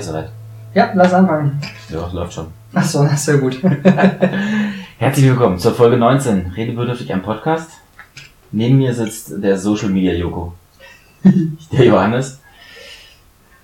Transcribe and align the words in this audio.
Soweit. 0.00 0.28
Ja, 0.74 0.90
lass 0.94 1.14
anfangen. 1.14 1.58
Ja, 1.88 2.06
läuft 2.12 2.34
schon. 2.34 2.48
Achso, 2.74 3.02
das 3.04 3.14
ist 3.14 3.28
ja 3.28 3.36
gut. 3.36 3.62
Herzlich 4.98 5.24
willkommen 5.26 5.58
zur 5.58 5.74
Folge 5.74 5.96
19. 5.96 6.52
Redebedürftig 6.54 7.12
am 7.14 7.22
Podcast. 7.22 7.70
Neben 8.52 8.76
mir 8.76 8.92
sitzt 8.92 9.42
der 9.42 9.56
Social 9.58 9.88
Media 9.88 10.12
Joko. 10.12 10.52
Der 11.72 11.86
Johannes. 11.86 12.40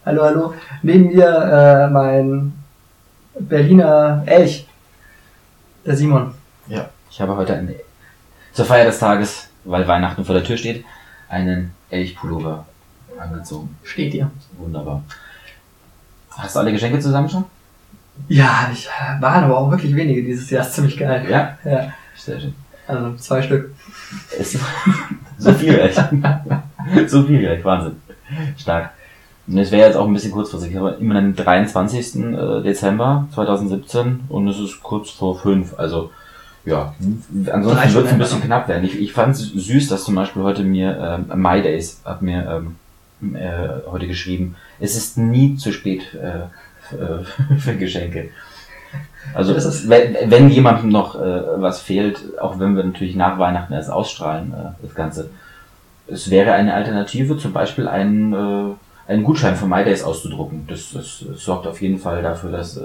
hallo, 0.06 0.22
hallo. 0.22 0.54
Neben 0.82 1.14
mir 1.14 1.26
äh, 1.26 1.90
mein 1.90 2.54
Berliner 3.38 4.22
Elch. 4.24 4.66
Der 5.84 5.96
Simon. 5.96 6.34
Ja. 6.66 6.88
Ich 7.10 7.20
habe 7.20 7.36
heute 7.36 7.54
eine, 7.54 7.74
zur 8.54 8.64
Feier 8.64 8.86
des 8.86 8.98
Tages, 8.98 9.48
weil 9.64 9.86
Weihnachten 9.86 10.24
vor 10.24 10.34
der 10.34 10.44
Tür 10.44 10.56
steht, 10.56 10.84
einen 11.28 11.72
Elchpullover 11.90 12.64
angezogen. 13.18 13.76
Steht 13.82 14.14
dir. 14.14 14.30
Wunderbar. 14.56 15.02
Hast 16.36 16.56
du 16.56 16.60
alle 16.60 16.72
Geschenke 16.72 16.98
zusammen 16.98 17.28
schon? 17.28 17.44
Ja, 18.28 18.68
ich, 18.72 18.88
waren 19.20 19.44
aber 19.44 19.58
auch 19.58 19.70
wirklich 19.70 19.94
wenige 19.94 20.22
dieses 20.22 20.50
Jahr. 20.50 20.62
Ist 20.62 20.74
ziemlich 20.74 20.96
geil. 20.96 21.26
Ja. 21.28 21.56
Ja, 21.64 21.92
Sehr 22.16 22.40
schön. 22.40 22.54
also 22.86 23.14
zwei 23.16 23.42
Stück. 23.42 23.74
Ist 24.38 24.58
so 25.38 25.52
viel 25.52 25.74
Elch. 25.74 25.96
so 27.06 27.22
viel 27.24 27.44
Elch, 27.44 27.64
Wahnsinn. 27.64 27.96
Stark. 28.56 28.90
Und 29.46 29.58
es 29.58 29.70
wäre 29.70 29.88
jetzt 29.88 29.96
auch 29.96 30.06
ein 30.06 30.12
bisschen 30.12 30.30
kurzfristig, 30.30 30.76
aber 30.78 30.98
immer 30.98 31.14
den 31.14 31.34
23. 31.34 32.16
äh, 32.16 32.62
Dezember 32.62 33.26
2017 33.34 34.20
und 34.28 34.48
es 34.48 34.58
ist 34.58 34.82
kurz 34.82 35.10
vor 35.10 35.38
fünf. 35.38 35.74
Also 35.78 36.10
ja, 36.64 36.94
ansonsten 37.50 37.94
wird 37.94 38.06
es 38.06 38.12
ein 38.12 38.18
bisschen 38.18 38.42
knapp 38.42 38.68
werden. 38.68 38.84
Ich, 38.84 39.00
ich 39.00 39.12
fand 39.12 39.34
es 39.34 39.48
süß, 39.48 39.88
dass 39.88 40.04
zum 40.04 40.14
Beispiel 40.14 40.42
heute 40.42 40.62
mir 40.62 40.96
ähm, 41.28 41.42
My 41.42 41.60
Days 41.60 42.00
hat 42.04 42.22
mir 42.22 42.48
ähm, 42.48 42.76
äh, 43.34 43.88
heute 43.90 44.06
geschrieben. 44.06 44.56
Es 44.80 44.96
ist 44.96 45.18
nie 45.18 45.56
zu 45.56 45.72
spät 45.72 46.14
äh, 46.14 46.48
für, 46.80 47.24
äh, 47.50 47.54
für 47.58 47.76
Geschenke. 47.76 48.30
Also 49.34 49.54
wenn, 49.88 50.30
wenn 50.30 50.50
jemandem 50.50 50.90
noch 50.90 51.14
äh, 51.14 51.42
was 51.56 51.80
fehlt, 51.80 52.38
auch 52.40 52.58
wenn 52.58 52.76
wir 52.76 52.84
natürlich 52.84 53.14
nach 53.14 53.38
Weihnachten 53.38 53.72
erst 53.72 53.90
ausstrahlen, 53.90 54.52
äh, 54.52 54.84
das 54.84 54.94
Ganze, 54.94 55.30
es 56.08 56.30
wäre 56.30 56.52
eine 56.52 56.74
Alternative, 56.74 57.38
zum 57.38 57.52
Beispiel 57.52 57.86
einen, 57.88 58.34
einen 59.06 59.22
Gutschein 59.22 59.54
für 59.54 59.66
My 59.66 59.84
Days 59.84 60.02
auszudrucken. 60.02 60.66
Das, 60.66 60.92
das, 60.92 61.24
sorgt 61.36 61.66
auf 61.66 61.80
jeden 61.80 61.98
Fall 61.98 62.22
dafür, 62.22 62.50
dass 62.50 62.78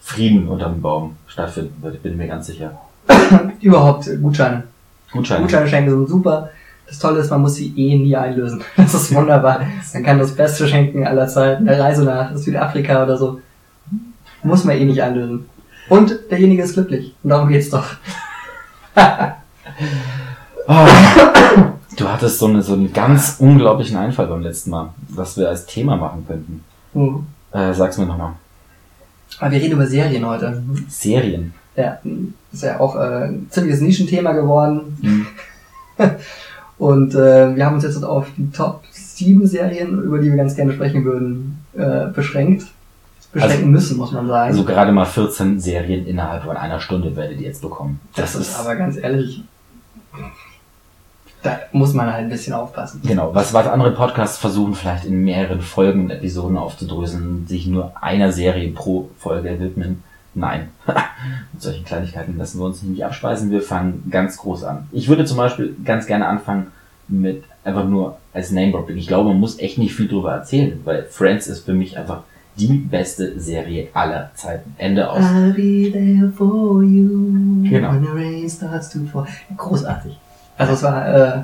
Frieden 0.00 0.46
unterm 0.46 0.80
Baum 0.80 1.16
stattfinden 1.26 1.82
wird. 1.82 1.96
Ich 1.96 2.02
bin 2.02 2.16
mir 2.16 2.28
ganz 2.28 2.46
sicher. 2.46 2.80
Überhaupt 3.60 4.08
Gutscheine. 4.22 4.62
Gutschein. 5.10 5.42
Gutscheine 5.42 5.68
schenken 5.68 5.90
sind 5.90 6.08
super. 6.08 6.50
Das 6.86 6.98
Tolle 7.00 7.20
ist, 7.20 7.30
man 7.30 7.42
muss 7.42 7.56
sie 7.56 7.72
eh 7.76 7.96
nie 7.96 8.16
einlösen. 8.16 8.62
Das 8.76 8.94
ist 8.94 9.14
wunderbar. 9.14 9.60
Man 9.92 10.02
kann 10.04 10.18
das 10.18 10.34
Beste 10.34 10.68
schenken 10.68 11.06
aller 11.06 11.26
Zeiten. 11.26 11.68
Eine 11.68 11.80
Reise 11.80 12.04
nach 12.04 12.36
Südafrika 12.36 13.02
oder 13.02 13.16
so. 13.16 13.40
Muss 14.42 14.64
man 14.64 14.76
eh 14.76 14.84
nicht 14.84 15.02
einlösen. 15.02 15.46
Und 15.88 16.16
derjenige 16.30 16.62
ist 16.62 16.74
glücklich. 16.74 17.14
Und 17.22 17.30
darum 17.30 17.48
geht's 17.48 17.70
doch. 17.70 17.86
Ah, 20.68 20.88
du 21.96 22.08
hattest 22.08 22.38
so, 22.38 22.46
eine, 22.46 22.62
so 22.62 22.72
einen 22.72 22.92
ganz 22.92 23.36
unglaublichen 23.38 23.96
Einfall 23.96 24.26
beim 24.26 24.42
letzten 24.42 24.70
Mal, 24.70 24.92
was 25.08 25.36
wir 25.36 25.48
als 25.48 25.66
Thema 25.66 25.96
machen 25.96 26.24
könnten. 26.26 26.64
Hm. 26.92 27.26
Äh, 27.52 27.72
sag's 27.72 27.98
mir 27.98 28.06
nochmal. 28.06 28.32
Aber 29.38 29.50
wir 29.52 29.60
reden 29.60 29.74
über 29.74 29.86
Serien 29.86 30.26
heute. 30.26 30.62
Serien. 30.88 31.54
Ja, 31.76 31.98
ist 32.52 32.62
ja 32.62 32.80
auch 32.80 32.96
äh, 32.96 33.26
ein 33.26 33.46
ziemliches 33.50 33.80
Nischenthema 33.80 34.32
geworden. 34.32 34.98
Hm. 35.02 35.26
Und 36.78 37.14
äh, 37.14 37.56
wir 37.56 37.64
haben 37.64 37.74
uns 37.74 37.84
jetzt 37.84 38.02
auf 38.04 38.26
die 38.36 38.50
Top 38.50 38.82
7 38.90 39.46
Serien, 39.46 40.02
über 40.02 40.18
die 40.18 40.30
wir 40.30 40.36
ganz 40.36 40.54
gerne 40.54 40.72
sprechen 40.72 41.04
würden, 41.04 41.64
äh, 41.74 42.06
beschränkt. 42.08 42.66
Beschränken 43.32 43.70
müssen, 43.70 43.96
muss 43.98 44.12
man 44.12 44.26
sagen. 44.26 44.50
Also 44.50 44.64
gerade 44.64 44.92
mal 44.92 45.04
14 45.04 45.60
Serien 45.60 46.06
innerhalb 46.06 46.44
von 46.44 46.56
einer 46.56 46.80
Stunde 46.80 47.14
werdet 47.16 47.40
ihr 47.40 47.48
jetzt 47.48 47.60
bekommen. 47.60 48.00
das, 48.14 48.34
ist 48.34 48.58
aber 48.58 48.76
ganz 48.76 48.96
ehrlich, 48.96 49.42
da 51.42 51.60
muss 51.72 51.92
man 51.92 52.12
halt 52.12 52.24
ein 52.24 52.28
bisschen 52.30 52.54
aufpassen. 52.54 53.02
Genau, 53.04 53.34
was, 53.34 53.52
was 53.52 53.66
andere 53.66 53.92
Podcasts 53.92 54.38
versuchen, 54.38 54.74
vielleicht 54.74 55.04
in 55.04 55.22
mehreren 55.22 55.60
Folgen 55.60 56.04
und 56.04 56.10
Episoden 56.10 56.56
aufzudröseln, 56.56 57.46
sich 57.46 57.66
nur 57.66 57.92
einer 58.00 58.32
Serie 58.32 58.70
pro 58.72 59.10
Folge 59.18 59.60
widmen. 59.60 60.02
Nein. 60.36 60.68
Mit 61.52 61.62
solchen 61.62 61.84
Kleinigkeiten 61.84 62.36
lassen 62.36 62.58
wir 62.60 62.66
uns 62.66 62.82
nicht 62.82 63.02
abspeisen. 63.04 63.50
Wir 63.50 63.62
fangen 63.62 64.04
ganz 64.10 64.36
groß 64.36 64.64
an. 64.64 64.86
Ich 64.92 65.08
würde 65.08 65.24
zum 65.24 65.38
Beispiel 65.38 65.74
ganz 65.84 66.06
gerne 66.06 66.28
anfangen 66.28 66.66
mit 67.08 67.44
einfach 67.64 67.86
nur 67.88 68.18
als 68.34 68.50
Name-Dropping. 68.50 68.96
Ich 68.98 69.06
glaube, 69.06 69.30
man 69.30 69.40
muss 69.40 69.58
echt 69.58 69.78
nicht 69.78 69.94
viel 69.94 70.08
drüber 70.08 70.32
erzählen, 70.32 70.78
weil 70.84 71.04
Friends 71.04 71.46
ist 71.46 71.64
für 71.64 71.72
mich 71.72 71.96
einfach 71.96 72.22
die 72.56 72.66
beste 72.74 73.38
Serie 73.40 73.88
aller 73.94 74.30
Zeiten. 74.34 74.74
Ende 74.78 75.10
aus. 75.10 75.22
I'll 75.24 75.54
be 75.54 75.90
there 75.90 76.30
for 76.36 76.82
you 76.82 77.62
Genau. 77.68 77.92
when 77.92 78.02
the 78.02 78.10
rain 78.12 78.48
starts 78.50 78.90
to 78.90 78.98
fall. 79.10 79.26
Großartig. 79.56 80.18
Also 80.58 80.72
es 80.74 80.82
war, 80.82 81.08
äh, 81.08 81.42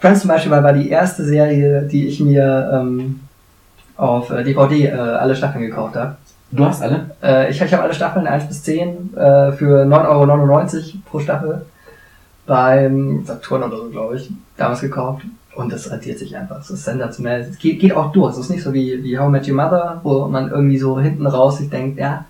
Friends 0.00 0.20
zum 0.20 0.28
Beispiel 0.28 0.50
war, 0.50 0.62
war 0.62 0.72
die 0.72 0.88
erste 0.88 1.24
Serie, 1.24 1.82
die 1.82 2.06
ich 2.06 2.20
mir 2.20 2.70
ähm, 2.74 3.20
auf 3.96 4.30
äh, 4.30 4.44
DVD 4.44 4.86
äh, 4.86 4.90
alle 4.92 5.34
Staffeln 5.36 5.64
gekauft 5.64 5.94
habe. 5.96 6.16
Du 6.54 6.64
hast 6.64 6.82
alle? 6.82 7.10
Äh, 7.20 7.50
ich 7.50 7.60
ich 7.60 7.72
habe 7.72 7.82
alle 7.82 7.94
Staffeln 7.94 8.26
1 8.26 8.46
bis 8.46 8.62
10 8.62 9.16
äh, 9.16 9.52
für 9.52 9.84
9,99 9.84 9.94
Euro 10.08 10.98
pro 11.10 11.18
Staffel 11.18 11.66
beim 12.46 13.24
Saturn 13.24 13.64
oder 13.64 13.76
so, 13.76 13.88
glaube 13.90 14.16
ich, 14.16 14.30
damals 14.56 14.80
gekauft. 14.80 15.22
Und 15.56 15.72
das 15.72 15.90
rentiert 15.90 16.18
sich 16.18 16.36
einfach. 16.36 16.60
Es 16.60 16.70
ist 16.70 16.84
sensationell. 16.84 17.40
Es 17.40 17.58
geht, 17.58 17.80
geht 17.80 17.94
auch 17.94 18.12
durch. 18.12 18.32
Es 18.32 18.38
ist 18.38 18.50
nicht 18.50 18.62
so 18.62 18.72
wie, 18.72 19.02
wie 19.02 19.18
How 19.18 19.28
I 19.28 19.30
Met 19.32 19.48
Your 19.48 19.56
Mother, 19.56 20.00
wo 20.04 20.26
man 20.26 20.50
irgendwie 20.50 20.78
so 20.78 21.00
hinten 21.00 21.26
raus 21.26 21.58
sich 21.58 21.70
denkt, 21.70 21.98
ja, 21.98 22.24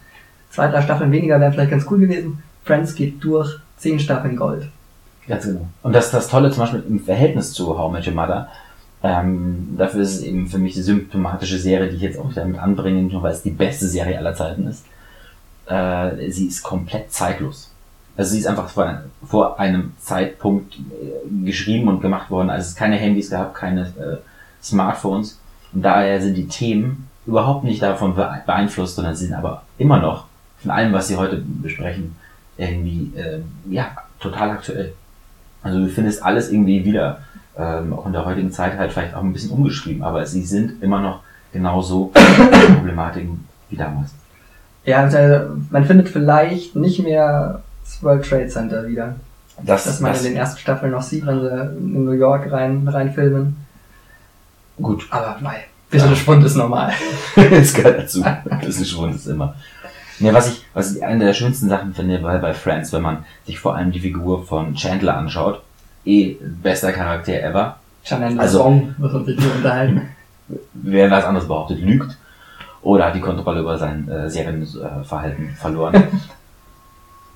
zwei, 0.50 0.68
drei 0.68 0.80
Staffeln 0.80 1.12
weniger 1.12 1.38
wären 1.40 1.52
vielleicht 1.52 1.70
ganz 1.70 1.86
cool 1.90 1.98
gewesen. 1.98 2.42
Friends 2.64 2.94
geht 2.94 3.22
durch, 3.22 3.58
zehn 3.76 3.98
Staffeln 3.98 4.36
Gold. 4.36 4.68
Ganz 5.28 5.44
genau. 5.44 5.66
Und 5.82 5.94
das 5.94 6.10
das 6.10 6.28
Tolle 6.28 6.50
zum 6.50 6.62
Beispiel 6.62 6.82
im 6.88 7.00
Verhältnis 7.00 7.52
zu 7.52 7.78
How 7.78 7.90
I 7.90 7.92
Met 7.92 8.06
Your 8.06 8.14
Mother. 8.14 8.48
Ähm, 9.06 9.74
dafür 9.76 10.00
ist 10.00 10.14
es 10.14 10.22
eben 10.22 10.46
für 10.48 10.56
mich 10.58 10.72
die 10.72 10.82
symptomatische 10.82 11.58
Serie, 11.58 11.90
die 11.90 11.96
ich 11.96 12.02
jetzt 12.02 12.18
auch 12.18 12.32
damit 12.32 12.58
anbringe, 12.58 13.02
nur 13.02 13.22
weil 13.22 13.32
es 13.32 13.42
die 13.42 13.50
beste 13.50 13.86
Serie 13.86 14.16
aller 14.16 14.34
Zeiten 14.34 14.66
ist. 14.66 14.86
Äh, 15.66 16.30
sie 16.30 16.46
ist 16.46 16.62
komplett 16.62 17.12
zeitlos. 17.12 17.70
Also 18.16 18.30
sie 18.32 18.38
ist 18.38 18.46
einfach 18.46 18.68
vor, 18.70 19.02
vor 19.26 19.60
einem 19.60 19.92
Zeitpunkt 20.00 20.76
äh, 20.76 21.44
geschrieben 21.44 21.88
und 21.88 22.00
gemacht 22.00 22.30
worden, 22.30 22.48
als 22.48 22.68
es 22.68 22.74
keine 22.76 22.96
Handys 22.96 23.28
gab, 23.30 23.54
keine 23.54 23.82
äh, 23.82 24.16
Smartphones. 24.62 25.38
Und 25.74 25.82
daher 25.82 26.22
sind 26.22 26.34
die 26.34 26.48
Themen 26.48 27.10
überhaupt 27.26 27.64
nicht 27.64 27.82
davon 27.82 28.14
bee- 28.14 28.42
beeinflusst, 28.46 28.96
sondern 28.96 29.16
sind 29.16 29.34
aber 29.34 29.64
immer 29.76 29.98
noch 29.98 30.26
von 30.62 30.70
allem, 30.70 30.94
was 30.94 31.08
sie 31.08 31.16
heute 31.16 31.42
besprechen, 31.44 32.16
irgendwie 32.56 33.12
äh, 33.18 33.40
ja 33.68 33.90
total 34.18 34.50
aktuell. 34.52 34.94
Also 35.62 35.80
du 35.80 35.88
findest 35.88 36.22
alles 36.22 36.50
irgendwie 36.50 36.84
wieder, 36.84 37.20
ähm, 37.58 37.92
auch 37.92 38.06
in 38.06 38.12
der 38.12 38.24
heutigen 38.24 38.50
Zeit 38.52 38.78
halt 38.78 38.92
vielleicht 38.92 39.14
auch 39.14 39.22
ein 39.22 39.32
bisschen 39.32 39.50
umgeschrieben, 39.50 40.02
aber 40.02 40.24
sie 40.26 40.44
sind 40.44 40.82
immer 40.82 41.00
noch 41.00 41.20
genauso 41.52 42.12
Problematiken 42.76 43.46
wie 43.70 43.76
damals. 43.76 44.10
Ja, 44.84 45.06
äh, 45.08 45.46
man 45.70 45.84
findet 45.84 46.08
vielleicht 46.08 46.76
nicht 46.76 47.02
mehr 47.02 47.62
das 47.84 48.02
World 48.02 48.28
Trade 48.28 48.48
Center 48.48 48.86
wieder. 48.86 49.16
Das, 49.62 49.84
Das 49.84 50.00
man 50.00 50.12
das 50.12 50.24
in 50.24 50.32
den 50.32 50.36
ersten 50.36 50.58
Staffeln 50.58 50.92
noch 50.92 51.02
sieht, 51.02 51.26
wenn 51.26 51.40
sie 51.40 51.76
in 51.78 52.04
New 52.04 52.12
York 52.12 52.50
rein, 52.50 52.86
reinfilmen. 52.88 53.56
gut, 54.80 55.06
Aber 55.10 55.36
nein, 55.40 55.60
bisschen 55.90 56.16
Schwund 56.16 56.44
ist 56.44 56.56
normal. 56.56 56.92
das 57.36 57.72
gehört 57.72 58.00
dazu. 58.00 58.24
Das 58.62 58.80
ist 58.80 58.90
schon 58.90 59.12
das 59.12 59.26
immer. 59.26 59.54
Ja, 60.20 60.32
was 60.32 60.48
ich, 60.48 60.64
was 60.74 60.94
ich 60.94 61.04
eine 61.04 61.24
der 61.24 61.34
schönsten 61.34 61.68
Sachen 61.68 61.94
finde 61.94 62.18
bei, 62.18 62.38
bei 62.38 62.54
Friends, 62.54 62.92
wenn 62.92 63.02
man 63.02 63.24
sich 63.46 63.58
vor 63.58 63.74
allem 63.74 63.90
die 63.90 64.00
Figur 64.00 64.44
von 64.44 64.74
Chandler 64.74 65.16
anschaut, 65.16 65.62
eh 66.04 66.36
bester 66.62 66.92
Charakter 66.92 67.42
ever. 67.42 67.76
Chanel 68.04 68.38
Also- 68.38 68.58
Song, 68.58 68.94
man 68.98 69.24
sich 69.24 69.38
nur 69.40 69.54
unterhalten. 69.56 70.02
Wer 70.74 71.10
was 71.10 71.24
anderes 71.24 71.48
behauptet, 71.48 71.80
lügt 71.80 72.16
oder 72.82 73.06
hat 73.06 73.14
die 73.14 73.20
Kontrolle 73.20 73.60
über 73.60 73.78
sein 73.78 74.08
äh, 74.08 74.28
Serienverhalten 74.28 75.50
verloren. 75.58 76.02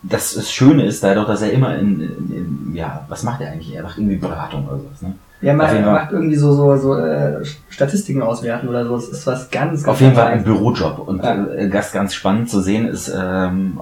Das, 0.00 0.35
das 0.35 0.53
Schöne 0.53 0.85
ist 0.85 1.03
dadurch, 1.03 1.26
dass 1.26 1.43
er 1.43 1.50
immer 1.53 1.75
in, 1.76 2.00
in, 2.00 2.32
in, 2.70 2.75
ja, 2.75 3.05
was 3.09 3.25
macht 3.25 3.41
er 3.41 3.50
eigentlich? 3.50 3.75
Er 3.75 3.82
macht 3.82 3.99
irgendwie 3.99 4.15
Beratung 4.15 4.65
oder 4.69 4.79
sowas, 4.79 5.03
ne? 5.03 5.15
Ja, 5.41 5.53
man 5.55 5.67
Fall. 5.67 5.82
macht 5.82 6.12
irgendwie 6.12 6.37
so, 6.37 6.53
so, 6.53 6.76
so 6.76 6.94
äh, 6.97 7.44
Statistiken 7.69 8.23
auswerten 8.23 8.69
oder 8.69 8.85
so. 8.85 8.94
Das 8.94 9.09
ist 9.09 9.26
was 9.26 9.50
ganz, 9.50 9.82
ganz 9.82 9.88
Auf 9.88 10.00
jeden 10.00 10.15
Fall 10.15 10.29
ein. 10.29 10.44
Bürojob. 10.44 11.00
Und 11.00 11.25
Ja. 11.25 11.44
äh, 11.47 11.69
das 11.69 11.91
ganz 11.91 12.15
spannend 12.15 12.49
zu 12.49 12.61
sehen 12.61 12.87
ist, 12.87 13.09
ähm, 13.12 13.81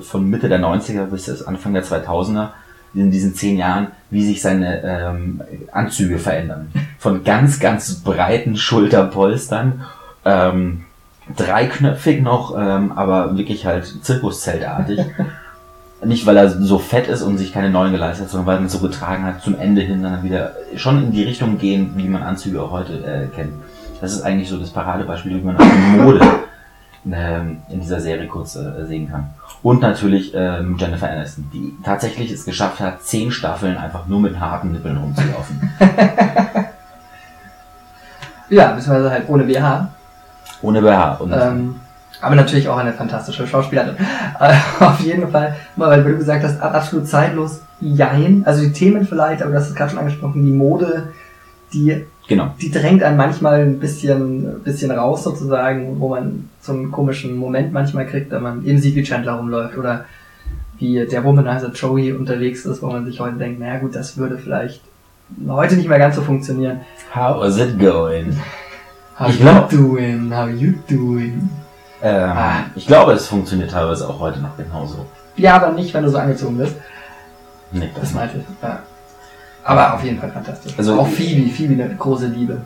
von 0.00 0.30
Mitte 0.30 0.48
der 0.48 0.60
90er 0.60 1.04
bis 1.04 1.42
Anfang 1.42 1.74
der 1.74 1.84
2000er, 1.84 2.48
in 2.94 3.10
diesen 3.10 3.34
zehn 3.34 3.56
Jahren, 3.58 3.88
wie 4.10 4.24
sich 4.24 4.42
seine 4.42 4.82
ähm, 4.82 5.42
Anzüge 5.72 6.18
verändern. 6.18 6.72
Von 6.98 7.24
ganz, 7.24 7.60
ganz 7.60 7.94
breiten 7.96 8.56
Schulterpolstern, 8.56 9.84
ähm, 10.24 10.84
dreiknöpfig 11.36 12.22
noch, 12.22 12.56
ähm, 12.58 12.92
aber 12.92 13.36
wirklich 13.36 13.66
halt 13.66 14.04
Zirkuszeltartig. 14.04 15.00
Nicht, 16.02 16.24
weil 16.24 16.36
er 16.38 16.48
so 16.48 16.78
fett 16.78 17.08
ist 17.08 17.22
und 17.22 17.36
sich 17.36 17.52
keine 17.52 17.68
neuen 17.68 17.92
geleistet 17.92 18.24
hat, 18.24 18.30
sondern 18.30 18.46
weil 18.46 18.56
man 18.56 18.66
es 18.66 18.72
so 18.72 18.78
getragen 18.78 19.24
hat, 19.24 19.42
zum 19.42 19.58
Ende 19.58 19.82
hin 19.82 20.02
dann 20.02 20.22
wieder 20.24 20.54
schon 20.76 21.04
in 21.04 21.12
die 21.12 21.24
Richtung 21.24 21.58
gehen, 21.58 21.92
wie 21.96 22.08
man 22.08 22.22
Anzüge 22.22 22.62
auch 22.62 22.70
heute 22.70 22.94
äh, 23.04 23.26
kennt. 23.34 23.52
Das 24.00 24.12
ist 24.12 24.22
eigentlich 24.22 24.48
so 24.48 24.56
das 24.56 24.70
Paradebeispiel, 24.70 25.36
wie 25.36 25.44
man 25.44 25.58
auch 25.58 25.64
Mode 25.98 26.22
ähm, 27.12 27.58
in 27.68 27.80
dieser 27.80 28.00
Serie 28.00 28.26
kurz 28.26 28.56
äh, 28.56 28.86
sehen 28.86 29.10
kann. 29.10 29.30
Und 29.62 29.82
natürlich 29.82 30.32
ähm, 30.34 30.76
Jennifer 30.78 31.10
Aniston, 31.10 31.50
die 31.52 31.76
tatsächlich 31.84 32.30
es 32.30 32.44
geschafft 32.46 32.80
hat, 32.80 33.02
zehn 33.02 33.30
Staffeln 33.30 33.76
einfach 33.76 34.06
nur 34.06 34.20
mit 34.20 34.40
harten 34.40 34.72
Nippeln 34.72 34.96
rumzulaufen. 34.96 35.70
Ja, 38.48 38.72
beziehungsweise 38.72 39.10
halt 39.10 39.28
ohne 39.28 39.44
BH. 39.44 39.88
Ohne 40.62 40.82
BH. 40.82 41.14
Und 41.20 41.32
Ähm, 41.32 41.76
aber 42.20 42.34
natürlich 42.34 42.68
auch 42.68 42.76
eine 42.78 42.92
fantastische 42.92 43.46
Schauspielerin. 43.46 43.94
Äh, 44.40 44.54
auf 44.84 45.00
jeden 45.00 45.30
Fall, 45.30 45.54
mal, 45.76 45.88
weil 45.90 46.02
du 46.02 46.16
gesagt 46.18 46.42
hast, 46.44 46.60
ab- 46.60 46.74
absolut 46.74 47.06
zeitlos, 47.06 47.60
jein. 47.80 48.42
Also 48.44 48.62
die 48.62 48.72
Themen 48.72 49.06
vielleicht, 49.06 49.42
aber 49.42 49.52
du 49.52 49.56
hast 49.58 49.68
es 49.68 49.74
gerade 49.74 49.90
schon 49.90 50.00
angesprochen, 50.00 50.44
die 50.44 50.52
Mode, 50.52 51.12
die, 51.72 52.04
genau. 52.30 52.54
die 52.62 52.70
drängt 52.70 53.02
einen 53.02 53.18
manchmal 53.18 53.60
ein 53.60 53.78
bisschen, 53.78 54.62
bisschen 54.64 54.90
raus 54.90 55.24
sozusagen, 55.24 56.00
wo 56.00 56.08
man 56.08 56.48
so 56.62 56.72
einen 56.72 56.90
komischen 56.90 57.36
Moment 57.36 57.72
manchmal 57.74 58.06
kriegt, 58.06 58.30
wenn 58.30 58.42
man 58.42 58.64
eben 58.64 58.78
sieht, 58.78 58.94
wie 58.94 59.02
Chandler 59.02 59.34
rumläuft 59.34 59.76
oder 59.76 60.06
wie 60.78 61.04
der 61.06 61.22
Womanizer 61.24 61.70
Joey 61.72 62.12
unterwegs 62.14 62.64
ist, 62.64 62.80
wo 62.82 62.86
man 62.86 63.04
sich 63.04 63.20
heute 63.20 63.36
denkt, 63.36 63.60
naja 63.60 63.78
gut, 63.80 63.94
das 63.94 64.16
würde 64.16 64.38
vielleicht 64.38 64.80
heute 65.46 65.76
nicht 65.76 65.88
mehr 65.90 65.98
ganz 65.98 66.16
so 66.16 66.22
funktionieren. 66.22 66.80
How 67.14 67.44
is 67.44 67.58
it 67.58 67.78
going? 67.78 68.34
How 69.18 69.28
Ich 69.28 69.38
you 69.38 69.42
glaub- 69.42 69.68
doing? 69.68 70.32
How 70.34 70.48
you 70.48 70.72
doing? 70.88 71.50
Ähm, 72.02 72.30
Ah. 72.34 72.52
Ich 72.74 72.86
glaube, 72.86 73.12
es 73.12 73.26
funktioniert 73.26 73.70
teilweise 73.72 74.08
auch 74.08 74.18
heute 74.20 74.40
noch 74.40 74.56
genauso. 74.56 75.04
Ja, 75.36 75.56
aber 75.56 75.72
nicht, 75.72 75.92
wenn 75.92 76.02
du 76.04 76.08
so 76.10 76.16
angezogen 76.16 76.56
bist. 76.56 76.74
Nee, 77.72 77.90
Das 77.94 78.04
das 78.04 78.14
meinte 78.14 78.38
ich. 78.38 78.44
Ja. 78.62 78.78
Aber 79.70 79.94
auf 79.94 80.04
jeden 80.04 80.18
Fall 80.18 80.30
fantastisch. 80.30 80.72
Also- 80.76 80.98
auch 81.00 81.06
Phoebe, 81.08 81.48
Phoebe 81.50 81.82
eine 81.82 81.94
große 81.94 82.26
Liebe. 82.28 82.60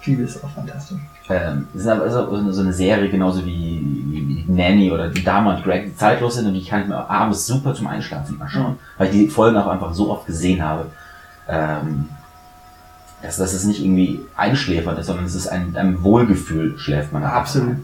Phoebe 0.00 0.22
ist 0.22 0.42
auch 0.42 0.50
fantastisch. 0.50 0.98
Ähm, 1.28 1.68
es 1.74 1.82
ist 1.82 1.86
aber 1.86 2.10
so, 2.10 2.50
so 2.52 2.60
eine 2.60 2.72
Serie 2.72 3.08
genauso 3.08 3.46
wie, 3.46 3.80
wie 4.10 4.44
Nanny 4.48 4.90
oder 4.90 5.08
die 5.08 5.22
Dame 5.22 5.54
und 5.54 5.62
Greg, 5.62 5.84
die 5.86 5.96
zeitlos 5.96 6.34
sind 6.34 6.46
und 6.46 6.54
die 6.54 6.64
kann 6.64 6.82
ich 6.82 6.88
mir 6.88 7.08
abends 7.08 7.46
super 7.46 7.72
zum 7.74 7.86
Einschlafen 7.86 8.40
anschauen, 8.42 8.76
weil 8.98 9.06
ich 9.08 9.12
die 9.12 9.28
Folgen 9.28 9.56
auch 9.56 9.68
einfach 9.68 9.94
so 9.94 10.10
oft 10.10 10.26
gesehen 10.26 10.60
habe, 10.62 10.86
ähm, 11.48 12.08
dass, 13.22 13.36
dass 13.36 13.54
es 13.54 13.64
nicht 13.64 13.80
irgendwie 13.80 14.20
einschläfernd 14.36 14.98
ist, 14.98 15.06
sondern 15.06 15.24
es 15.24 15.36
ist 15.36 15.46
ein, 15.46 15.76
ein 15.76 16.02
Wohlgefühl, 16.02 16.76
schläft 16.78 17.12
man. 17.12 17.22
Absolut. 17.22 17.76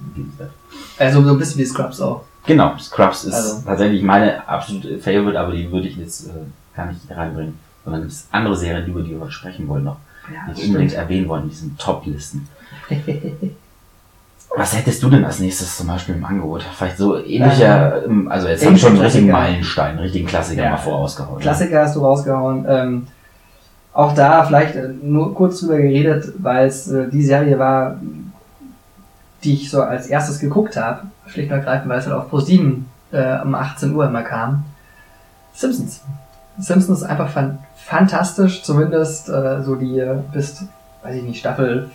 Also 0.98 1.22
so 1.22 1.30
ein 1.30 1.38
bisschen 1.38 1.60
wie 1.60 1.66
Scrubs 1.66 2.00
auch. 2.00 2.22
Genau, 2.44 2.76
Scrubs 2.78 3.24
ist 3.24 3.34
Also- 3.34 3.62
tatsächlich 3.64 4.02
meine 4.02 4.46
absolute 4.48 4.98
Favorite, 4.98 5.38
aber 5.38 5.52
die 5.52 5.70
würde 5.70 5.86
ich 5.86 5.96
jetzt 5.96 6.26
äh, 6.26 6.30
gar 6.76 6.86
nicht 6.86 7.00
reinbringen. 7.08 7.54
Sondern 7.84 8.02
gibt 8.02 8.12
es 8.12 8.26
andere 8.32 8.56
Serien, 8.56 8.86
über 8.86 9.02
die 9.02 9.10
wir 9.10 9.20
heute 9.20 9.32
sprechen 9.32 9.66
wollen 9.68 9.84
noch, 9.84 9.96
Ja, 10.32 10.52
die 10.52 10.58
wir 10.60 10.66
unbedingt 10.68 10.92
erwähnen 10.94 11.28
wollen, 11.28 11.44
in 11.44 11.48
diesen 11.50 11.76
Top-Listen. 11.78 12.48
Was 14.56 14.74
hättest 14.76 15.02
du 15.02 15.10
denn 15.10 15.24
als 15.24 15.40
nächstes 15.40 15.76
zum 15.76 15.86
Beispiel 15.88 16.14
im 16.14 16.24
Angebot? 16.24 16.62
Vielleicht 16.62 16.96
so 16.96 17.18
ähnlicher, 17.18 18.04
ähm, 18.06 18.28
also 18.28 18.48
jetzt 18.48 18.64
habe 18.64 18.74
ich 18.74 18.80
schon 18.80 18.92
einen 18.94 19.02
richtigen. 19.02 19.30
Meilenstein, 19.30 19.90
einen 19.90 19.98
richtigen 20.00 20.26
Klassiker 20.26 20.64
Ja. 20.64 20.70
mal 20.70 20.76
vorausgehauen. 20.78 21.38
Klassiker 21.40 21.82
hast 21.82 21.94
du 21.96 22.00
rausgehauen. 22.00 22.64
Ähm, 22.68 23.06
auch 23.92 24.14
da 24.14 24.44
vielleicht 24.44 24.74
äh, 24.74 24.88
nur 25.02 25.34
kurz 25.34 25.60
drüber 25.60 25.76
geredet, 25.76 26.32
weil 26.38 26.66
es 26.66 26.88
äh, 26.88 27.08
die 27.10 27.22
Serie 27.22 27.58
war, 27.58 27.96
die 29.44 29.54
ich 29.54 29.70
so 29.70 29.82
als 29.82 30.06
erstes 30.06 30.38
geguckt 30.40 30.76
habe. 30.76 31.02
Schlicht 31.26 31.50
und 31.52 31.58
ergreifend, 31.58 31.90
weil 31.90 31.98
es 31.98 32.06
halt 32.06 32.16
auf 32.16 32.30
Pro 32.30 32.40
7 32.40 32.86
äh, 33.12 33.40
um 33.42 33.54
18 33.54 33.94
Uhr 33.94 34.06
immer 34.06 34.22
kam. 34.22 34.64
Simpsons. 35.52 36.00
Simpsons 36.58 37.00
ist 37.02 37.04
einfach 37.04 37.28
fan 37.28 37.58
fantastisch, 37.84 38.62
zumindest 38.62 39.28
äh, 39.28 39.62
so 39.62 39.74
die 39.76 39.98
äh, 39.98 40.18
bis, 40.32 40.64
weiß 41.02 41.16
ich 41.16 41.22
nicht, 41.22 41.38
Staffel 41.38 41.90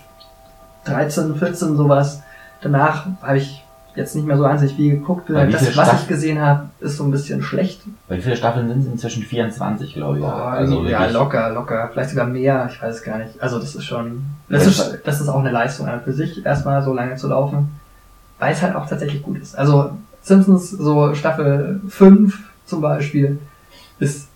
13, 0.84 1.36
14 1.36 1.76
sowas. 1.76 2.22
Danach 2.60 3.06
habe 3.22 3.38
ich 3.38 3.62
jetzt 3.94 4.16
nicht 4.16 4.26
mehr 4.26 4.36
so 4.36 4.42
wahnsinnig 4.42 4.74
viel 4.74 4.96
geguckt. 4.98 5.28
Bei 5.32 5.46
wie 5.46 5.52
Das, 5.52 5.62
was 5.66 5.72
Staff- 5.72 6.02
ich 6.02 6.08
gesehen 6.08 6.40
habe, 6.40 6.64
ist 6.80 6.96
so 6.96 7.04
ein 7.04 7.10
bisschen 7.10 7.42
schlecht. 7.42 7.82
Wie 8.08 8.20
viele 8.20 8.36
Staffeln 8.36 8.68
sind 8.68 8.80
es? 8.80 8.86
Inzwischen 8.86 9.22
24, 9.22 9.94
glaube 9.94 10.18
ich. 10.18 10.24
Boah, 10.24 10.46
also 10.52 10.82
ja, 10.84 11.00
wirklich- 11.00 11.12
locker, 11.12 11.50
locker. 11.50 11.90
Vielleicht 11.92 12.10
sogar 12.10 12.26
mehr, 12.26 12.68
ich 12.72 12.82
weiß 12.82 12.96
es 12.96 13.02
gar 13.02 13.18
nicht. 13.18 13.40
Also 13.40 13.58
das 13.60 13.74
ist 13.76 13.84
schon, 13.84 14.24
das 14.48 14.66
ist, 14.66 14.98
das 15.04 15.20
ist 15.20 15.28
auch 15.28 15.38
eine 15.38 15.52
Leistung 15.52 15.86
an 15.86 16.00
für 16.02 16.12
sich, 16.12 16.44
erstmal 16.44 16.82
so 16.82 16.92
lange 16.92 17.14
zu 17.16 17.28
laufen, 17.28 17.68
weil 18.40 18.52
es 18.52 18.62
halt 18.62 18.74
auch 18.74 18.88
tatsächlich 18.88 19.22
gut 19.22 19.38
ist. 19.38 19.56
Also 19.56 19.90
Simpsons, 20.22 20.70
so 20.70 21.14
Staffel 21.14 21.80
5 21.88 22.36
zum 22.66 22.80
Beispiel, 22.80 23.38
ist 24.00 24.26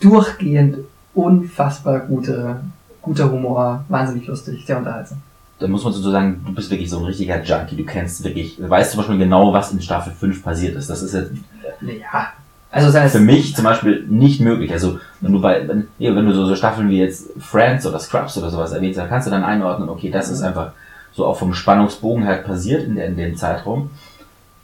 durchgehend 0.00 0.78
unfassbar 1.14 2.00
gute, 2.00 2.60
guter 3.02 3.30
Humor, 3.30 3.84
wahnsinnig 3.88 4.26
lustig, 4.26 4.64
sehr 4.66 4.78
unterhaltsam. 4.78 5.18
da 5.58 5.68
muss 5.68 5.84
man 5.84 5.92
so 5.92 6.10
sagen, 6.10 6.42
du 6.46 6.54
bist 6.54 6.70
wirklich 6.70 6.88
so 6.88 6.98
ein 6.98 7.04
richtiger 7.04 7.42
Junkie. 7.42 7.76
Du 7.76 7.84
kennst 7.84 8.24
wirklich, 8.24 8.56
du 8.56 8.68
weißt 8.68 8.92
zum 8.92 8.98
Beispiel 8.98 9.18
genau, 9.18 9.52
was 9.52 9.72
in 9.72 9.82
Staffel 9.82 10.12
5 10.12 10.42
passiert 10.42 10.76
ist. 10.76 10.88
Das 10.88 11.02
ist 11.02 11.12
jetzt 11.12 11.32
Ja, 11.80 12.28
also 12.72 12.90
seine 12.90 13.08
für 13.08 13.20
mich 13.20 13.56
zum 13.56 13.64
Beispiel 13.64 14.06
nicht 14.08 14.40
möglich. 14.40 14.72
Also 14.72 15.00
wenn 15.20 15.32
du 15.32 15.40
bei, 15.40 15.66
wenn, 15.66 15.88
wenn 15.98 16.26
du 16.26 16.32
so, 16.32 16.46
so 16.46 16.54
Staffeln 16.54 16.88
wie 16.88 16.98
jetzt 16.98 17.30
Friends 17.40 17.84
oder 17.84 17.98
Scrubs 17.98 18.38
oder 18.38 18.50
sowas 18.50 18.72
erwähnst, 18.72 18.98
dann 18.98 19.08
kannst 19.08 19.26
du 19.26 19.30
dann 19.30 19.42
einordnen, 19.42 19.88
okay, 19.88 20.10
das 20.10 20.30
ist 20.30 20.42
einfach 20.42 20.72
so 21.12 21.26
auch 21.26 21.36
vom 21.36 21.52
Spannungsbogen 21.52 22.24
halt 22.26 22.44
passiert 22.44 22.84
in, 22.84 22.94
der, 22.94 23.06
in 23.06 23.16
dem 23.16 23.36
Zeitraum. 23.36 23.90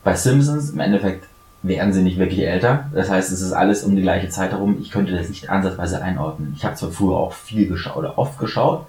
Bei 0.04 0.14
Simpsons 0.14 0.70
im 0.70 0.78
Endeffekt 0.78 1.26
werden 1.68 1.92
sie 1.92 2.02
nicht 2.02 2.18
wirklich 2.18 2.46
älter. 2.46 2.90
Das 2.94 3.10
heißt, 3.10 3.32
es 3.32 3.40
ist 3.40 3.52
alles 3.52 3.84
um 3.84 3.96
die 3.96 4.02
gleiche 4.02 4.28
Zeit 4.28 4.52
herum. 4.52 4.76
Ich 4.80 4.90
könnte 4.90 5.12
das 5.12 5.28
nicht 5.28 5.50
ansatzweise 5.50 6.02
einordnen. 6.02 6.54
Ich 6.56 6.64
habe 6.64 6.74
zwar 6.74 6.90
früher 6.90 7.16
auch 7.16 7.32
viel 7.32 7.66
geschaut 7.68 7.96
oder 7.96 8.18
oft 8.18 8.38
geschaut, 8.38 8.86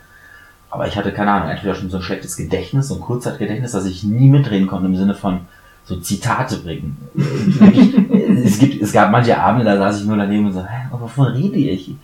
aber 0.69 0.87
ich 0.87 0.97
hatte 0.97 1.11
keine 1.11 1.31
Ahnung, 1.31 1.49
entweder 1.49 1.75
schon 1.75 1.89
so 1.89 1.97
ein 1.97 2.03
schlechtes 2.03 2.35
Gedächtnis, 2.35 2.89
so 2.89 2.95
ein 2.95 3.01
Kurzzeitgedächtnis, 3.01 3.71
dass 3.71 3.85
ich 3.85 4.03
nie 4.03 4.29
mitreden 4.29 4.67
konnte 4.67 4.87
im 4.87 4.95
Sinne 4.95 5.15
von 5.15 5.41
so 5.85 5.97
Zitate 5.97 6.57
bringen. 6.57 6.97
Es, 8.43 8.59
gibt, 8.59 8.81
es 8.81 8.91
gab 8.93 9.09
manche 9.09 9.37
Abende, 9.37 9.65
da 9.65 9.77
saß 9.77 10.01
ich 10.01 10.05
nur 10.05 10.17
daneben 10.17 10.45
und 10.45 10.53
so, 10.53 10.61
hä, 10.61 10.87
aber 10.91 11.01
wovon 11.01 11.27
rede 11.27 11.57
ich? 11.57 11.95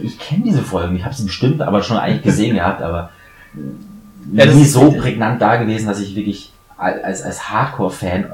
Ich 0.00 0.18
kenne 0.18 0.44
diese 0.44 0.62
Folgen, 0.62 0.94
ich 0.94 1.04
habe 1.04 1.14
sie 1.14 1.24
bestimmt, 1.24 1.60
aber 1.60 1.82
schon 1.82 1.96
eigentlich 1.96 2.22
gesehen 2.22 2.54
gehabt, 2.54 2.82
aber 2.82 3.10
Ja, 4.32 4.46
nie 4.46 4.62
ist 4.62 4.72
so 4.72 4.92
prägnant 4.92 5.40
da 5.40 5.56
gewesen, 5.56 5.86
dass 5.86 6.00
ich 6.00 6.14
wirklich 6.14 6.52
als, 6.78 7.22
als 7.22 7.50
Hardcore-Fan 7.50 8.24
äh, 8.24 8.26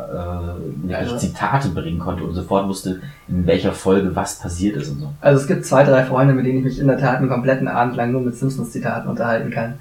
wirklich 0.83 0.97
Also- 0.97 1.17
Zitate 1.17 1.69
bringen 1.69 1.99
konnte 1.99 2.25
und 2.25 2.35
sofort 2.35 2.67
wusste, 2.69 3.01
in 3.29 3.47
welcher 3.47 3.73
Folge 3.73 4.15
was 4.17 4.39
passiert 4.41 4.77
ist 4.77 4.89
und 4.91 5.01
so. 5.01 5.13
Also 5.21 5.41
es 5.41 5.47
gibt 5.47 5.65
zwei, 5.65 5.85
drei 5.85 6.05
Freunde, 6.05 6.35
mit 6.35 6.45
denen 6.47 6.59
ich 6.59 6.65
mich 6.65 6.79
in 6.81 6.89
der 6.89 6.99
Tat 6.99 7.19
einen 7.19 7.29
kompletten 7.29 7.69
Abend 7.69 7.97
lang 7.97 8.11
nur 8.13 8.21
mit 8.21 8.37
Simpsons-Zitaten 8.37 9.09
unterhalten 9.09 9.51
kann. 9.51 9.75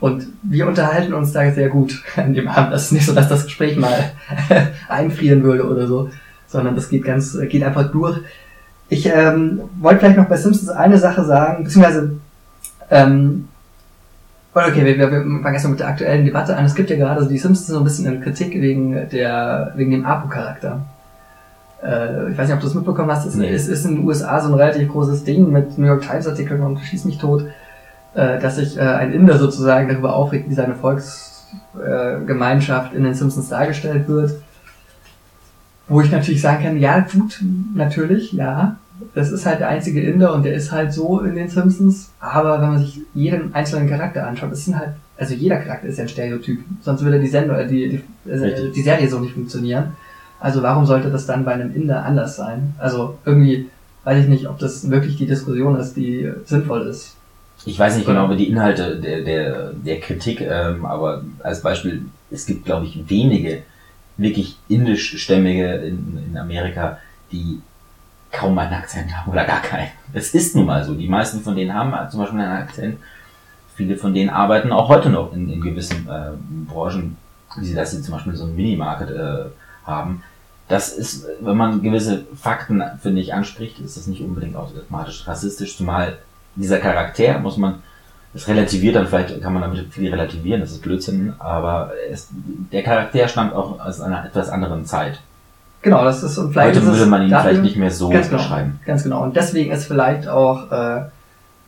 Und 0.00 0.26
wir 0.42 0.66
unterhalten 0.66 1.14
uns 1.14 1.32
da 1.32 1.50
sehr 1.52 1.68
gut 1.68 2.02
an 2.16 2.34
dem 2.34 2.48
Abend. 2.48 2.72
Das 2.72 2.84
ist 2.86 2.92
nicht 2.92 3.06
so, 3.06 3.14
dass 3.14 3.28
das 3.28 3.44
Gespräch 3.44 3.76
mal 3.76 4.12
einfrieren 4.88 5.42
würde 5.42 5.66
oder 5.68 5.86
so, 5.86 6.10
sondern 6.46 6.74
das 6.74 6.88
geht 6.88 7.04
ganz, 7.04 7.36
geht 7.48 7.62
einfach 7.64 7.90
durch. 7.90 8.18
Ich 8.88 9.06
ähm, 9.06 9.62
wollte 9.80 10.00
vielleicht 10.00 10.16
noch 10.18 10.28
bei 10.28 10.36
Simpsons 10.36 10.68
eine 10.70 10.96
Sache 10.96 11.24
sagen, 11.24 11.64
beziehungsweise 11.64 12.12
ähm, 12.90 13.48
oder 14.56 14.68
okay, 14.68 14.84
wir, 14.86 14.98
wir, 14.98 15.10
wir 15.10 15.20
fangen 15.20 15.52
erstmal 15.52 15.72
mit 15.72 15.80
der 15.80 15.88
aktuellen 15.88 16.24
Debatte 16.24 16.56
an. 16.56 16.64
Es 16.64 16.74
gibt 16.74 16.88
ja 16.88 16.96
gerade 16.96 17.22
so 17.22 17.28
die 17.28 17.36
Simpsons 17.36 17.66
so 17.66 17.76
ein 17.76 17.84
bisschen 17.84 18.06
in 18.06 18.22
Kritik 18.22 18.54
wegen 18.54 19.10
der 19.10 19.74
wegen 19.76 19.90
dem 19.90 20.06
Apo-Charakter. 20.06 20.80
Äh, 21.82 22.30
ich 22.30 22.38
weiß 22.38 22.48
nicht, 22.48 22.54
ob 22.54 22.60
du 22.60 22.66
das 22.66 22.74
mitbekommen 22.74 23.10
hast. 23.10 23.26
Es, 23.26 23.34
Nee. 23.34 23.52
es 23.52 23.68
ist 23.68 23.84
in 23.84 23.96
den 23.96 24.06
USA 24.06 24.40
so 24.40 24.48
ein 24.48 24.54
relativ 24.54 24.88
großes 24.88 25.24
Ding 25.24 25.52
mit 25.52 25.76
New 25.76 25.86
York 25.86 26.00
Times 26.02 26.26
Artikeln 26.26 26.62
und 26.62 26.80
schieß 26.80 27.04
mich 27.04 27.18
tot, 27.18 27.44
äh, 28.14 28.40
dass 28.40 28.56
sich 28.56 28.78
äh, 28.78 28.80
ein 28.80 29.12
Inder 29.12 29.36
sozusagen 29.36 29.90
darüber 29.90 30.16
aufregt, 30.16 30.48
wie 30.48 30.54
seine 30.54 30.74
Volksgemeinschaft 30.74 32.94
äh, 32.94 32.96
in 32.96 33.04
den 33.04 33.12
Simpsons 33.12 33.50
dargestellt 33.50 34.08
wird. 34.08 34.36
Wo 35.86 36.00
ich 36.00 36.10
natürlich 36.10 36.40
sagen 36.40 36.64
kann, 36.64 36.78
ja 36.78 37.00
gut, 37.00 37.44
natürlich, 37.74 38.32
ja. 38.32 38.76
Das 39.14 39.30
ist 39.30 39.46
halt 39.46 39.60
der 39.60 39.68
einzige 39.68 40.00
Inder 40.00 40.32
und 40.32 40.44
der 40.44 40.54
ist 40.54 40.72
halt 40.72 40.92
so 40.92 41.20
in 41.20 41.34
den 41.34 41.48
Simpsons. 41.48 42.10
Aber 42.20 42.60
wenn 42.60 42.68
man 42.68 42.78
sich 42.78 43.00
jeden 43.14 43.54
einzelnen 43.54 43.88
Charakter 43.88 44.26
anschaut, 44.26 44.52
das 44.52 44.64
sind 44.64 44.78
halt, 44.78 44.90
also 45.16 45.34
jeder 45.34 45.56
Charakter 45.58 45.88
ist 45.88 45.98
ja 45.98 46.04
ein 46.04 46.08
Stereotyp. 46.08 46.60
Sonst 46.82 47.02
würde 47.02 47.20
die 47.20 47.26
Sendung, 47.26 47.56
äh, 47.56 47.66
die, 47.66 48.02
die, 48.24 48.30
äh, 48.30 48.70
die 48.70 48.82
Serie 48.82 49.08
so 49.08 49.20
nicht 49.20 49.34
funktionieren. 49.34 49.96
Also 50.40 50.62
warum 50.62 50.84
sollte 50.84 51.10
das 51.10 51.26
dann 51.26 51.44
bei 51.44 51.54
einem 51.54 51.74
Inder 51.74 52.04
anders 52.04 52.36
sein? 52.36 52.74
Also 52.78 53.18
irgendwie 53.24 53.68
weiß 54.04 54.22
ich 54.22 54.28
nicht, 54.28 54.48
ob 54.48 54.58
das 54.58 54.88
wirklich 54.88 55.16
die 55.16 55.26
Diskussion 55.26 55.76
ist, 55.76 55.94
die 55.94 56.30
sinnvoll 56.44 56.86
ist. 56.86 57.16
Ich 57.64 57.78
weiß 57.78 57.96
nicht 57.96 58.06
genau 58.06 58.26
über 58.26 58.36
die 58.36 58.48
Inhalte 58.48 59.00
der, 59.00 59.22
der, 59.22 59.72
der 59.72 59.98
Kritik, 60.00 60.40
ähm, 60.40 60.84
aber 60.84 61.24
als 61.42 61.62
Beispiel, 61.62 62.02
es 62.30 62.46
gibt, 62.46 62.64
glaube 62.64 62.86
ich, 62.86 63.08
wenige 63.08 63.62
wirklich 64.16 64.58
indischstämmige 64.68 65.74
in, 65.76 66.18
in 66.30 66.36
Amerika, 66.36 66.98
die 67.32 67.60
kaum 68.32 68.58
einen 68.58 68.74
Akzent 68.74 69.16
haben 69.16 69.30
oder 69.30 69.44
gar 69.44 69.62
keinen. 69.62 69.90
Es 70.12 70.34
ist 70.34 70.54
nun 70.56 70.66
mal 70.66 70.84
so. 70.84 70.94
Die 70.94 71.08
meisten 71.08 71.40
von 71.40 71.56
denen 71.56 71.74
haben 71.74 71.92
zum 72.10 72.20
Beispiel 72.20 72.40
einen 72.40 72.62
Akzent. 72.62 72.98
Viele 73.74 73.96
von 73.96 74.14
denen 74.14 74.30
arbeiten 74.30 74.72
auch 74.72 74.88
heute 74.88 75.10
noch 75.10 75.32
in, 75.32 75.50
in 75.50 75.60
gewissen 75.60 76.08
äh, 76.08 76.30
Branchen, 76.68 77.16
wie 77.56 77.66
sie 77.66 77.74
das 77.74 77.92
jetzt 77.92 78.04
zum 78.04 78.14
Beispiel 78.14 78.34
so 78.34 78.44
ein 78.44 78.56
Minimarket 78.56 79.10
äh, 79.10 79.44
haben. 79.86 80.22
Das 80.68 80.92
ist, 80.92 81.26
wenn 81.40 81.56
man 81.56 81.82
gewisse 81.82 82.24
Fakten, 82.34 82.82
finde 83.00 83.20
ich, 83.20 83.32
anspricht, 83.34 83.78
ist 83.78 83.96
das 83.96 84.06
nicht 84.06 84.22
unbedingt 84.22 84.56
automatisch 84.56 85.26
rassistisch, 85.28 85.76
zumal 85.76 86.18
dieser 86.56 86.78
Charakter, 86.78 87.38
muss 87.38 87.56
man 87.56 87.82
Es 88.34 88.48
relativiert 88.48 88.96
dann 88.96 89.06
vielleicht, 89.06 89.40
kann 89.40 89.52
man 89.52 89.62
damit 89.62 89.92
viel 89.92 90.10
relativieren, 90.10 90.60
das 90.60 90.72
ist 90.72 90.82
Blödsinn, 90.82 91.34
aber 91.38 91.92
es, 92.10 92.28
der 92.72 92.82
Charakter 92.82 93.28
stammt 93.28 93.54
auch 93.54 93.78
aus 93.78 94.00
einer 94.00 94.24
etwas 94.26 94.48
anderen 94.48 94.84
Zeit. 94.84 95.20
Genau, 95.86 96.04
das 96.04 96.22
ist 96.22 96.36
und 96.38 96.52
vielleicht 96.52 96.76
Heute 96.76 96.86
würde 96.86 97.06
man 97.06 97.22
ihn 97.22 97.30
dafür- 97.30 97.50
vielleicht 97.50 97.62
nicht 97.62 97.76
mehr 97.76 97.90
so 97.90 98.08
ganz 98.08 98.28
genau, 98.28 98.42
beschreiben. 98.42 98.80
Ganz 98.84 99.02
genau. 99.04 99.22
Und 99.22 99.36
deswegen 99.36 99.70
ist 99.70 99.86
vielleicht 99.86 100.26
auch 100.26 100.70
äh, 100.72 101.02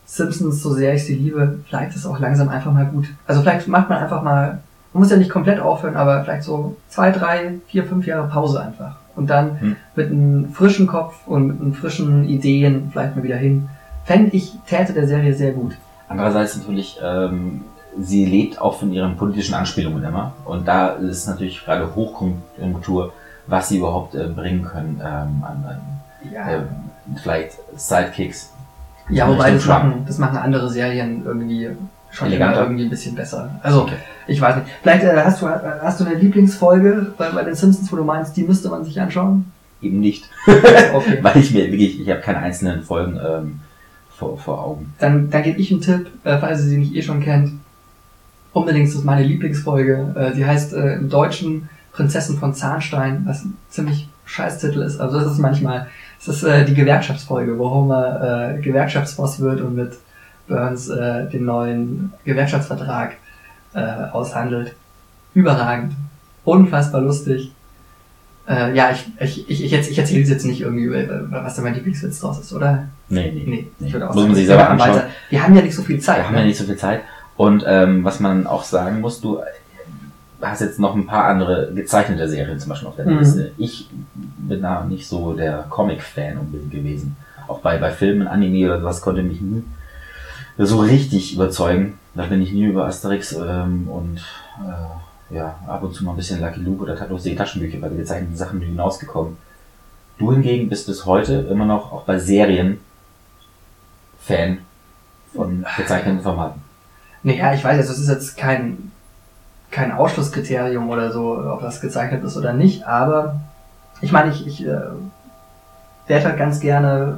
Simpsons, 0.05 0.61
so 0.61 0.73
sehr 0.73 0.93
ich 0.93 1.05
sie 1.05 1.15
liebe, 1.15 1.59
vielleicht 1.67 1.95
ist 1.95 2.05
auch 2.05 2.19
langsam 2.19 2.49
einfach 2.49 2.71
mal 2.73 2.85
gut. 2.85 3.07
Also 3.27 3.41
vielleicht 3.41 3.67
macht 3.67 3.89
man 3.89 3.99
einfach 3.99 4.21
mal, 4.21 4.59
man 4.93 5.01
muss 5.01 5.11
ja 5.11 5.17
nicht 5.17 5.29
komplett 5.29 5.59
aufhören, 5.59 5.95
aber 5.95 6.23
vielleicht 6.23 6.43
so 6.43 6.75
zwei, 6.89 7.11
drei, 7.11 7.53
vier, 7.67 7.85
fünf 7.85 8.05
Jahre 8.07 8.27
Pause 8.27 8.59
einfach. 8.61 8.95
Und 9.15 9.29
dann 9.29 9.59
Hm. 9.61 9.75
mit 9.95 10.07
einem 10.11 10.51
frischen 10.53 10.87
Kopf 10.87 11.15
und 11.27 11.47
mit 11.47 11.61
einem 11.61 11.73
frischen 11.73 12.27
Ideen 12.27 12.89
vielleicht 12.91 13.15
mal 13.15 13.23
wieder 13.23 13.35
hin. 13.37 13.69
Fände 14.05 14.35
ich, 14.35 14.53
täte 14.67 14.93
der 14.93 15.07
Serie 15.07 15.33
sehr 15.33 15.51
gut. 15.53 15.73
Andererseits 16.07 16.57
natürlich, 16.57 16.97
ähm, 17.03 17.61
sie 18.01 18.25
lebt 18.25 18.59
auch 18.59 18.79
von 18.79 18.91
ihren 18.91 19.15
politischen 19.15 19.53
Anspielungen 19.53 20.03
immer. 20.03 20.33
Und 20.45 20.67
da 20.67 20.89
ist 20.89 21.27
natürlich 21.27 21.63
gerade 21.63 21.93
Hochkonjunktur, 21.95 23.13
was 23.49 23.69
sie 23.69 23.77
überhaupt 23.79 24.15
äh, 24.15 24.27
bringen 24.27 24.63
können 24.63 25.01
ähm, 25.03 25.43
an, 25.43 25.79
Ja, 26.31 26.49
ähm, 26.49 26.67
vielleicht 27.21 27.53
Sidekicks. 27.75 28.51
ja 29.09 29.27
wobei 29.27 29.51
das 29.51 29.63
Trump. 29.63 29.83
machen, 29.85 30.03
das 30.07 30.17
machen 30.17 30.37
andere 30.37 30.69
Serien 30.69 31.23
irgendwie 31.25 31.69
schon 32.11 32.27
Eleganter. 32.27 32.53
immer 32.57 32.63
irgendwie 32.65 32.83
ein 32.85 32.89
bisschen 32.89 33.15
besser. 33.15 33.49
Also, 33.63 33.83
Okay. 33.83 33.95
Ich 34.27 34.39
weiß 34.39 34.57
nicht. 34.57 34.67
Vielleicht 34.83 35.03
äh, 35.03 35.23
hast, 35.25 35.41
du, 35.41 35.47
äh, 35.47 35.59
hast 35.81 35.99
du 35.99 36.05
eine 36.05 36.13
Lieblingsfolge 36.15 37.13
bei, 37.17 37.29
bei 37.31 37.43
den 37.43 37.55
Simpsons, 37.55 37.91
wo 37.91 37.95
du 37.95 38.03
meinst, 38.03 38.37
die 38.37 38.43
müsste 38.43 38.69
man 38.69 38.83
sich 38.85 39.01
anschauen? 39.01 39.51
Eben 39.81 39.99
nicht. 39.99 40.29
Okay. 40.93 41.17
Weil 41.21 41.37
ich 41.37 41.51
mir 41.53 41.65
wirklich, 41.71 41.99
ich 41.99 42.09
habe 42.09 42.21
keine 42.21 42.37
einzelnen 42.39 42.83
Folgen 42.83 43.17
ähm, 43.25 43.59
vor, 44.15 44.37
vor 44.37 44.63
Augen. 44.63 44.93
Dann, 44.99 45.29
dann 45.31 45.41
gebe 45.43 45.59
ich 45.59 45.71
einen 45.71 45.81
Tipp, 45.81 46.07
äh, 46.23 46.37
falls 46.37 46.59
ihr 46.61 46.65
sie 46.67 46.77
nicht 46.77 46.93
eh 46.95 47.01
schon 47.01 47.21
kennt. 47.23 47.53
Unbedingt 48.53 48.87
das 48.89 48.95
ist 48.95 49.03
meine 49.05 49.23
Lieblingsfolge. 49.23 50.13
Äh, 50.15 50.35
die 50.35 50.45
heißt 50.45 50.73
äh, 50.73 50.95
im 50.95 51.09
Deutschen 51.09 51.69
Prinzessin 51.99 52.37
von 52.39 52.53
Zahnstein, 52.53 53.23
was 53.25 53.43
ein 53.43 53.57
ziemlich 53.69 54.07
scheiß 54.23 54.59
Titel 54.59 54.79
ist. 54.81 55.01
Also 55.01 55.19
das 55.19 55.33
ist 55.33 55.37
manchmal, 55.39 55.87
das 56.25 56.33
ist 56.37 56.43
äh, 56.43 56.63
die 56.63 56.73
Gewerkschaftsfolge, 56.73 57.59
wo 57.59 57.69
Homer 57.71 58.53
äh, 58.55 58.61
Gewerkschaftsboss 58.61 59.41
wird 59.41 59.59
und 59.59 59.75
mit 59.75 59.97
Burns 60.47 60.87
äh, 60.87 61.27
den 61.29 61.43
neuen 61.43 62.13
Gewerkschaftsvertrag 62.23 63.17
äh, 63.73 63.81
aushandelt. 64.13 64.75
Überragend. 65.33 65.91
Unfassbar 66.45 67.01
lustig. 67.01 67.51
Äh, 68.47 68.73
ja, 68.73 68.91
ich, 68.91 69.05
ich, 69.19 69.49
ich, 69.49 69.65
ich, 69.65 69.71
jetzt- 69.71 69.91
ich 69.91 69.99
erzähle 69.99 70.23
jetzt 70.23 70.45
nicht 70.45 70.61
irgendwie, 70.61 70.85
äh, 70.85 71.09
was 71.29 71.55
da 71.57 71.61
mein 71.61 71.73
Lieblingswitz 71.73 72.21
draus 72.21 72.39
ist, 72.39 72.53
oder? 72.53 72.85
Nee, 73.09 73.29
nee. 73.35 73.43
Nee, 73.45 73.67
nee. 73.77 73.87
ich 73.87 73.91
würde 73.93 74.09
auch 74.09 74.13
Muss 74.13 74.21
sagen, 74.23 74.27
man 74.29 74.35
sich 74.37 74.47
wir 74.47 74.55
selber 74.55 74.69
anschauen. 74.69 74.89
weiter. 74.95 75.07
Wir 75.29 75.43
haben 75.43 75.55
ja 75.55 75.61
nicht 75.63 75.75
so 75.75 75.81
viel 75.81 75.99
Zeit. 75.99 76.19
Wir 76.19 76.25
haben 76.27 76.33
ne? 76.35 76.39
ja 76.39 76.45
nicht 76.47 76.57
so 76.57 76.63
viel 76.63 76.77
Zeit. 76.77 77.01
Und 77.35 77.63
ähm, 77.67 78.05
was 78.05 78.19
man 78.21 78.47
auch 78.47 78.63
sagen 78.63 79.01
muss, 79.01 79.19
du 79.21 79.39
hast 80.41 80.61
jetzt 80.61 80.79
noch 80.79 80.95
ein 80.95 81.05
paar 81.05 81.25
andere 81.25 81.71
gezeichnete 81.73 82.27
Serien 82.29 82.59
zum 82.59 82.69
Beispiel 82.69 82.87
auf 82.87 82.95
der 82.95 83.05
Mhm. 83.07 83.19
Liste. 83.19 83.51
Ich 83.57 83.89
bin 84.15 84.61
da 84.61 84.83
nicht 84.85 85.07
so 85.07 85.33
der 85.33 85.65
Comic-Fan 85.69 86.37
unbedingt 86.37 86.71
gewesen. 86.71 87.15
Auch 87.47 87.59
bei, 87.59 87.77
bei 87.77 87.91
Filmen, 87.91 88.27
Anime 88.27 88.67
oder 88.67 88.79
sowas 88.79 89.01
konnte 89.01 89.23
mich 89.23 89.41
nie 89.41 89.63
so 90.57 90.79
richtig 90.79 91.33
überzeugen. 91.35 91.97
Da 92.15 92.25
bin 92.25 92.41
ich 92.41 92.51
nie 92.51 92.65
über 92.65 92.85
Asterix 92.85 93.33
ähm, 93.33 93.87
und 93.89 94.17
äh, 94.67 95.35
ja, 95.35 95.55
ab 95.67 95.83
und 95.83 95.93
zu 95.93 96.03
mal 96.03 96.11
ein 96.11 96.17
bisschen 96.17 96.41
Lucky 96.41 96.59
Luke 96.59 96.83
oder 96.83 97.07
lustige 97.07 97.35
Taschenbücher 97.35 97.77
bei 97.79 97.89
gezeichneten 97.89 98.35
Sachen 98.35 98.61
hinausgekommen. 98.61 99.37
Du 100.17 100.31
hingegen 100.33 100.67
bist 100.69 100.87
bis 100.87 101.05
heute 101.05 101.33
immer 101.49 101.65
noch 101.65 101.91
auch 101.93 102.03
bei 102.03 102.19
Serien 102.19 102.79
Fan 104.21 104.59
von 105.33 105.65
gezeichneten 105.77 106.21
Formaten. 106.21 106.61
Naja, 107.23 107.53
ich 107.53 107.63
weiß, 107.63 107.77
also 107.79 107.93
es 107.93 107.99
ist 107.99 108.09
jetzt 108.09 108.37
kein, 108.37 108.91
kein 109.71 109.91
Ausschlusskriterium 109.91 110.89
oder 110.89 111.11
so, 111.11 111.37
ob 111.51 111.61
das 111.61 111.81
gezeichnet 111.81 112.23
ist 112.23 112.37
oder 112.37 112.53
nicht, 112.53 112.87
aber 112.87 113.35
ich 114.01 114.11
meine, 114.11 114.31
ich, 114.31 114.47
ich 114.47 114.65
äh, 114.65 114.79
werde 116.07 116.25
halt 116.25 116.37
ganz 116.37 116.59
gerne 116.59 117.17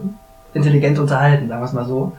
intelligent 0.53 0.99
unterhalten, 0.99 1.47
sagen 1.47 1.61
wir 1.61 1.65
es 1.65 1.73
mal 1.73 1.85
so. 1.85 2.13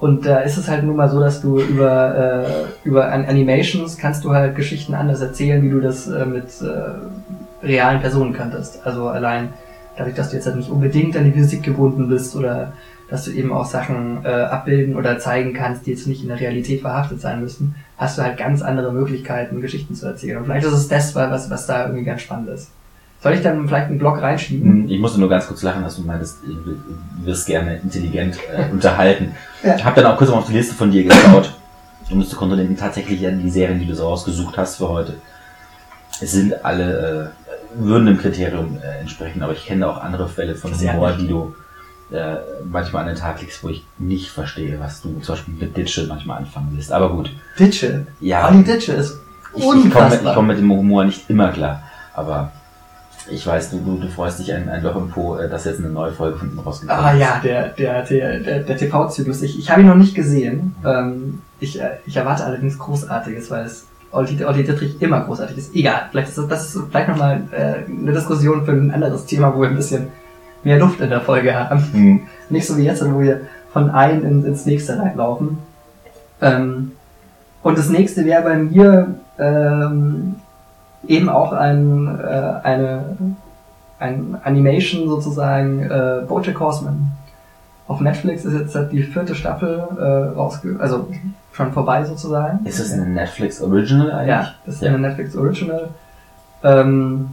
Und 0.00 0.26
da 0.26 0.38
ist 0.40 0.58
es 0.58 0.68
halt 0.68 0.82
nun 0.82 0.96
mal 0.96 1.08
so, 1.08 1.20
dass 1.20 1.40
du 1.40 1.60
über, 1.60 2.44
äh, 2.46 2.64
über 2.86 3.10
An- 3.10 3.24
Animations 3.26 3.96
kannst 3.96 4.24
du 4.24 4.34
halt 4.34 4.54
Geschichten 4.56 4.92
anders 4.92 5.20
erzählen, 5.20 5.62
wie 5.62 5.70
du 5.70 5.80
das 5.80 6.08
äh, 6.08 6.26
mit 6.26 6.48
äh, 6.60 7.64
realen 7.66 8.00
Personen 8.00 8.34
könntest. 8.34 8.84
Also 8.84 9.08
allein 9.08 9.50
dadurch, 9.96 10.16
dass 10.16 10.30
du 10.30 10.36
jetzt 10.36 10.46
halt 10.46 10.56
nicht 10.56 10.68
unbedingt 10.68 11.16
an 11.16 11.24
die 11.24 11.32
Physik 11.32 11.62
gebunden 11.62 12.08
bist 12.08 12.36
oder 12.36 12.72
dass 13.08 13.24
du 13.24 13.30
eben 13.32 13.52
auch 13.52 13.66
Sachen 13.66 14.24
äh, 14.24 14.28
abbilden 14.28 14.96
oder 14.96 15.18
zeigen 15.18 15.52
kannst, 15.52 15.86
die 15.86 15.90
jetzt 15.90 16.06
nicht 16.06 16.22
in 16.22 16.28
der 16.28 16.40
Realität 16.40 16.80
verhaftet 16.80 17.20
sein 17.20 17.40
müssen, 17.40 17.74
hast 17.98 18.18
du 18.18 18.22
halt 18.22 18.36
ganz 18.36 18.62
andere 18.62 18.92
Möglichkeiten, 18.92 19.60
Geschichten 19.60 19.94
zu 19.94 20.06
erzählen. 20.06 20.38
Und 20.38 20.44
vielleicht 20.44 20.66
ist 20.66 20.72
es 20.72 20.88
das, 20.88 21.14
was, 21.14 21.50
was 21.50 21.66
da 21.66 21.86
irgendwie 21.86 22.04
ganz 22.04 22.22
spannend 22.22 22.48
ist. 22.48 22.70
Soll 23.22 23.32
ich 23.32 23.42
dann 23.42 23.66
vielleicht 23.66 23.86
einen 23.86 23.98
Blog 23.98 24.20
reinschieben? 24.20 24.88
Ich 24.88 25.00
musste 25.00 25.18
nur 25.18 25.30
ganz 25.30 25.46
kurz 25.46 25.62
lachen, 25.62 25.82
dass 25.82 25.96
du 25.96 26.02
meintest, 26.02 26.38
du 26.44 26.76
wirst 27.24 27.46
gerne 27.46 27.76
intelligent 27.76 28.38
äh, 28.54 28.70
unterhalten. 28.72 29.34
Ja. 29.62 29.76
Ich 29.76 29.84
habe 29.84 30.00
dann 30.00 30.12
auch 30.12 30.18
kurz 30.18 30.30
mal 30.30 30.36
auf 30.36 30.46
die 30.46 30.52
Liste 30.52 30.74
von 30.74 30.90
dir 30.90 31.04
geschaut, 31.04 31.54
um 32.10 32.20
es 32.20 32.28
zu 32.28 32.36
kontrollieren, 32.36 32.76
tatsächlich 32.76 33.20
die 33.20 33.50
Serien, 33.50 33.78
die 33.78 33.86
du 33.86 33.94
so 33.94 34.06
ausgesucht 34.08 34.58
hast 34.58 34.76
für 34.76 34.88
heute. 34.88 35.14
Es 36.20 36.32
sind 36.32 36.64
alle, 36.64 37.32
äh, 37.78 37.82
würden 37.82 38.06
dem 38.06 38.18
Kriterium 38.18 38.78
äh, 38.82 39.00
entsprechen, 39.00 39.42
aber 39.42 39.52
ich 39.52 39.64
kenne 39.64 39.88
auch 39.88 40.02
andere 40.02 40.28
Fälle 40.28 40.54
von 40.54 40.72
Humor, 40.74 41.12
die 41.12 41.26
du 41.26 41.54
äh, 42.14 42.36
manchmal 42.70 43.02
an 43.02 43.08
den 43.08 43.16
Tag 43.16 43.40
legst, 43.42 43.62
wo 43.64 43.68
ich 43.68 43.84
nicht 43.98 44.30
verstehe, 44.30 44.78
was 44.80 45.02
du 45.02 45.18
zum 45.20 45.34
Beispiel 45.34 45.54
mit 45.60 45.76
Ditsche 45.76 46.06
manchmal 46.06 46.38
anfangen 46.38 46.68
willst. 46.72 46.92
Aber 46.92 47.10
gut, 47.10 47.30
Ditsche. 47.58 48.06
ja. 48.20 48.48
Olli 48.48 48.62
Ditsche 48.64 48.92
ist 48.92 49.18
Ich, 49.54 49.60
ich 49.62 49.64
komme 49.68 49.82
unfassbar. 49.84 50.34
komm 50.34 50.46
mit 50.46 50.58
dem 50.58 50.70
Humor 50.70 51.04
nicht 51.04 51.28
immer 51.28 51.48
klar, 51.52 51.82
aber 52.14 52.52
ich 53.30 53.46
weiß, 53.46 53.70
du, 53.70 53.78
du, 53.78 53.96
du 53.98 54.08
freust 54.08 54.38
dich 54.38 54.52
ein, 54.52 54.68
ein 54.68 54.82
Loch 54.82 54.96
im 54.96 55.08
Po, 55.08 55.36
äh, 55.38 55.48
dass 55.48 55.64
jetzt 55.64 55.78
eine 55.78 55.88
neue 55.88 56.12
Folge 56.12 56.36
von 56.38 56.50
ihm 56.52 56.58
rausgekommen 56.58 57.04
Ah 57.04 57.12
ist. 57.12 57.20
ja, 57.20 57.40
der, 57.42 57.68
der, 57.70 58.02
der, 58.02 58.40
der, 58.40 58.60
der 58.60 58.76
TV-Zyklus. 58.76 59.40
Ich, 59.42 59.58
ich 59.58 59.70
habe 59.70 59.80
ihn 59.80 59.86
noch 59.86 59.94
nicht 59.96 60.14
gesehen. 60.14 60.74
Ähm, 60.84 61.40
ich, 61.58 61.80
äh, 61.80 61.92
ich 62.06 62.16
erwarte 62.16 62.44
allerdings 62.44 62.78
Großartiges, 62.78 63.50
weil 63.50 63.64
es 63.64 63.86
Olli, 64.12 64.44
Olli 64.44 64.62
Dittrich 64.62 65.00
immer 65.00 65.22
großartig 65.22 65.56
ist. 65.56 65.74
Egal, 65.74 66.02
vielleicht 66.10 66.28
ist 66.28 66.38
das, 66.38 66.48
das 66.48 66.74
ist 66.74 66.82
vielleicht 66.90 67.08
nochmal 67.08 67.42
äh, 67.50 67.90
eine 67.90 68.12
Diskussion 68.12 68.64
für 68.64 68.72
ein 68.72 68.90
anderes 68.92 69.24
Thema, 69.24 69.54
wo 69.54 69.62
wir 69.62 69.68
ein 69.70 69.76
bisschen 69.76 70.08
mehr 70.64 70.78
Luft 70.78 71.00
in 71.00 71.10
der 71.10 71.20
Folge 71.20 71.54
haben. 71.54 71.92
Hm. 71.92 72.20
Nicht 72.50 72.66
so 72.66 72.76
wie 72.76 72.84
jetzt, 72.84 73.04
wo 73.04 73.20
wir 73.20 73.42
von 73.72 73.90
einem 73.90 74.24
in, 74.24 74.44
ins 74.44 74.66
nächste 74.66 74.98
reinlaufen. 74.98 75.58
Ähm, 76.40 76.92
und 77.62 77.78
das 77.78 77.88
nächste 77.88 78.24
wäre 78.24 78.42
bei 78.42 78.56
mir 78.56 79.14
ähm, 79.38 80.36
eben 81.06 81.28
auch 81.28 81.52
ein, 81.52 82.18
äh, 82.20 82.52
eine 82.62 83.16
ein 83.98 84.36
Animation 84.42 85.08
sozusagen, 85.08 85.82
äh, 85.82 86.22
Bojack 86.26 86.58
Horseman. 86.60 87.12
Auf 87.86 88.00
Netflix 88.00 88.44
ist 88.44 88.74
jetzt 88.74 88.92
die 88.92 89.02
vierte 89.02 89.34
Staffel 89.34 89.82
äh, 89.98 90.36
rausge 90.36 90.76
also 90.80 91.08
schon 91.52 91.72
vorbei 91.72 92.04
sozusagen. 92.04 92.64
Ist 92.66 92.80
das 92.80 92.92
eine 92.92 93.06
Netflix 93.06 93.60
Original 93.60 94.10
eigentlich? 94.10 94.28
Ja, 94.28 94.48
das 94.64 94.76
ist 94.76 94.82
Ja. 94.82 94.88
eine 94.88 94.98
Netflix 94.98 95.36
Original. 95.36 95.88
Ähm, 96.62 97.30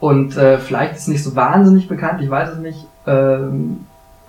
und 0.00 0.36
äh, 0.36 0.58
vielleicht 0.58 0.94
ist 0.94 1.02
es 1.02 1.08
nicht 1.08 1.24
so 1.24 1.34
wahnsinnig 1.36 1.88
bekannt, 1.88 2.20
ich 2.22 2.30
weiß 2.30 2.50
es 2.50 2.58
nicht. 2.58 2.86
Ähm, 3.06 3.80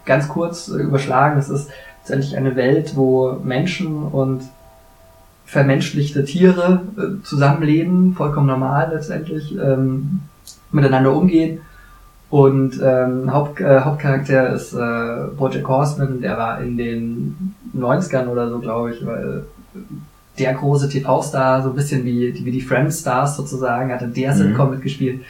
ganz 0.05 0.27
kurz 0.29 0.69
äh, 0.69 0.77
überschlagen, 0.81 1.37
es 1.37 1.49
ist 1.49 1.69
letztendlich 1.99 2.37
eine 2.37 2.55
Welt, 2.55 2.95
wo 2.95 3.33
Menschen 3.43 4.03
und 4.03 4.43
vermenschlichte 5.45 6.25
Tiere 6.25 6.81
äh, 6.97 7.23
zusammenleben, 7.23 8.13
vollkommen 8.13 8.47
normal 8.47 8.91
letztendlich, 8.93 9.55
ähm, 9.57 10.21
miteinander 10.71 11.13
umgehen. 11.13 11.59
Und 12.29 12.81
ähm, 12.83 13.31
Haupt, 13.31 13.61
äh, 13.61 13.81
Hauptcharakter 13.81 14.49
ist 14.53 14.73
äh, 14.73 15.27
Bojack 15.37 15.67
Horseman, 15.67 16.21
der 16.21 16.37
war 16.37 16.61
in 16.61 16.77
den 16.77 17.55
90ern 17.77 18.27
oder 18.27 18.49
so, 18.49 18.59
glaube 18.59 18.91
ich, 18.93 19.05
weil 19.05 19.45
der 20.37 20.53
große 20.53 20.89
TV-Star, 20.89 21.63
so 21.63 21.69
ein 21.69 21.75
bisschen 21.75 22.03
wie, 22.03 22.33
wie 22.43 22.51
die 22.51 22.61
Friends-Stars 22.61 23.37
sozusagen, 23.37 23.91
hat 23.91 24.01
in 24.01 24.13
der 24.13 24.33
Mhm. 24.33 24.37
Sitcom 24.37 24.71
mitgespielt. 24.71 25.21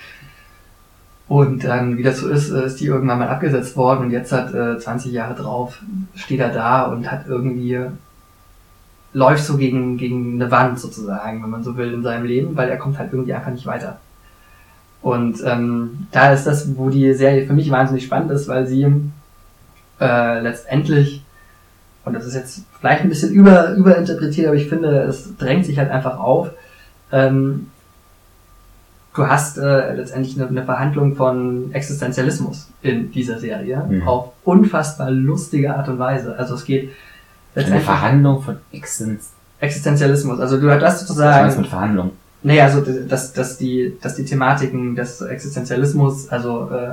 Und 1.28 1.66
dann, 1.66 1.98
wie 1.98 2.04
das 2.04 2.20
so 2.20 2.30
ist, 2.30 2.52
äh, 2.52 2.66
ist 2.66 2.80
die 2.80 2.86
irgendwann 2.86 3.20
mal 3.20 3.28
abgesetzt 3.28 3.76
worden 3.76 4.06
und 4.06 4.12
jetzt 4.12 4.32
hat 4.32 4.54
äh, 4.54 4.80
20 4.80 5.12
Jahre 5.12 5.36
drauf, 5.36 5.82
steht 6.16 6.40
er 6.40 6.50
da 6.50 6.84
und 6.84 7.12
hat 7.12 7.28
irgendwie, 7.28 7.80
läuft 9.14 9.44
so 9.44 9.58
gegen, 9.58 9.98
gegen 9.98 10.42
eine 10.42 10.52
Wand 10.52 10.80
sozusagen, 10.80 11.44
wenn 11.44 11.50
man 11.50 11.64
so 11.64 11.76
will, 11.76 11.94
in 11.94 12.04
seinem 12.04 12.26
Leben, 12.26 12.56
weil 12.56 12.70
er 12.70 12.78
kommt 12.78 12.98
halt 12.98 13.12
irgendwie 13.12 13.34
einfach 13.34 13.52
nicht 13.52 13.66
weiter. 13.66 14.00
Und 15.02 15.44
ähm, 15.46 16.08
da 16.12 16.32
ist 16.32 16.46
das, 16.46 16.78
wo 16.78 16.90
die 16.90 17.14
Serie 17.14 17.46
für 17.46 17.54
mich 17.54 17.70
wahnsinnig 17.72 18.06
spannend 18.06 18.32
ist, 18.32 18.48
weil 18.48 18.66
sie 18.66 18.86
äh, 20.00 20.40
letztendlich, 20.40 21.24
und 22.06 22.14
das 22.14 22.26
ist 22.26 22.36
jetzt 22.36 22.62
vielleicht 22.80 23.04
ein 23.04 23.10
bisschen 23.10 23.34
über, 23.34 23.74
überinterpretiert, 23.74 24.48
aber 24.48 24.56
ich 24.56 24.70
finde, 24.70 25.02
es 25.02 25.36
drängt 25.38 25.66
sich 25.66 25.78
halt 25.78 25.92
einfach 25.92 26.20
auf, 26.20 26.52
ähm, 27.12 27.68
du 29.18 29.28
hast 29.28 29.58
äh, 29.58 29.94
letztendlich 29.96 30.40
eine, 30.40 30.48
eine 30.48 30.64
Verhandlung 30.64 31.16
von 31.16 31.72
Existenzialismus 31.74 32.70
in 32.82 33.12
dieser 33.12 33.40
Serie 33.40 33.84
Mhm. 33.90 34.08
auf 34.08 34.30
unfassbar 34.46 35.12
lustige 35.12 35.76
Art 35.76 35.90
und 35.90 36.00
Weise. 36.00 36.38
Also 36.38 36.56
es 36.56 36.64
geht 36.66 36.92
Eine 37.56 37.80
Verhandlung 37.82 38.42
von 38.44 38.58
Existenz. 38.72 39.32
Existenzialismus. 39.60 40.40
Also 40.40 40.60
du 40.62 40.70
hast 40.72 40.82
Was 40.84 41.00
sozusagen. 41.02 41.52
du 41.54 41.58
mit 41.62 41.68
Verhandlung? 41.68 42.12
Nee, 42.44 42.62
also 42.62 42.82
dass, 42.82 43.34
dass, 43.34 43.58
die, 43.58 43.98
dass 44.02 44.14
die 44.16 44.24
Thematiken 44.26 44.96
des 44.96 45.22
Existenzialismus, 45.22 46.30
also 46.30 46.70
äh, 46.72 46.92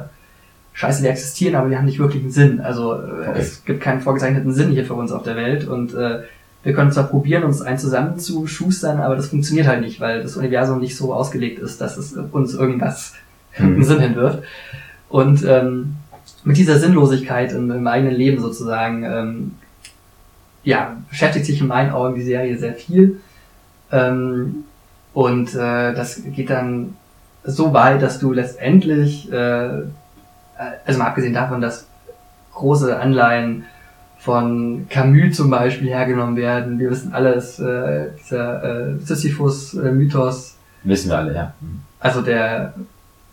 scheiße, 0.72 1.02
wir 1.02 1.10
existieren, 1.10 1.54
aber 1.54 1.68
wir 1.68 1.76
haben 1.78 1.84
nicht 1.84 1.98
wirklich 1.98 2.22
einen 2.22 2.32
Sinn. 2.32 2.60
Also 2.60 2.94
äh, 2.94 3.28
Okay. 3.28 3.38
es 3.40 3.64
gibt 3.66 3.82
keinen 3.82 4.00
vorgezeichneten 4.00 4.52
Sinn 4.54 4.70
hier 4.70 4.86
für 4.86 4.94
uns 4.94 5.12
auf 5.12 5.22
der 5.22 5.36
Welt 5.36 5.68
und 5.68 5.92
äh, 5.94 6.20
wir 6.64 6.72
können 6.72 6.90
zwar 6.90 7.04
probieren, 7.04 7.44
uns 7.44 7.62
einen 7.62 7.78
zusammenzuschustern, 7.78 9.00
aber 9.00 9.16
das 9.16 9.28
funktioniert 9.28 9.66
halt 9.66 9.82
nicht, 9.82 10.00
weil 10.00 10.22
das 10.22 10.36
Universum 10.36 10.80
nicht 10.80 10.96
so 10.96 11.14
ausgelegt 11.14 11.58
ist, 11.58 11.80
dass 11.80 11.96
es 11.96 12.14
uns 12.14 12.54
irgendwas 12.54 13.14
Mhm. 13.58 13.84
Sinn 13.84 14.00
hinwirft. 14.00 14.42
Und 15.08 15.44
ähm, 15.44 15.96
mit 16.42 16.56
dieser 16.56 16.78
Sinnlosigkeit 16.78 17.52
im, 17.52 17.70
im 17.70 17.86
eigenen 17.86 18.14
Leben 18.14 18.40
sozusagen, 18.40 19.04
ähm, 19.04 19.52
ja, 20.64 20.96
beschäftigt 21.08 21.46
sich 21.46 21.60
in 21.60 21.68
meinen 21.68 21.92
Augen 21.92 22.14
die 22.14 22.22
Serie 22.22 22.58
sehr 22.58 22.74
viel. 22.74 23.20
Ähm, 23.92 24.64
und 25.12 25.54
äh, 25.54 25.94
das 25.94 26.20
geht 26.34 26.50
dann 26.50 26.96
so 27.44 27.72
weit, 27.72 28.02
dass 28.02 28.18
du 28.18 28.32
letztendlich, 28.32 29.30
äh, 29.30 29.82
also 30.84 30.98
mal 30.98 31.06
abgesehen 31.06 31.34
davon, 31.34 31.60
dass 31.60 31.86
große 32.54 32.98
Anleihen 32.98 33.64
von 34.24 34.86
Camus 34.88 35.36
zum 35.36 35.50
Beispiel 35.50 35.88
hergenommen 35.88 36.36
werden. 36.36 36.78
Wir 36.78 36.90
wissen 36.90 37.12
alles, 37.12 37.58
äh, 37.58 38.06
dieser 38.18 38.94
äh, 38.94 38.98
Sisyphus-Mythos, 38.98 40.56
Wissen 40.82 41.10
wir 41.10 41.18
alle, 41.18 41.34
ja. 41.34 41.54
Mhm. 41.60 41.80
also 42.00 42.22
der, 42.22 42.74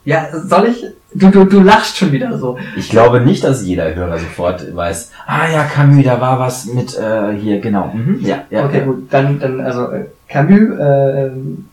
ja, 0.04 0.28
soll 0.34 0.68
ich? 0.68 0.86
Du, 1.14 1.30
du, 1.30 1.46
du 1.46 1.62
lachst 1.62 1.98
schon 1.98 2.12
wieder 2.12 2.38
so. 2.38 2.58
Ich 2.76 2.90
glaube 2.90 3.22
nicht, 3.22 3.44
dass 3.44 3.66
jeder 3.66 3.94
Hörer 3.94 4.18
sofort 4.18 4.76
weiß, 4.76 5.12
ah 5.28 5.50
ja, 5.50 5.64
Camus, 5.64 6.04
da 6.04 6.20
war 6.20 6.40
was 6.40 6.66
mit 6.66 6.98
äh, 6.98 7.34
hier, 7.38 7.60
genau. 7.62 7.88
Mhm. 7.94 8.20
Ja, 8.22 8.44
ja. 8.50 8.66
okay, 8.66 8.80
ja. 8.80 8.86
gut. 8.86 9.08
Dann, 9.14 9.40
dann 9.40 9.62
also 9.62 9.92
äh, 9.92 10.06
Camus, 10.28 10.78
äh, 10.78 11.28
ähm, 11.28 11.66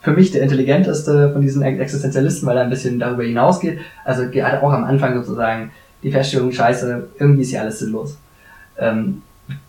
für 0.00 0.12
mich 0.12 0.30
der 0.30 0.42
intelligenteste 0.42 1.32
von 1.32 1.42
diesen 1.42 1.62
Existenzialisten, 1.62 2.46
weil 2.46 2.56
er 2.56 2.64
ein 2.64 2.70
bisschen 2.70 2.98
darüber 2.98 3.24
hinausgeht. 3.24 3.80
Also 4.04 4.22
er 4.22 4.52
hat 4.52 4.62
auch 4.62 4.72
am 4.72 4.84
Anfang 4.84 5.14
sozusagen 5.14 5.70
die 6.02 6.12
Feststellung, 6.12 6.52
scheiße, 6.52 7.08
irgendwie 7.18 7.42
ist 7.42 7.50
ja 7.52 7.62
alles 7.62 7.78
sinnlos. 7.80 8.16
Ähm, 8.78 9.22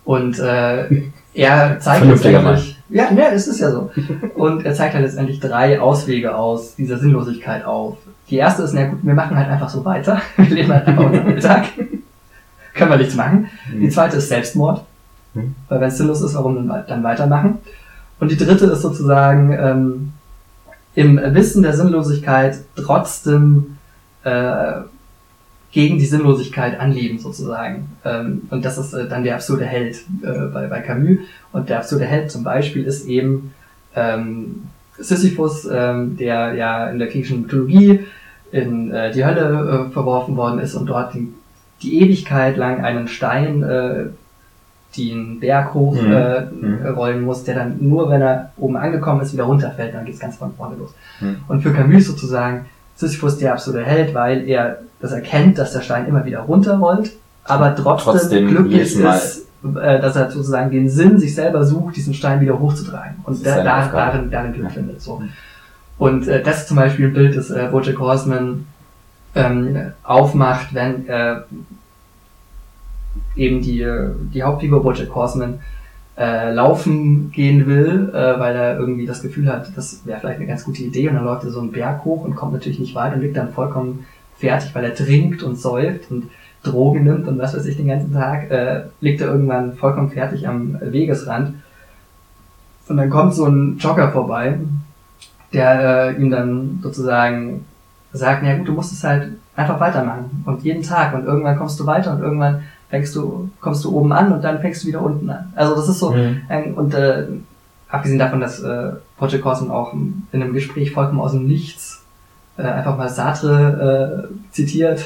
und 0.05 0.39
äh, 0.39 0.85
er 1.33 1.79
zeigt 1.79 2.05
letztendlich, 2.05 2.77
ja, 2.89 3.11
ne, 3.11 3.31
es 3.31 3.47
ist 3.47 3.59
ja 3.59 3.71
so. 3.71 3.91
Und 4.35 4.65
er 4.65 4.73
zeigt 4.73 4.93
halt 4.93 5.03
letztendlich 5.05 5.39
drei 5.39 5.79
Auswege 5.79 6.35
aus 6.35 6.75
dieser 6.75 6.97
Sinnlosigkeit 6.97 7.63
auf. 7.65 7.97
Die 8.29 8.37
erste 8.37 8.63
ist, 8.63 8.73
na 8.73 8.85
gut, 8.87 8.99
wir 9.03 9.13
machen 9.13 9.37
halt 9.37 9.47
einfach 9.49 9.69
so 9.69 9.83
weiter. 9.85 10.21
Wir 10.37 10.45
leben 10.55 10.71
halt 10.71 10.85
einfach 10.87 11.05
unseren 11.05 11.27
Alltag. 11.27 11.65
Können 12.75 12.91
wir 12.91 12.97
nichts 12.97 13.15
machen. 13.15 13.49
Die 13.73 13.85
Mhm. 13.87 13.91
zweite 13.91 14.17
ist 14.17 14.29
Selbstmord. 14.29 14.83
Mhm. 15.33 15.55
Weil 15.67 15.81
wenn 15.81 15.87
es 15.89 15.97
sinnlos 15.97 16.21
ist, 16.21 16.35
warum 16.35 16.67
dann, 16.67 16.83
dann 16.87 17.03
weitermachen? 17.03 17.57
Und 18.19 18.31
die 18.31 18.37
dritte 18.37 18.65
ist 18.65 18.81
sozusagen 18.81 19.51
ähm, 19.53 20.13
im 20.95 21.17
Wissen 21.33 21.63
der 21.63 21.73
Sinnlosigkeit 21.73 22.57
trotzdem 22.75 23.77
äh, 24.23 24.71
gegen 25.71 25.99
die 25.99 26.05
Sinnlosigkeit 26.05 26.79
anleben 26.79 27.19
sozusagen. 27.19 27.89
Ähm, 28.03 28.43
und 28.49 28.65
das 28.65 28.77
ist 28.77 28.93
äh, 28.93 29.07
dann 29.07 29.23
der 29.23 29.35
absurde 29.35 29.65
Held 29.65 29.97
äh, 30.23 30.47
bei, 30.53 30.67
bei 30.67 30.79
Camus. 30.81 31.19
Und 31.51 31.69
der 31.69 31.77
absurde 31.79 32.05
Held 32.05 32.31
zum 32.31 32.43
Beispiel 32.43 32.83
ist 32.85 33.05
eben 33.07 33.53
ähm, 33.95 34.63
Sisyphus, 34.97 35.67
ähm, 35.71 36.17
der 36.17 36.53
ja 36.55 36.89
in 36.89 36.99
der 36.99 37.07
griechischen 37.07 37.43
Mythologie 37.43 37.99
in 38.51 38.91
äh, 38.91 39.11
die 39.11 39.23
Hölle 39.25 39.87
äh, 39.89 39.91
verworfen 39.93 40.35
worden 40.35 40.59
ist 40.59 40.73
und 40.75 40.87
dort 40.87 41.13
die, 41.13 41.31
die 41.83 42.01
Ewigkeit 42.01 42.57
lang 42.57 42.83
einen 42.83 43.07
Stein 43.07 43.61
äh, 43.63 44.05
den 44.97 45.39
Berg 45.39 45.75
hoch 45.75 46.01
Mhm. 46.01 46.11
äh, 46.11 46.41
Mhm. 46.45 46.85
rollen 46.95 47.21
muss, 47.21 47.43
der 47.43 47.53
dann 47.55 47.77
nur, 47.79 48.09
wenn 48.09 48.21
er 48.21 48.51
oben 48.57 48.75
angekommen 48.75 49.21
ist, 49.21 49.33
wieder 49.33 49.43
runterfällt, 49.43 49.93
dann 49.93 50.03
geht's 50.03 50.19
ganz 50.19 50.37
von 50.37 50.51
vorne 50.55 50.77
los. 50.77 50.95
Mhm. 51.21 51.37
Und 51.47 51.61
für 51.61 51.71
Camus 51.73 52.07
sozusagen 52.07 52.65
Sisyphus 52.99 53.37
der 53.37 53.53
absolute 53.53 53.85
Held, 53.85 54.13
weil 54.13 54.45
er 54.47 54.79
das 54.99 55.13
erkennt, 55.13 55.57
dass 55.57 55.71
der 55.71 55.79
Stein 55.81 56.05
immer 56.05 56.25
wieder 56.25 56.39
runterrollt, 56.39 57.13
aber 57.45 57.73
trotzdem, 57.73 58.13
Trotzdem 58.13 58.47
glücklich 58.49 58.93
ist, 58.93 59.45
äh, 59.63 60.01
dass 60.01 60.17
er 60.17 60.29
sozusagen 60.29 60.69
den 60.69 60.89
Sinn 60.89 61.17
sich 61.17 61.33
selber 61.33 61.63
sucht, 61.63 61.95
diesen 61.95 62.13
Stein 62.13 62.41
wieder 62.41 62.59
hochzutragen 62.59 63.15
und 63.23 63.45
da, 63.45 63.63
da, 63.63 63.87
darin, 63.87 64.29
darin 64.29 64.51
Glück 64.51 64.65
Ja. 64.65 64.69
findet. 64.71 65.01
So. 65.01 65.21
Und 65.97 66.27
äh, 66.27 66.43
das 66.43 66.59
ist 66.59 66.67
zum 66.67 66.75
Beispiel 66.75 67.07
ein 67.07 67.13
Bild, 67.13 67.37
das 67.37 67.49
äh, 67.49 67.69
Bojack 67.71 67.99
Horseman 67.99 68.65
ähm, 69.33 69.93
aufmacht, 70.03 70.73
wenn 70.73 71.07
äh, 71.07 71.37
eben 73.37 73.61
die, 73.61 73.81
äh, 73.81 74.09
die 74.33 74.43
Hauptfigur 74.43 74.83
Bojack 74.83 75.15
Horseman 75.15 75.59
äh, 76.19 76.51
laufen 76.51 77.31
gehen 77.31 77.65
will, 77.65 78.09
äh, 78.13 78.39
weil 78.39 78.55
er 78.55 78.77
irgendwie 78.77 79.05
das 79.05 79.21
Gefühl 79.21 79.49
hat, 79.49 79.71
das 79.75 80.05
wäre 80.05 80.19
vielleicht 80.19 80.39
eine 80.39 80.47
ganz 80.47 80.65
gute 80.65 80.83
Idee. 80.83 81.07
Und 81.07 81.15
dann 81.15 81.23
läuft 81.23 81.45
er 81.45 81.51
so 81.51 81.61
einen 81.61 81.71
Berg 81.71 82.03
hoch 82.03 82.25
und 82.25 82.35
kommt 82.35 82.51
natürlich 82.51 82.79
nicht 82.79 82.93
weit 82.93 83.13
und 83.13 83.21
liegt 83.21 83.37
dann 83.37 83.53
vollkommen 83.53 84.05
fertig, 84.37 84.75
weil 84.75 84.83
er 84.83 84.93
trinkt 84.93 85.43
und 85.43 85.57
säuft 85.57 86.11
und 86.11 86.29
Drogen 86.61 87.05
nimmt 87.05 87.25
und 87.27 87.39
was 87.39 87.55
weiß 87.55 87.65
ich 87.65 87.77
den 87.77 87.87
ganzen 87.87 88.11
Tag, 88.11 88.51
äh, 88.51 88.81
liegt 88.99 89.21
er 89.21 89.27
irgendwann 89.27 89.75
vollkommen 89.75 90.11
fertig 90.11 90.45
am 90.45 90.77
Wegesrand. 90.81 91.53
Und 92.89 92.97
dann 92.97 93.09
kommt 93.09 93.33
so 93.33 93.45
ein 93.45 93.77
Jogger 93.77 94.11
vorbei, 94.11 94.59
der 95.53 96.09
äh, 96.09 96.21
ihm 96.21 96.29
dann 96.29 96.79
sozusagen 96.83 97.65
sagt, 98.11 98.43
ja 98.43 98.57
gut, 98.57 98.67
du 98.67 98.73
musst 98.73 98.91
es 98.91 99.03
halt 99.03 99.37
einfach 99.55 99.79
weitermachen 99.79 100.43
und 100.45 100.63
jeden 100.63 100.83
Tag 100.83 101.13
und 101.13 101.25
irgendwann 101.25 101.57
kommst 101.57 101.79
du 101.79 101.85
weiter 101.85 102.13
und 102.13 102.21
irgendwann 102.21 102.63
fängst 102.89 103.15
du, 103.15 103.49
kommst 103.61 103.83
du 103.85 103.95
oben 103.95 104.11
an 104.11 104.31
und 104.33 104.43
dann 104.43 104.59
fängst 104.59 104.83
du 104.83 104.87
wieder 104.87 105.01
unten 105.01 105.29
an. 105.29 105.51
Also 105.55 105.75
das 105.75 105.89
ist 105.89 105.99
so 105.99 106.11
Mhm. 106.11 106.41
ein, 106.49 106.73
und 106.73 106.93
äh, 106.93 107.25
abgesehen 107.89 108.19
davon, 108.19 108.39
dass 108.41 108.61
äh, 108.61 108.91
Project 109.17 109.43
Cosmo 109.43 109.73
auch 109.73 109.93
in 109.93 110.23
einem 110.31 110.53
Gespräch 110.53 110.91
vollkommen 110.91 111.19
aus 111.21 111.31
dem 111.33 111.47
Nichts 111.47 112.03
äh, 112.57 112.63
einfach 112.63 112.97
mal 112.97 113.09
Sartre 113.09 114.27
äh, 114.27 114.53
zitiert, 114.53 115.05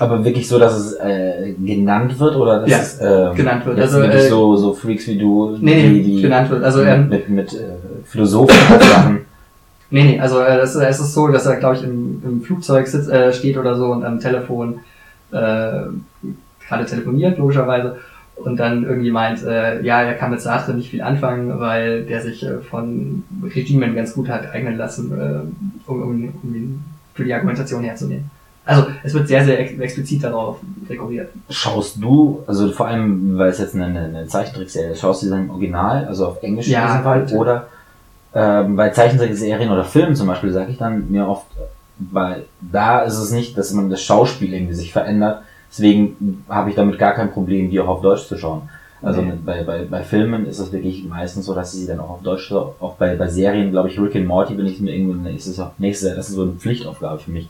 Aber 0.00 0.24
wirklich 0.24 0.46
so, 0.46 0.58
dass 0.60 0.76
es 0.76 0.92
äh, 0.94 1.54
genannt 1.58 2.18
wird 2.20 2.36
oder 2.36 2.60
dass 2.60 2.70
Ja, 2.70 2.78
es 2.78 3.00
ähm, 3.00 3.34
genannt 3.34 3.66
wird. 3.66 3.80
Also, 3.80 3.98
wirklich 4.00 4.24
äh, 4.24 4.28
so, 4.28 4.54
so 4.56 4.72
Freaks 4.74 5.06
wie 5.08 5.18
du, 5.18 5.56
nee, 5.60 5.88
nee, 5.88 6.22
genannt 6.22 6.50
wird. 6.50 6.62
Also, 6.62 6.80
mit, 6.80 6.88
ähm, 6.88 7.08
mit, 7.08 7.28
mit 7.28 7.52
äh, 7.54 7.64
Philosophen 8.04 8.56
Sachen. 8.80 9.20
Nee, 9.90 10.04
nee, 10.04 10.20
also 10.20 10.40
äh, 10.40 10.58
das, 10.58 10.74
es 10.74 11.00
ist 11.00 11.14
so, 11.14 11.28
dass 11.28 11.46
er, 11.46 11.56
glaube 11.56 11.76
ich, 11.76 11.82
im, 11.82 12.22
im 12.22 12.42
Flugzeug 12.42 12.86
sitzt, 12.86 13.08
äh, 13.08 13.32
steht 13.32 13.56
oder 13.56 13.74
so 13.74 13.86
und 13.86 14.04
am 14.04 14.20
Telefon 14.20 14.80
äh, 15.32 15.84
gerade 16.68 16.84
telefoniert, 16.86 17.38
logischerweise, 17.38 17.96
und 18.36 18.56
dann 18.56 18.84
irgendwie 18.84 19.10
meint, 19.10 19.42
äh, 19.42 19.82
ja, 19.82 20.02
er 20.02 20.14
kann 20.14 20.30
mit 20.30 20.40
Sartre 20.40 20.72
nicht 20.74 20.90
viel 20.90 21.02
anfangen, 21.02 21.58
weil 21.58 22.04
der 22.04 22.20
sich 22.22 22.44
äh, 22.44 22.58
von 22.58 23.24
Regimen 23.42 23.94
ganz 23.96 24.14
gut 24.14 24.28
hat 24.28 24.52
eignen 24.52 24.76
lassen, 24.76 25.12
äh, 25.12 25.90
um, 25.90 26.02
um, 26.02 26.34
um 26.42 26.54
ihn 26.54 26.84
für 27.14 27.24
die 27.24 27.34
Argumentation 27.34 27.82
herzunehmen. 27.82 28.30
Also 28.64 28.86
es 29.02 29.14
wird 29.14 29.26
sehr, 29.26 29.44
sehr 29.44 29.58
ex 29.58 29.78
explizit 29.80 30.22
darauf 30.22 30.58
rekurriert. 30.88 31.30
Schaust 31.48 31.96
du, 32.02 32.44
also 32.46 32.70
vor 32.70 32.86
allem, 32.86 33.38
weil 33.38 33.48
es 33.48 33.58
jetzt 33.58 33.74
eine, 33.74 33.86
eine 33.86 34.26
Zeichentrickserie 34.26 34.90
ist, 34.92 35.00
schaust 35.00 35.22
du 35.22 35.30
dann 35.30 35.44
im 35.44 35.50
Original, 35.50 36.04
also 36.06 36.26
auf 36.26 36.42
Englisch 36.42 36.68
Ja, 36.68 36.82
in 36.82 36.86
diesem 36.88 37.02
Fall, 37.02 37.20
bitte. 37.20 37.34
oder 37.36 37.66
ähm, 38.34 38.76
bei 38.76 38.90
Zeichentrickserien 38.90 39.70
oder 39.70 39.84
Filmen 39.84 40.14
zum 40.14 40.26
Beispiel, 40.26 40.52
sage 40.52 40.70
ich 40.70 40.76
dann 40.76 41.10
mir 41.10 41.26
oft, 41.26 41.46
weil 41.98 42.44
da 42.60 43.00
ist 43.00 43.16
es 43.16 43.32
nicht, 43.32 43.56
dass 43.56 43.72
man 43.72 43.88
das 43.88 44.02
Schauspiel 44.02 44.52
irgendwie 44.52 44.74
sich 44.74 44.92
verändert, 44.92 45.42
deswegen 45.70 46.44
habe 46.48 46.70
ich 46.70 46.76
damit 46.76 46.98
gar 46.98 47.12
kein 47.12 47.30
Problem, 47.32 47.70
die 47.70 47.80
auch 47.80 47.88
auf 47.88 48.00
Deutsch 48.02 48.26
zu 48.26 48.36
schauen. 48.38 48.62
Also 49.00 49.22
Nee. 49.22 49.32
bei, 49.46 49.62
bei, 49.62 49.84
bei 49.84 50.02
Filmen 50.02 50.46
ist 50.46 50.58
es 50.58 50.72
wirklich 50.72 51.04
meistens 51.04 51.46
so, 51.46 51.54
dass 51.54 51.72
ich 51.72 51.80
sie 51.80 51.86
dann 51.86 52.00
auch 52.00 52.10
auf 52.10 52.22
Deutsch 52.22 52.48
schaue. 52.48 52.74
Auch 52.80 52.94
bei, 52.94 53.14
bei 53.14 53.28
Serien, 53.28 53.70
glaube 53.70 53.88
ich, 53.88 54.00
Rick 54.00 54.16
and 54.16 54.26
Morty, 54.26 54.58
wenn 54.58 54.66
ich 54.66 54.80
mir 54.80 54.92
irgendwie 54.92 55.30
nächstes, 55.30 55.60
nächstes, 55.78 56.16
das 56.16 56.28
ist 56.30 56.34
so 56.34 56.42
eine 56.42 56.52
Pflichtaufgabe 56.52 57.20
für 57.20 57.30
mich, 57.30 57.48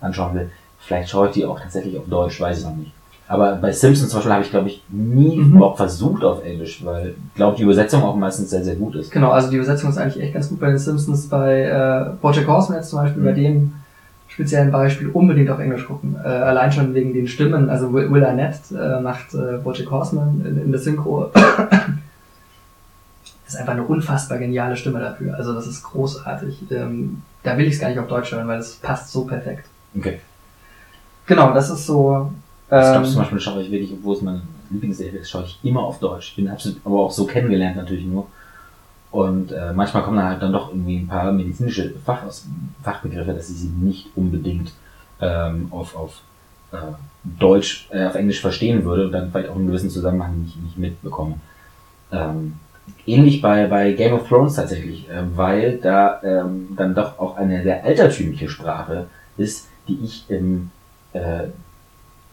anschauen 0.00 0.34
will. 0.34 0.50
Vielleicht 0.78 1.08
schaue 1.10 1.28
ich 1.28 1.32
die 1.34 1.44
auch 1.46 1.58
tatsächlich 1.58 1.98
auf 1.98 2.04
Deutsch, 2.08 2.40
weiß 2.40 2.58
ich 2.60 2.64
noch 2.64 2.76
nicht. 2.76 2.92
Aber 3.26 3.56
bei 3.56 3.72
Simpsons 3.72 4.10
zum 4.10 4.18
Beispiel 4.18 4.32
habe 4.34 4.44
ich, 4.44 4.50
glaube 4.50 4.68
ich, 4.68 4.82
nie 4.90 5.38
Mhm. 5.38 5.56
überhaupt 5.56 5.78
versucht 5.78 6.22
auf 6.22 6.44
Englisch, 6.44 6.84
weil 6.84 7.14
ich 7.28 7.34
glaube, 7.34 7.56
die 7.56 7.62
Übersetzung 7.62 8.02
auch 8.04 8.14
meistens 8.14 8.50
sehr, 8.50 8.62
sehr 8.62 8.74
gut 8.76 8.94
ist. 8.96 9.10
Genau, 9.10 9.30
also 9.30 9.48
die 9.50 9.56
Übersetzung 9.56 9.88
ist 9.90 9.96
eigentlich 9.98 10.22
echt 10.22 10.34
ganz 10.34 10.48
gut 10.50 10.60
bei 10.60 10.68
den 10.68 10.78
Simpsons. 10.78 11.26
Bei 11.28 11.62
äh, 11.62 12.10
Bojack 12.20 12.46
Horseman 12.46 12.80
jetzt 12.80 12.90
zum 12.90 12.98
Beispiel, 13.00 13.22
Mhm. 13.22 13.26
bei 13.26 13.32
dem 13.32 13.72
speziellen 14.34 14.72
Beispiel 14.72 15.10
unbedingt 15.10 15.48
auf 15.48 15.60
Englisch 15.60 15.86
gucken. 15.86 16.16
Äh, 16.22 16.26
allein 16.26 16.72
schon 16.72 16.92
wegen 16.92 17.14
den 17.14 17.28
Stimmen. 17.28 17.70
Also 17.70 17.92
Will, 17.92 18.10
Will 18.10 18.24
Arnett 18.24 18.58
äh, 18.72 19.00
macht 19.00 19.32
äh, 19.32 19.58
Bojack 19.62 19.88
Horseman 19.90 20.44
in, 20.44 20.60
in 20.64 20.72
der 20.72 20.80
Synchro. 20.80 21.30
ist 23.46 23.56
einfach 23.56 23.74
eine 23.74 23.84
unfassbar 23.84 24.38
geniale 24.38 24.76
Stimme 24.76 24.98
dafür. 24.98 25.36
Also 25.36 25.54
das 25.54 25.68
ist 25.68 25.84
großartig. 25.84 26.64
Ähm, 26.72 27.22
da 27.44 27.56
will 27.56 27.66
ich 27.66 27.74
es 27.74 27.80
gar 27.80 27.90
nicht 27.90 27.98
auf 28.00 28.08
Deutsch 28.08 28.32
hören, 28.32 28.48
weil 28.48 28.58
es 28.58 28.74
passt 28.74 29.12
so 29.12 29.24
perfekt. 29.24 29.66
Okay. 29.96 30.18
Genau, 31.26 31.54
das 31.54 31.70
ist 31.70 31.86
so. 31.86 32.32
Das 32.68 32.88
Ähm, 32.88 32.92
glaube 32.92 33.08
zum 33.08 33.18
Beispiel 33.18 33.40
schaue 33.40 33.62
ich 33.62 33.70
wirklich, 33.70 33.92
obwohl 33.92 34.16
es 34.16 34.22
meine 34.22 34.42
Lieblingsserie 34.70 35.20
ist, 35.20 35.30
schaue 35.30 35.44
ich 35.44 35.60
immer 35.62 35.82
auf 35.84 36.00
Deutsch. 36.00 36.30
Ich 36.30 36.36
bin 36.36 36.48
absolut, 36.48 36.80
aber 36.84 37.00
auch 37.00 37.12
so 37.12 37.24
kennengelernt 37.24 37.76
natürlich 37.76 38.04
nur. 38.04 38.26
Und 39.14 39.52
äh, 39.52 39.72
manchmal 39.72 40.02
kommen 40.02 40.16
dann 40.16 40.26
halt 40.26 40.42
dann 40.42 40.52
doch 40.52 40.70
irgendwie 40.70 40.96
ein 40.96 41.06
paar 41.06 41.30
medizinische 41.30 41.94
Fach, 42.04 42.24
Fachbegriffe, 42.82 43.32
dass 43.32 43.48
ich 43.48 43.58
sie 43.58 43.68
nicht 43.68 44.08
unbedingt 44.16 44.72
ähm, 45.20 45.68
auf, 45.70 45.94
auf 45.94 46.20
äh, 46.72 46.78
Deutsch, 47.22 47.88
äh, 47.92 48.06
auf 48.06 48.16
Englisch 48.16 48.40
verstehen 48.40 48.84
würde 48.84 49.06
und 49.06 49.12
dann 49.12 49.30
vielleicht 49.30 49.50
auch 49.50 49.54
einen 49.54 49.68
gewissen 49.68 49.88
Zusammenhang 49.88 50.42
nicht, 50.42 50.60
nicht 50.60 50.78
mitbekomme. 50.78 51.36
Ähm, 52.10 52.54
ähnlich 53.06 53.40
bei, 53.40 53.68
bei 53.68 53.92
Game 53.92 54.14
of 54.14 54.26
Thrones 54.26 54.56
tatsächlich, 54.56 55.08
äh, 55.08 55.22
weil 55.36 55.76
da 55.76 56.20
ähm, 56.24 56.70
dann 56.76 56.96
doch 56.96 57.16
auch 57.20 57.36
eine 57.36 57.62
sehr 57.62 57.84
altertümliche 57.84 58.48
Sprache 58.48 59.06
ist, 59.36 59.68
die 59.86 60.00
ich 60.02 60.24
im 60.28 60.72
äh, 61.12 61.44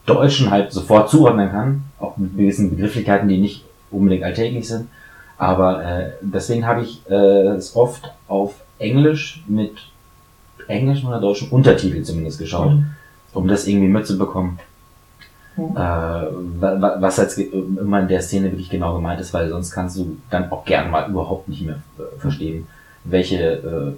Deutschen 0.04 0.50
halt 0.50 0.72
sofort 0.72 1.10
zuordnen 1.10 1.48
kann, 1.48 1.84
auch 2.00 2.16
mit 2.16 2.36
gewissen 2.36 2.70
Begrifflichkeiten, 2.70 3.28
die 3.28 3.38
nicht 3.38 3.64
unbedingt 3.92 4.24
alltäglich 4.24 4.66
sind. 4.66 4.88
Aber 5.38 5.84
äh, 5.84 6.10
deswegen 6.20 6.66
habe 6.66 6.82
ich 6.82 7.02
äh, 7.10 7.14
es 7.56 7.74
oft 7.74 8.12
auf 8.28 8.54
Englisch 8.78 9.42
mit 9.48 9.72
englischen 10.68 11.08
oder 11.08 11.20
deutschen 11.20 11.48
Untertitel 11.50 12.02
zumindest 12.02 12.38
geschaut, 12.38 12.72
Mhm. 12.72 12.86
um 13.34 13.48
das 13.48 13.66
irgendwie 13.66 13.88
mitzubekommen. 13.88 14.58
Mhm. 15.56 15.76
Äh, 15.76 15.78
wa- 15.80 16.80
wa- 16.80 16.96
was 17.00 17.16
jetzt 17.18 17.38
immer 17.38 18.00
in 18.00 18.08
der 18.08 18.22
Szene 18.22 18.50
wirklich 18.52 18.70
genau 18.70 18.94
gemeint 18.94 19.20
ist, 19.20 19.34
weil 19.34 19.48
sonst 19.48 19.70
kannst 19.72 19.96
du 19.98 20.16
dann 20.30 20.50
auch 20.50 20.64
gern 20.64 20.90
mal 20.90 21.08
überhaupt 21.10 21.48
nicht 21.48 21.62
mehr 21.62 21.80
äh, 21.98 22.18
verstehen, 22.20 22.66
welche 23.04 23.36
äh, 23.38 23.92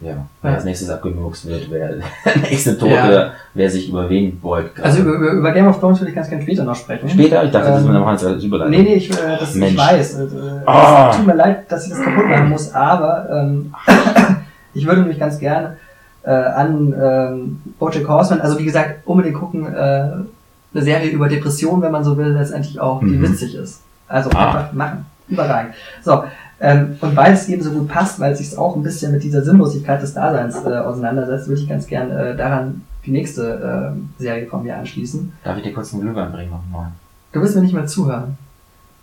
ja, 0.00 0.16
wer 0.42 0.50
Ja. 0.50 0.56
als 0.56 0.64
nächstes 0.64 0.90
abgemurkst 0.90 1.46
wird, 1.46 1.70
wer 1.70 1.88
der 2.24 2.36
nächste 2.42 2.76
Tote, 2.76 2.92
Ja. 2.94 3.30
wer 3.54 3.70
sich 3.70 3.88
über 3.88 4.08
wen 4.10 4.38
beugt. 4.40 4.80
Also 4.82 5.00
über, 5.00 5.12
über, 5.12 5.30
über 5.30 5.52
Game 5.52 5.66
of 5.66 5.78
Thrones 5.80 6.00
würde 6.00 6.10
ich 6.10 6.14
ganz 6.16 6.28
gerne 6.28 6.42
später 6.42 6.64
noch 6.64 6.74
sprechen. 6.76 7.08
Später? 7.08 7.44
Ich 7.44 7.50
dachte, 7.50 7.68
das 7.68 7.80
ist 7.80 7.86
Ähm, 7.86 7.92
mir 7.92 7.98
noch 8.00 8.06
als 8.06 8.22
Überleitung. 8.22 8.70
Nee, 8.70 8.82
nee, 8.82 8.94
ich, 8.94 9.10
äh, 9.10 9.36
das, 9.38 9.54
ich 9.56 9.76
weiß. 9.76 10.18
Äh, 10.20 10.26
Ah. 10.66 11.10
Es 11.10 11.16
tut 11.16 11.26
mir 11.26 11.34
leid, 11.34 11.70
dass 11.70 11.84
ich 11.84 11.90
das 11.90 12.02
kaputt 12.02 12.26
machen 12.28 12.48
muss, 12.50 12.72
aber 12.74 13.28
ähm, 13.30 13.74
ich 14.74 14.86
würde 14.86 15.02
mich 15.02 15.18
ganz 15.18 15.38
gerne 15.38 15.76
äh, 16.24 16.30
an 16.30 16.94
ähm, 17.00 17.62
Bojack 17.78 18.08
Horseman, 18.08 18.40
also 18.40 18.58
wie 18.58 18.64
gesagt, 18.64 19.06
unbedingt 19.06 19.36
gucken, 19.36 19.66
äh, 19.72 19.76
eine 19.76 20.82
Serie 20.82 21.10
über 21.10 21.28
Depressionen, 21.28 21.82
wenn 21.82 21.92
man 21.92 22.02
so 22.02 22.16
will, 22.16 22.28
letztendlich 22.28 22.80
auch, 22.80 23.00
die 23.00 23.06
Mhm. 23.06 23.22
witzig 23.22 23.54
ist. 23.54 23.82
Also 24.08 24.30
Ah. 24.34 24.46
einfach 24.46 24.72
machen. 24.72 25.06
Überragend. 25.28 25.74
So, 26.02 26.24
ähm, 26.64 26.96
und 27.00 27.14
weil 27.16 27.32
es 27.32 27.48
eben 27.48 27.62
so 27.62 27.70
gut 27.70 27.88
passt, 27.88 28.18
weil 28.20 28.32
es 28.32 28.38
sich 28.38 28.56
auch 28.58 28.74
ein 28.76 28.82
bisschen 28.82 29.12
mit 29.12 29.22
dieser 29.22 29.42
Sinnlosigkeit 29.42 30.00
des 30.02 30.14
Daseins 30.14 30.56
äh, 30.64 30.76
auseinandersetzt, 30.78 31.48
würde 31.48 31.60
ich 31.62 31.68
ganz 31.68 31.86
gern 31.86 32.10
äh, 32.10 32.36
daran 32.36 32.82
die 33.04 33.10
nächste 33.10 33.92
ähm, 33.92 34.10
Serie 34.18 34.46
von 34.46 34.62
mir 34.62 34.76
anschließen. 34.76 35.32
Darf 35.44 35.56
ich 35.58 35.62
dir 35.62 35.72
kurz 35.74 35.92
einen 35.92 36.02
Glühwein 36.02 36.32
bringen 36.32 36.50
nochmal? 36.50 36.92
Du 37.32 37.40
willst 37.40 37.54
mir 37.54 37.62
nicht 37.62 37.74
mehr 37.74 37.86
zuhören. 37.86 38.38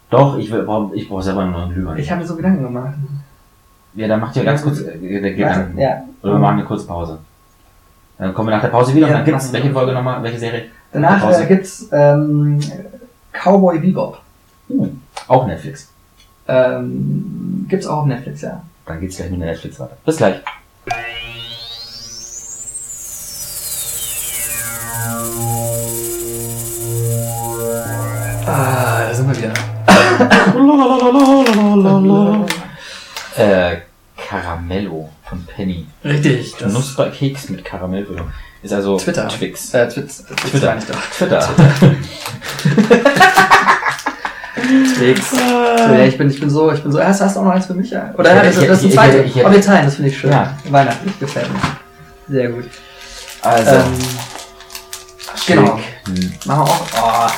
Doch, 0.09 0.37
ich, 0.37 0.51
will, 0.51 0.63
brauch- 0.63 0.91
ich 0.93 1.07
brauche 1.07 1.21
selber 1.23 1.45
nur 1.45 1.61
einen 1.61 1.73
Glühwein. 1.73 1.97
Ich 1.97 2.09
habe 2.09 2.21
mir 2.21 2.27
so 2.27 2.35
Gedanken 2.35 2.63
gemacht. 2.63 2.95
ja, 3.93 4.07
dann 4.07 4.19
macht 4.19 4.35
ihr 4.35 4.43
ganz 4.43 4.63
kurz 4.63 4.81
äh, 4.81 5.33
Gedanken. 5.35 5.77
Ja. 5.77 6.03
Oder 6.23 6.33
wir 6.33 6.39
machen 6.39 6.57
eine 6.57 6.65
Kurzpause. 6.65 7.19
Dann 8.17 8.33
kommen 8.33 8.49
wir 8.49 8.55
nach 8.55 8.61
der 8.61 8.69
Pause 8.69 8.93
wieder 8.95 9.07
Ja, 9.07 9.13
und 9.13 9.19
dann 9.19 9.25
gibt's 9.25 9.53
welche 9.53 9.71
Folge 9.71 9.93
nochmal, 9.93 10.21
welche 10.23 10.39
Serie? 10.39 10.65
Danach 10.91 11.39
äh, 11.39 11.45
gibt's 11.45 11.87
ähm, 11.91 12.59
Cowboy 13.31 13.79
Bebop. 13.79 14.19
Uh, 14.69 14.89
auch 15.27 15.47
Netflix. 15.47 15.90
Ähm, 16.51 17.65
gibt's 17.69 17.87
auch 17.87 17.99
auf 17.99 18.05
Netflix, 18.05 18.41
ja. 18.41 18.61
Dann 18.85 18.99
geht's 18.99 19.15
gleich 19.15 19.31
mit 19.31 19.39
der 19.39 19.51
Netflix 19.51 19.79
weiter. 19.79 19.95
Bis 20.05 20.17
gleich. 20.17 20.41
Ah, 28.45 29.07
da 29.07 29.13
sind 29.13 29.27
wir 29.29 29.37
wieder. 29.37 29.53
Äh, 33.37 33.77
Caramello 34.17 35.09
von 35.23 35.45
Penny. 35.45 35.87
Richtig. 36.03 36.57
Knusperkeks 36.57 37.49
mit 37.49 37.63
Karamellfüllung. 37.63 38.29
Ist 38.61 38.73
also 38.73 38.97
Twitter. 38.97 39.29
Twix. 39.29 39.73
äh, 39.73 39.87
Twitz, 39.87 40.25
Twitz 40.25 40.41
Twitter. 40.51 40.75
nicht 40.75 40.89
da. 40.89 40.93
Twitter. 41.17 41.49
Twix. 44.97 45.31
So, 45.31 45.37
ja, 45.37 45.99
ich 46.03 46.17
bin, 46.17 46.29
ich 46.29 46.39
bin 46.39 46.49
so, 46.49 46.71
ich 46.71 46.81
bin 46.83 46.91
so, 46.91 47.03
hast, 47.03 47.21
hast 47.21 47.35
du 47.35 47.39
auch 47.41 47.45
noch 47.45 47.51
eins 47.51 47.65
für 47.65 47.73
mich? 47.73 47.89
Ja? 47.91 48.13
Oder 48.17 48.35
ja, 48.35 48.43
das, 48.43 48.55
das 48.55 48.79
ist 48.79 48.83
ein 48.85 48.91
zweite. 48.91 49.17
ich- 49.23 49.35
ich- 49.35 49.45
Aber 49.45 49.53
wir 49.55 49.61
teilen, 49.61 49.85
das 49.85 49.95
finde 49.95 50.09
ich 50.09 50.17
schön. 50.19 50.31
Ja. 50.31 50.57
Weihnachtlich, 50.69 51.19
gefällt 51.19 51.49
mir. 51.51 51.59
Sehr 52.29 52.49
gut. 52.49 52.65
Also, 53.41 53.71
Ähm, 53.71 53.83
genau. 55.47 55.79
Hm. 56.05 56.33
machen 56.45 56.65
wir 56.67 56.71
auch. 56.71 56.81
Oh, 56.97 57.29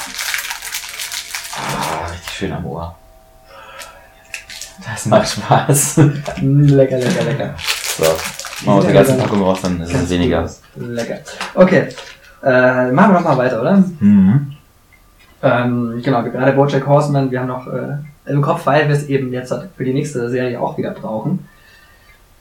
Ah, 1.55 2.07
richtig 2.11 2.33
schön 2.35 2.51
am 2.53 2.65
Ohr. 2.65 2.95
Das 4.91 5.05
macht 5.05 5.29
Spaß. 5.29 5.97
lecker, 6.41 6.97
lecker, 6.97 7.23
lecker. 7.23 7.53
So, 7.97 8.03
machen 8.65 8.81
wir 8.81 8.87
die 8.89 8.93
ganze 8.93 9.13
Packung 9.13 9.41
raus, 9.43 9.59
dann 9.61 9.79
ist 9.81 9.93
es 9.93 10.09
weniger. 10.09 10.49
Lecker. 10.75 11.19
Okay. 11.53 11.89
Äh, 12.43 12.91
machen 12.91 13.13
wir 13.13 13.19
noch 13.19 13.23
mal 13.23 13.37
weiter, 13.37 13.61
oder? 13.61 13.83
Mhm. 13.99 14.52
Ähm, 15.43 16.01
genau, 16.01 16.23
gerade 16.23 16.53
Bojack 16.53 16.87
Horseman, 16.87 17.29
wir 17.29 17.41
haben 17.41 17.47
noch 17.47 17.67
äh, 17.67 17.97
im 18.25 18.41
Kopf, 18.41 18.65
weil 18.65 18.87
wir 18.87 18.95
es 18.95 19.07
eben 19.09 19.33
jetzt 19.33 19.51
halt 19.51 19.69
für 19.75 19.83
die 19.83 19.93
nächste 19.93 20.29
Serie 20.29 20.59
auch 20.59 20.77
wieder 20.77 20.91
brauchen. 20.91 21.47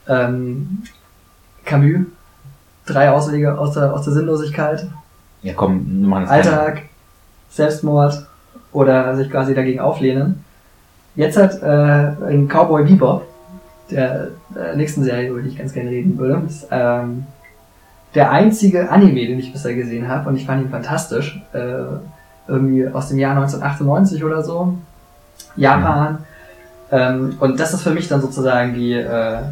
Ähm, 0.08 0.84
Camus, 1.64 2.06
drei 2.86 3.10
Auswege 3.10 3.58
aus 3.58 3.74
der, 3.74 3.92
aus 3.92 4.04
der 4.04 4.12
Sinnlosigkeit, 4.12 4.86
Ja, 5.42 5.54
komm, 5.54 6.08
machen 6.08 6.28
Alltag, 6.28 6.82
Selbstmord 7.50 8.24
oder 8.72 9.16
sich 9.16 9.28
quasi 9.28 9.52
dagegen 9.52 9.80
auflehnen. 9.80 10.44
Jetzt 11.16 11.36
hat 11.36 11.60
äh, 11.60 12.32
in 12.32 12.48
Cowboy 12.48 12.84
Bebop, 12.84 13.26
der 13.90 14.28
äh, 14.56 14.76
nächsten 14.76 15.02
Serie, 15.02 15.30
über 15.30 15.42
die 15.42 15.48
ich 15.48 15.58
ganz 15.58 15.72
gerne 15.72 15.90
reden 15.90 16.16
würde, 16.18 16.46
ist 16.46 16.68
ähm, 16.70 17.26
der 18.14 18.30
einzige 18.30 18.90
Anime, 18.90 19.26
den 19.26 19.40
ich 19.40 19.52
bisher 19.52 19.74
gesehen 19.74 20.06
habe 20.06 20.28
und 20.28 20.36
ich 20.36 20.46
fand 20.46 20.62
ihn 20.62 20.70
fantastisch. 20.70 21.42
Äh, 21.52 21.82
irgendwie 22.48 22.88
aus 22.88 23.08
dem 23.08 23.18
Jahr 23.18 23.36
1998 23.36 24.24
oder 24.24 24.42
so. 24.42 24.76
Japan. 25.56 26.18
Ähm, 26.90 27.36
und 27.40 27.58
das 27.58 27.72
ist 27.72 27.82
für 27.82 27.90
mich 27.90 28.08
dann 28.08 28.20
sozusagen 28.20 28.74
die 28.74 28.94
äh, 28.94 29.42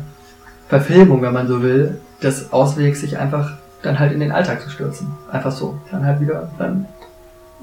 Verfilmung, 0.68 1.22
wenn 1.22 1.32
man 1.32 1.48
so 1.48 1.62
will, 1.62 1.98
des 2.22 2.52
Auswegs, 2.52 3.00
sich 3.00 3.18
einfach 3.18 3.52
dann 3.82 3.98
halt 3.98 4.12
in 4.12 4.20
den 4.20 4.32
Alltag 4.32 4.60
zu 4.60 4.70
stürzen. 4.70 5.10
Einfach 5.30 5.52
so. 5.52 5.78
Dann 5.90 6.04
halt 6.04 6.20
wieder, 6.20 6.50
dann 6.58 6.86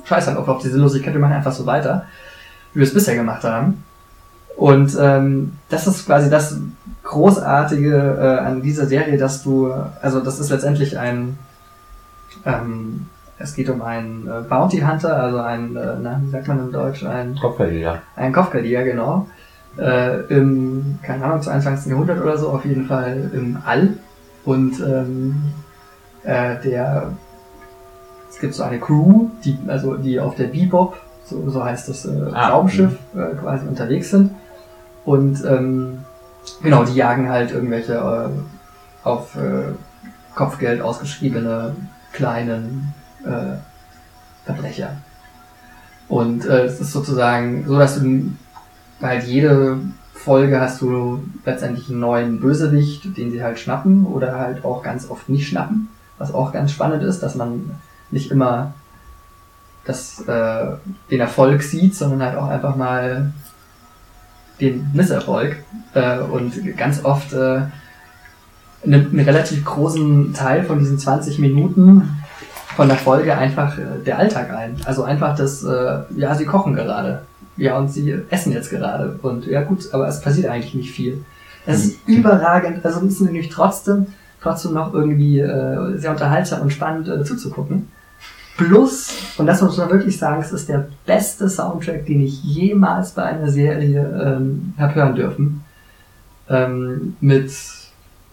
scheiß 0.06 0.28
halt 0.28 0.38
auf, 0.38 0.48
auf 0.48 0.62
die 0.62 0.70
Sinnlosigkeit, 0.70 1.14
wir 1.14 1.22
machen 1.22 1.34
einfach 1.34 1.52
so 1.52 1.66
weiter, 1.66 2.06
wie 2.74 2.80
wir 2.80 2.88
es 2.88 2.94
bisher 2.94 3.16
gemacht 3.16 3.44
haben. 3.44 3.84
Und 4.56 4.98
ähm, 5.00 5.54
das 5.70 5.86
ist 5.86 6.06
quasi 6.06 6.30
das 6.30 6.58
Großartige 7.04 8.18
äh, 8.20 8.46
an 8.46 8.62
dieser 8.62 8.88
Serie, 8.88 9.18
dass 9.18 9.44
du, 9.44 9.72
also 10.02 10.20
das 10.20 10.40
ist 10.40 10.50
letztendlich 10.50 10.98
ein, 10.98 11.38
ähm, 12.44 13.08
es 13.40 13.56
geht 13.56 13.70
um 13.70 13.82
einen 13.82 14.28
äh, 14.28 14.42
Bounty 14.48 14.80
Hunter, 14.80 15.16
also 15.16 15.40
ein, 15.40 15.76
äh, 15.76 15.96
na, 16.02 16.20
wie 16.24 16.30
sagt 16.30 16.48
man 16.48 16.60
in 16.60 16.72
Deutsch, 16.72 17.04
ein 17.06 17.36
Kopfgeldjäger. 17.36 18.02
ein 18.16 18.34
Kopfgeldjäger, 18.34 18.84
genau. 18.84 19.28
Äh, 19.78 20.22
Im, 20.34 20.98
keine 21.04 21.26
Ahnung, 21.26 21.42
22. 21.42 21.92
Jahrhundert 21.92 22.20
oder 22.22 22.38
so, 22.38 22.50
auf 22.50 22.66
jeden 22.66 22.86
Fall 22.86 23.30
im 23.34 23.58
All. 23.64 23.94
Und 24.44 24.80
ähm, 24.80 25.54
äh, 26.24 26.56
der, 26.64 27.12
es 28.30 28.40
gibt 28.40 28.56
so 28.56 28.64
eine 28.64 28.80
Crew, 28.80 29.28
die, 29.44 29.58
also 29.68 29.98
die 29.98 30.20
auf 30.20 30.36
der 30.36 30.46
Bebop, 30.46 30.98
so, 31.24 31.48
so 31.50 31.64
heißt 31.64 31.90
das 31.90 32.06
äh, 32.06 32.32
Ah, 32.34 32.50
Raumschiff, 32.50 32.98
äh, 33.16 33.36
quasi 33.36 33.68
unterwegs 33.68 34.10
sind. 34.10 34.32
Und 35.06 35.46
ähm, 35.46 36.00
genau, 36.64 36.84
die 36.84 36.96
jagen 36.96 37.30
halt 37.30 37.52
irgendwelche 37.52 38.30
auf 39.04 39.38
Kopfgeld 40.36 40.82
ausgeschriebene 40.82 41.76
kleinen 42.12 42.94
äh, 43.28 43.58
Verbrecher. 44.46 44.98
Und 46.08 46.46
äh, 46.46 46.64
es 46.64 46.80
ist 46.80 46.94
sozusagen 46.94 47.66
so, 47.68 47.78
dass 47.78 48.00
du 48.00 48.32
halt 49.02 49.26
jede 49.26 49.80
Folge 50.14 50.60
hast 50.60 50.82
du 50.82 51.24
letztendlich 51.46 51.90
einen 51.90 52.00
neuen 52.00 52.40
Bösewicht, 52.40 53.18
den 53.18 53.32
sie 53.32 53.44
halt 53.44 53.60
schnappen 53.60 54.06
oder 54.06 54.40
halt 54.40 54.66
auch 54.66 54.84
ganz 54.84 55.10
oft 55.10 55.30
nicht 55.30 55.48
schnappen. 55.48 55.90
Was 56.18 56.34
auch 56.34 56.52
ganz 56.52 56.72
spannend 56.72 57.04
ist, 57.04 57.22
dass 57.22 57.36
man 57.36 57.72
nicht 58.10 58.32
immer 58.32 58.74
das, 59.86 60.22
äh, 60.28 60.66
den 61.12 61.20
Erfolg 61.20 61.64
sieht, 61.64 61.96
sondern 61.96 62.22
halt 62.22 62.38
auch 62.38 62.48
einfach 62.48 62.76
mal 62.76 63.32
den 64.60 64.90
Misserfolg. 64.94 65.58
Äh, 65.94 66.20
und 66.20 66.78
ganz 66.78 67.06
oft 67.06 67.34
äh, 67.34 67.62
nimmt 68.84 69.14
einen 69.14 69.26
relativ 69.26 69.64
großen 69.64 70.34
Teil 70.34 70.64
von 70.64 70.80
diesen 70.80 71.00
20 71.00 71.40
Minuten 71.40 72.24
von 72.78 72.88
der 72.88 72.98
Folge 72.98 73.36
einfach 73.36 73.76
äh, 73.80 74.04
der 74.06 74.20
Alltag 74.20 74.54
ein. 74.54 74.78
Also 74.86 75.04
einfach 75.04 75.36
das, 75.36 75.64
äh, 75.64 76.02
ja, 76.16 76.36
sie 76.36 76.46
kochen 76.46 76.76
gerade. 76.76 77.24
Ja, 77.58 77.76
und 77.80 77.92
sie 77.92 78.22
essen 78.30 78.52
jetzt 78.52 78.70
gerade. 78.70 79.18
Und 79.24 79.48
ja 79.48 79.64
gut, 79.64 79.92
aber 79.94 80.08
es 80.08 80.22
passiert 80.22 80.46
eigentlich 80.48 80.76
nicht 80.76 80.92
viel. 80.92 81.26
Es 81.66 81.84
ist 81.84 82.08
überragend, 82.08 82.86
also 82.86 83.04
es 83.04 83.14
ist 83.14 83.22
nämlich 83.22 83.50
trotzdem, 83.50 84.06
trotzdem 84.42 84.74
noch 84.74 84.94
irgendwie 84.94 85.40
äh, 85.40 85.98
sehr 85.98 86.12
unterhaltsam 86.12 86.62
und 86.62 86.72
spannend 86.72 87.10
äh, 87.10 87.24
zuzugucken. 87.24 87.88
Plus, 88.58 89.10
und 89.38 89.48
das 89.48 89.62
muss 89.64 89.78
man 89.78 89.90
wirklich 89.90 90.18
sagen, 90.18 90.40
es 90.40 90.52
ist 90.52 90.70
der 90.70 90.88
beste 91.08 91.50
Soundtrack, 91.50 92.06
den 92.06 92.22
ich 92.22 92.44
jemals 92.44 93.12
bei 93.12 93.24
einer 93.24 93.50
Serie 93.50 94.38
ähm, 94.38 94.76
habe 94.78 94.96
hören 94.96 95.16
dürfen. 95.16 95.64
Ähm, 96.48 97.18
mit 97.22 97.52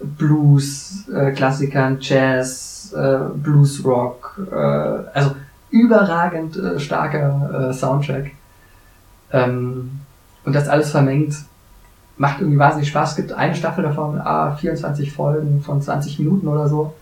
Blues, 0.01 1.09
äh, 1.09 1.33
Klassikern, 1.33 1.99
Jazz, 2.01 2.93
äh, 2.97 3.19
Blues 3.35 3.85
Rock, 3.85 4.39
äh, 4.51 4.55
also 4.55 5.35
überragend 5.71 6.57
äh, 6.57 6.79
starker 6.79 7.69
äh, 7.71 7.73
Soundtrack. 7.73 8.31
Ähm, 9.33 10.01
und 10.45 10.55
das 10.55 10.69
alles 10.69 10.91
vermengt, 10.91 11.37
macht 12.17 12.41
irgendwie 12.41 12.59
wahnsinnig 12.59 12.89
Spaß. 12.89 13.11
Es 13.11 13.17
gibt 13.17 13.33
eine 13.33 13.55
Staffel 13.55 13.83
davon, 13.83 14.21
ah, 14.21 14.55
24 14.57 15.13
Folgen 15.13 15.61
von 15.63 15.83
20 15.83 16.19
Minuten 16.19 16.47
oder 16.49 16.69
so. 16.69 16.95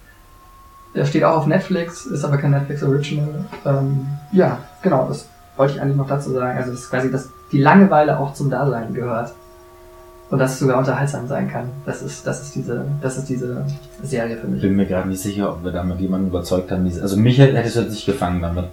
Der 0.94 1.06
steht 1.06 1.24
auch 1.24 1.36
auf 1.36 1.46
Netflix, 1.46 2.06
ist 2.06 2.24
aber 2.24 2.36
kein 2.36 2.50
Netflix 2.50 2.82
Original. 2.82 3.44
Ähm, 3.64 4.06
ja, 4.32 4.58
genau, 4.82 5.08
das 5.08 5.28
wollte 5.56 5.74
ich 5.74 5.80
eigentlich 5.80 5.96
noch 5.96 6.08
dazu 6.08 6.30
sagen. 6.30 6.56
Also, 6.56 6.70
das 6.70 6.80
ist 6.80 6.90
quasi, 6.90 7.10
dass 7.10 7.30
die 7.50 7.60
Langeweile 7.60 8.18
auch 8.18 8.34
zum 8.34 8.50
Dasein 8.50 8.94
gehört. 8.94 9.32
Und 10.32 10.38
dass 10.38 10.54
es 10.54 10.60
sogar 10.60 10.78
unterhaltsam 10.78 11.28
sein 11.28 11.46
kann. 11.50 11.68
Das 11.84 12.00
ist, 12.00 12.26
das 12.26 12.40
ist 12.40 12.54
diese, 12.54 12.86
das 13.02 13.18
ist 13.18 13.28
diese 13.28 13.66
Serie 14.02 14.38
für 14.38 14.46
Ich 14.46 14.52
mich. 14.54 14.62
bin 14.62 14.76
mir 14.76 14.86
gerade 14.86 15.06
nicht 15.06 15.20
sicher, 15.20 15.50
ob 15.50 15.62
wir 15.62 15.72
damit 15.72 16.00
jemanden 16.00 16.28
überzeugt 16.28 16.70
haben. 16.70 16.86
Also 16.86 17.18
mich 17.18 17.36
hätte 17.36 17.54
es 17.58 17.76
nicht 17.76 18.06
gefangen 18.06 18.40
damit. 18.40 18.64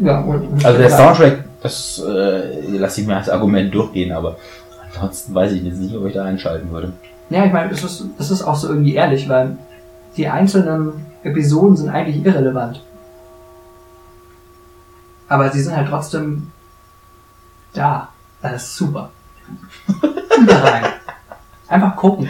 Ja, 0.00 0.20
und, 0.20 0.64
Also 0.64 0.78
der 0.78 0.88
Soundtrack, 0.88 1.44
das 1.62 2.02
äh, 2.08 2.66
lasse 2.78 3.02
ich 3.02 3.06
mir 3.06 3.16
als 3.16 3.28
Argument 3.28 3.74
durchgehen, 3.74 4.10
aber 4.10 4.36
ansonsten 4.86 5.34
weiß 5.34 5.52
ich 5.52 5.62
jetzt 5.64 5.80
nicht, 5.80 5.94
ob 5.94 6.06
ich 6.06 6.14
da 6.14 6.24
einschalten 6.24 6.70
würde. 6.70 6.94
Ja, 7.28 7.44
ich 7.44 7.52
meine, 7.52 7.70
es 7.70 7.84
ist, 7.84 8.06
es 8.18 8.30
ist 8.30 8.42
auch 8.42 8.56
so 8.56 8.68
irgendwie 8.68 8.94
ehrlich, 8.94 9.28
weil 9.28 9.58
die 10.16 10.28
einzelnen 10.28 11.04
Episoden 11.24 11.76
sind 11.76 11.90
eigentlich 11.90 12.24
irrelevant. 12.24 12.82
Aber 15.28 15.50
sie 15.50 15.60
sind 15.60 15.76
halt 15.76 15.88
trotzdem 15.90 16.50
da. 17.74 18.08
Das 18.40 18.62
ist 18.62 18.76
super. 18.76 19.10
Überragend. 20.40 21.01
Einfach 21.72 21.96
gucken. 21.96 22.28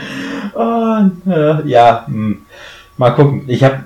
Oh, 0.55 0.99
äh, 1.29 1.69
ja, 1.69 2.07
hm. 2.07 2.43
mal 2.97 3.11
gucken. 3.11 3.43
Ich 3.49 3.65
habe 3.65 3.81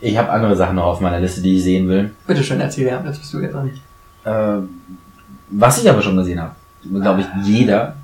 ich 0.00 0.16
hab 0.16 0.30
andere 0.30 0.54
Sachen 0.54 0.76
noch 0.76 0.84
auf 0.84 1.00
meiner 1.00 1.18
Liste, 1.18 1.42
die 1.42 1.56
ich 1.56 1.64
sehen 1.64 1.88
will. 1.88 2.12
Bitte 2.26 2.44
schön, 2.44 2.60
erzähl 2.60 2.86
ja, 2.86 3.02
jetzt 3.04 3.18
bist 3.18 3.32
du 3.34 3.40
jetzt 3.40 3.54
dran. 3.54 3.70
Äh, 4.24 4.62
was 5.50 5.82
ich 5.82 5.90
aber 5.90 6.02
schon 6.02 6.16
gesehen 6.16 6.40
habe, 6.40 6.54
glaube 7.00 7.22
ich, 7.22 7.26
jeder, 7.42 7.96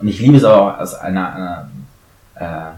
und 0.00 0.08
ich 0.08 0.18
liebe 0.18 0.38
es 0.38 0.44
auch 0.44 0.78
aus 0.78 0.94
einer, 0.94 1.68
einer 2.36 2.74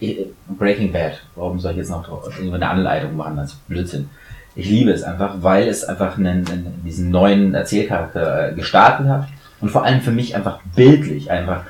äh, 0.00 0.24
Breaking 0.58 0.90
Bad, 0.92 1.22
warum 1.36 1.60
soll 1.60 1.72
ich 1.72 1.78
jetzt 1.78 1.90
noch 1.90 2.04
drauf- 2.04 2.28
irgendwie 2.36 2.56
eine 2.56 2.68
Anleitung 2.68 3.16
machen, 3.16 3.38
als 3.38 3.54
Blödsinn. 3.68 4.10
Ich 4.56 4.68
liebe 4.68 4.90
es 4.90 5.04
einfach, 5.04 5.36
weil 5.40 5.68
es 5.68 5.84
einfach 5.84 6.18
einen, 6.18 6.48
einen, 6.48 6.82
diesen 6.84 7.10
neuen 7.10 7.54
Erzählcharakter 7.54 8.48
äh, 8.48 8.54
gestartet 8.54 9.06
hat 9.06 9.28
und 9.62 9.70
vor 9.70 9.84
allem 9.84 10.00
für 10.00 10.10
mich 10.10 10.34
einfach 10.36 10.60
bildlich 10.74 11.30
einfach 11.30 11.64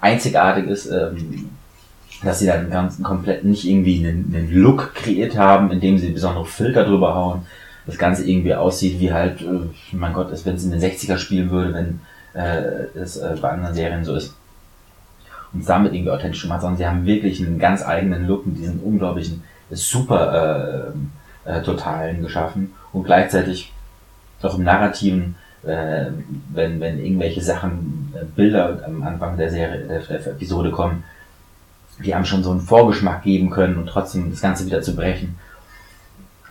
einzigartig 0.00 0.66
ist, 0.66 0.86
ähm, 0.86 1.50
dass 2.24 2.38
sie 2.38 2.46
dann 2.46 2.70
ganz 2.70 3.00
komplett 3.02 3.44
nicht 3.44 3.66
irgendwie 3.66 3.98
einen, 3.98 4.34
einen 4.34 4.50
Look 4.50 4.94
kreiert 4.94 5.36
haben, 5.36 5.70
indem 5.70 5.98
sie 5.98 6.08
besondere 6.08 6.46
Filter 6.46 6.84
drüber 6.84 7.14
hauen, 7.14 7.46
das 7.86 7.98
Ganze 7.98 8.28
irgendwie 8.28 8.54
aussieht 8.54 8.98
wie 8.98 9.12
halt, 9.12 9.42
äh, 9.42 9.68
mein 9.92 10.14
Gott, 10.14 10.28
wenn 10.44 10.54
es 10.54 10.64
in 10.64 10.70
den 10.70 10.80
60er 10.80 11.18
spielen 11.18 11.50
würde, 11.50 11.74
wenn 11.74 12.00
äh, 12.32 12.98
es 12.98 13.18
äh, 13.18 13.36
bei 13.40 13.50
anderen 13.50 13.74
Serien 13.74 14.04
so 14.04 14.14
ist. 14.14 14.34
Und 15.52 15.68
damit 15.68 15.92
irgendwie 15.92 16.10
authentisch 16.10 16.42
gemacht, 16.42 16.62
sondern 16.62 16.78
sie 16.78 16.86
haben 16.86 17.04
wirklich 17.04 17.40
einen 17.40 17.58
ganz 17.58 17.84
eigenen 17.84 18.26
Look 18.26 18.46
mit 18.46 18.58
diesen 18.58 18.80
unglaublichen, 18.80 19.42
super 19.70 20.92
äh, 21.44 21.58
äh, 21.58 21.62
Totalen 21.62 22.22
geschaffen 22.22 22.72
und 22.92 23.04
gleichzeitig 23.04 23.70
auch 24.42 24.58
im 24.58 24.64
Narrativen, 24.64 25.36
äh, 25.66 26.06
wenn, 26.52 26.80
wenn 26.80 27.04
irgendwelche 27.04 27.40
Sachen, 27.40 28.12
äh, 28.14 28.24
Bilder 28.24 28.80
am 28.86 29.02
Anfang 29.02 29.36
der 29.36 29.50
Serie, 29.50 29.86
der, 29.86 30.00
der 30.00 30.26
Episode 30.26 30.70
kommen, 30.70 31.04
die 32.04 32.14
einem 32.14 32.24
schon 32.24 32.42
so 32.42 32.50
einen 32.50 32.60
Vorgeschmack 32.60 33.22
geben 33.22 33.50
können 33.50 33.76
und 33.76 33.86
trotzdem 33.86 34.30
das 34.30 34.40
Ganze 34.40 34.66
wieder 34.66 34.82
zu 34.82 34.96
brechen. 34.96 35.38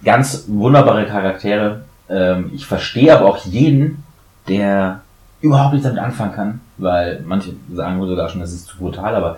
Ganz 0.03 0.45
wunderbare 0.47 1.05
Charaktere. 1.05 1.85
Ähm, 2.09 2.51
ich 2.53 2.65
verstehe 2.65 3.15
aber 3.15 3.25
auch 3.25 3.37
jeden, 3.37 4.03
der 4.47 5.01
überhaupt 5.41 5.73
nichts 5.73 5.87
damit 5.87 6.01
anfangen 6.01 6.33
kann, 6.33 6.61
weil 6.77 7.21
manche 7.25 7.53
sagen 7.73 7.99
wohl 7.99 8.07
sogar 8.07 8.29
schon, 8.29 8.41
das 8.41 8.53
ist 8.53 8.67
zu 8.67 8.77
brutal, 8.77 9.15
aber 9.15 9.37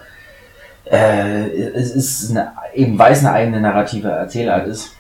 äh, 0.86 1.50
es 1.50 1.92
ist 1.96 2.32
eine, 2.32 2.52
eben 2.74 2.98
weil 3.00 3.14
es 3.14 3.20
eine 3.20 3.32
eigene 3.32 3.60
narrative 3.60 4.10
Erzählart 4.10 4.68
ist, 4.68 4.95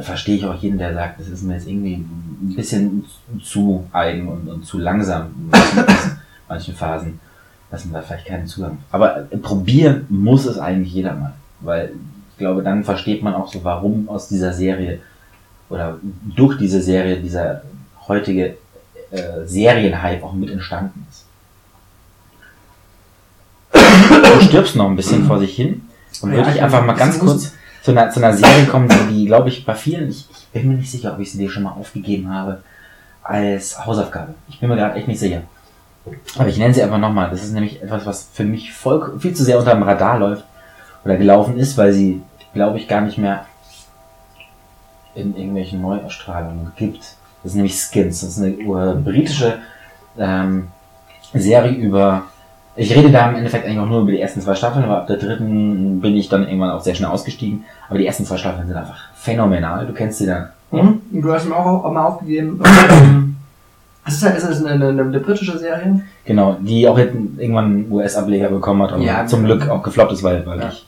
verstehe 0.00 0.36
ich 0.36 0.44
auch 0.46 0.54
jeden, 0.54 0.78
der 0.78 0.94
sagt, 0.94 1.20
das 1.20 1.28
ist 1.28 1.42
mir 1.42 1.54
jetzt 1.54 1.66
irgendwie 1.66 1.94
ein 1.94 2.54
bisschen 2.56 3.04
zu 3.42 3.86
eigen 3.92 4.28
und, 4.28 4.48
und 4.48 4.64
zu 4.66 4.78
langsam 4.78 5.34
in 5.36 5.50
manchen, 5.50 6.18
manchen 6.48 6.74
Phasen, 6.74 7.20
dass 7.70 7.84
man 7.84 7.94
da 7.94 8.02
vielleicht 8.02 8.26
keinen 8.26 8.46
Zugang. 8.46 8.78
Aber 8.90 9.26
äh, 9.30 9.36
probieren 9.36 10.06
muss 10.08 10.46
es 10.46 10.58
eigentlich 10.58 10.92
jeder 10.92 11.14
mal, 11.14 11.34
weil 11.60 11.92
ich 12.30 12.38
glaube, 12.38 12.62
dann 12.62 12.84
versteht 12.84 13.22
man 13.22 13.34
auch 13.34 13.52
so, 13.52 13.64
warum 13.64 14.08
aus 14.08 14.28
dieser 14.28 14.52
Serie 14.52 15.00
oder 15.68 15.98
durch 16.36 16.58
diese 16.58 16.82
Serie 16.82 17.20
dieser 17.20 17.62
heutige 18.06 18.56
äh, 19.10 19.44
Serienhype 19.46 20.24
auch 20.24 20.32
mit 20.32 20.50
entstanden 20.50 21.06
ist. 21.10 21.24
Du 23.72 24.40
stirbst 24.40 24.76
noch 24.76 24.88
ein 24.88 24.96
bisschen 24.96 25.26
vor 25.26 25.38
sich 25.38 25.54
hin 25.54 25.82
und 26.20 26.30
Ja, 26.30 26.38
würde 26.38 26.50
ich 26.50 26.62
einfach 26.62 26.84
mal 26.84 26.94
ganz 26.94 27.18
kurz 27.18 27.52
zu 27.82 27.90
einer, 27.90 28.10
zu 28.10 28.20
einer 28.20 28.34
Serie 28.34 28.66
kommen, 28.66 28.88
die, 29.10 29.26
glaube 29.26 29.48
ich, 29.48 29.64
bei 29.64 29.74
vielen, 29.74 30.08
ich, 30.08 30.28
ich 30.30 30.46
bin 30.52 30.68
mir 30.68 30.76
nicht 30.76 30.90
sicher, 30.90 31.12
ob 31.12 31.18
ich 31.18 31.32
sie 31.32 31.38
dir 31.38 31.50
schon 31.50 31.64
mal 31.64 31.72
aufgegeben 31.72 32.32
habe, 32.32 32.62
als 33.22 33.84
Hausaufgabe. 33.84 34.34
Ich 34.48 34.60
bin 34.60 34.68
mir 34.68 34.76
gerade 34.76 34.94
echt 34.94 35.08
nicht 35.08 35.20
sicher. 35.20 35.42
Aber 36.36 36.48
ich 36.48 36.58
nenne 36.58 36.74
sie 36.74 36.82
einfach 36.82 36.98
nochmal. 36.98 37.30
Das 37.30 37.42
ist 37.42 37.52
nämlich 37.52 37.82
etwas, 37.82 38.06
was 38.06 38.28
für 38.32 38.44
mich 38.44 38.72
voll, 38.72 39.18
viel 39.18 39.34
zu 39.34 39.44
sehr 39.44 39.58
unter 39.58 39.74
dem 39.74 39.82
Radar 39.82 40.18
läuft 40.18 40.44
oder 41.04 41.16
gelaufen 41.16 41.58
ist, 41.58 41.76
weil 41.76 41.92
sie, 41.92 42.22
glaube 42.54 42.78
ich, 42.78 42.88
gar 42.88 43.00
nicht 43.00 43.18
mehr 43.18 43.46
in 45.14 45.36
irgendwelchen 45.36 45.80
Neuerstrahlungen 45.80 46.72
gibt. 46.76 47.00
Das 47.42 47.52
ist 47.52 47.54
nämlich 47.54 47.74
Skins. 47.74 48.20
Das 48.20 48.30
ist 48.30 48.38
eine 48.38 48.50
äh, 48.50 48.94
britische 48.94 49.58
ähm, 50.16 50.68
Serie 51.34 51.72
über. 51.72 52.24
Ich 52.74 52.94
rede 52.96 53.10
da 53.10 53.28
im 53.28 53.36
Endeffekt 53.36 53.66
eigentlich 53.66 53.78
auch 53.78 53.86
nur 53.88 54.00
über 54.02 54.12
die 54.12 54.20
ersten 54.20 54.40
zwei 54.40 54.54
Staffeln, 54.54 54.84
aber 54.84 54.98
ab 54.98 55.06
der 55.06 55.18
dritten 55.18 56.00
bin 56.00 56.16
ich 56.16 56.28
dann 56.28 56.44
irgendwann 56.46 56.70
auch 56.70 56.80
sehr 56.82 56.94
schnell 56.94 57.10
ausgestiegen. 57.10 57.64
Aber 57.88 57.98
die 57.98 58.06
ersten 58.06 58.24
zwei 58.24 58.38
Staffeln 58.38 58.66
sind 58.66 58.76
einfach 58.76 58.96
phänomenal. 59.14 59.86
Du 59.86 59.92
kennst 59.92 60.18
sie 60.18 60.26
dann. 60.26 60.48
Mhm. 60.70 61.00
Und 61.12 61.22
Du 61.22 61.32
hast 61.32 61.44
ihm 61.46 61.52
auch, 61.52 61.84
auch 61.84 61.92
mal 61.92 62.04
aufgegeben. 62.04 62.60
Ähm, 62.90 63.36
es 64.06 64.14
ist 64.14 64.24
halt 64.24 64.36
ist 64.36 64.64
eine, 64.66 64.88
eine, 64.88 65.02
eine 65.02 65.20
britische 65.20 65.58
Serie. 65.58 66.00
Genau, 66.24 66.56
die 66.60 66.88
auch 66.88 66.98
irgendwann 66.98 67.64
einen 67.66 67.92
US-Ableger 67.92 68.48
bekommen 68.48 68.82
hat 68.82 68.92
und 68.92 69.02
Ja, 69.02 69.26
zum 69.26 69.42
genau. 69.42 69.56
Glück 69.56 69.68
auch 69.68 69.82
gefloppt 69.82 70.12
ist, 70.12 70.22
weil, 70.22 70.44
weil 70.46 70.58
Ja. 70.60 70.68
ich. 70.68 70.86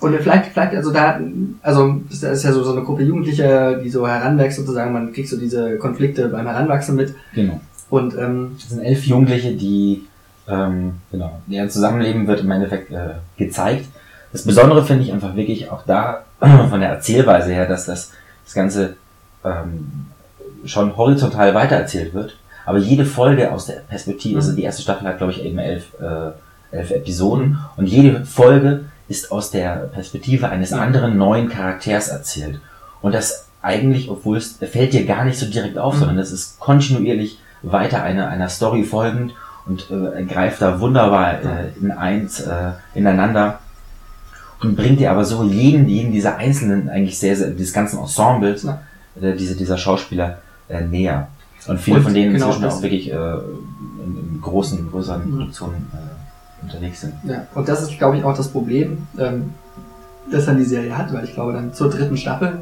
Und 0.00 0.16
vielleicht, 0.16 0.46
vielleicht, 0.46 0.74
also 0.74 0.90
da, 0.92 1.20
also 1.62 1.96
das 2.08 2.22
ist 2.22 2.42
ja 2.42 2.52
so, 2.52 2.62
so 2.64 2.72
eine 2.72 2.82
Gruppe 2.82 3.02
Jugendliche, 3.02 3.80
die 3.84 3.90
so 3.90 4.08
heranwächst 4.08 4.58
sozusagen, 4.58 4.92
man 4.94 5.12
kriegt 5.12 5.28
so 5.28 5.38
diese 5.38 5.76
Konflikte 5.76 6.28
beim 6.28 6.46
Heranwachsen 6.46 6.96
mit. 6.96 7.14
Genau. 7.34 7.60
Und 7.90 8.16
ähm, 8.16 8.52
Das 8.58 8.70
sind 8.70 8.82
elf 8.82 9.04
Jugendliche, 9.04 9.52
die, 9.52 10.06
ähm, 10.50 10.94
genau, 11.10 11.40
deren 11.46 11.70
Zusammenleben 11.70 12.26
wird 12.26 12.40
im 12.40 12.50
Endeffekt 12.50 12.90
äh, 12.90 13.14
gezeigt. 13.36 13.86
Das 14.32 14.44
Besondere 14.44 14.84
finde 14.84 15.04
ich 15.04 15.12
einfach 15.12 15.34
wirklich 15.34 15.70
auch 15.70 15.82
da 15.86 16.24
von 16.70 16.80
der 16.80 16.90
Erzählweise 16.90 17.52
her, 17.52 17.66
dass 17.66 17.86
das, 17.86 18.12
das 18.44 18.54
Ganze 18.54 18.96
ähm, 19.44 20.06
schon 20.64 20.96
horizontal 20.96 21.54
weitererzählt 21.54 22.14
wird. 22.14 22.36
Aber 22.66 22.78
jede 22.78 23.04
Folge 23.06 23.50
aus 23.52 23.66
der 23.66 23.74
Perspektive, 23.88 24.34
Mhm. 24.34 24.40
also 24.40 24.52
die 24.54 24.62
erste 24.62 24.82
Staffel 24.82 25.06
hat, 25.08 25.18
glaube 25.18 25.32
ich, 25.32 25.44
eben 25.44 25.58
elf, 25.58 25.86
äh, 26.00 26.76
elf 26.76 26.90
Episoden. 26.90 27.58
Und 27.76 27.86
jede 27.86 28.24
Folge 28.24 28.84
ist 29.08 29.32
aus 29.32 29.50
der 29.50 29.70
Perspektive 29.92 30.48
eines 30.50 30.72
anderen 30.72 31.16
neuen 31.16 31.48
Charakters 31.48 32.08
erzählt. 32.08 32.60
Und 33.02 33.14
das 33.14 33.46
eigentlich, 33.62 34.08
obwohl 34.10 34.36
es 34.36 34.58
fällt 34.70 34.92
dir 34.92 35.04
gar 35.04 35.24
nicht 35.24 35.38
so 35.38 35.46
direkt 35.46 35.78
auf, 35.78 35.94
Mhm. 35.94 35.98
sondern 36.00 36.18
es 36.18 36.30
ist 36.30 36.60
kontinuierlich 36.60 37.38
weiter 37.62 38.02
einer, 38.02 38.28
einer 38.28 38.48
Story 38.48 38.84
folgend 38.84 39.32
und 39.70 39.90
äh, 39.90 40.24
greift 40.24 40.60
da 40.60 40.80
wunderbar 40.80 41.34
äh, 41.34 41.68
in 41.80 41.92
eins 41.92 42.40
äh, 42.40 42.72
ineinander 42.94 43.60
und 44.60 44.76
bringt 44.76 44.98
dir 44.98 45.12
aber 45.12 45.24
so 45.24 45.44
jeden, 45.44 45.88
jeden 45.88 46.12
dieser 46.12 46.36
einzelnen, 46.36 46.88
eigentlich 46.88 47.18
sehr, 47.18 47.36
sehr, 47.36 47.50
dieses 47.50 47.72
ganzen 47.72 47.98
Ensembles, 48.00 48.64
äh, 48.64 49.34
diese, 49.36 49.54
dieser 49.56 49.78
Schauspieler 49.78 50.38
äh, 50.68 50.80
näher. 50.80 51.28
Und 51.68 51.78
viele 51.78 51.98
Und 51.98 52.02
von 52.02 52.14
denen 52.14 52.32
genau 52.32 52.46
inzwischen 52.46 52.68
auch 52.68 52.82
wirklich 52.82 53.12
äh, 53.12 53.14
in, 53.14 54.34
in 54.34 54.40
großen, 54.42 54.90
größeren 54.90 55.24
Mhm. 55.24 55.36
Produktionen 55.36 55.86
äh, 55.92 56.64
unterwegs 56.64 57.00
sind. 57.02 57.14
Ja, 57.24 57.46
und 57.54 57.68
das 57.68 57.82
ist, 57.82 57.96
glaube 57.96 58.16
ich, 58.18 58.24
auch 58.24 58.36
das 58.36 58.48
Problem, 58.48 59.06
ähm, 59.18 59.54
das 60.32 60.46
dann 60.46 60.58
die 60.58 60.64
Serie 60.64 60.96
hat, 60.96 61.12
weil 61.12 61.24
ich 61.24 61.34
glaube, 61.34 61.52
dann 61.52 61.72
zur 61.72 61.90
dritten 61.90 62.16
Staffel 62.16 62.58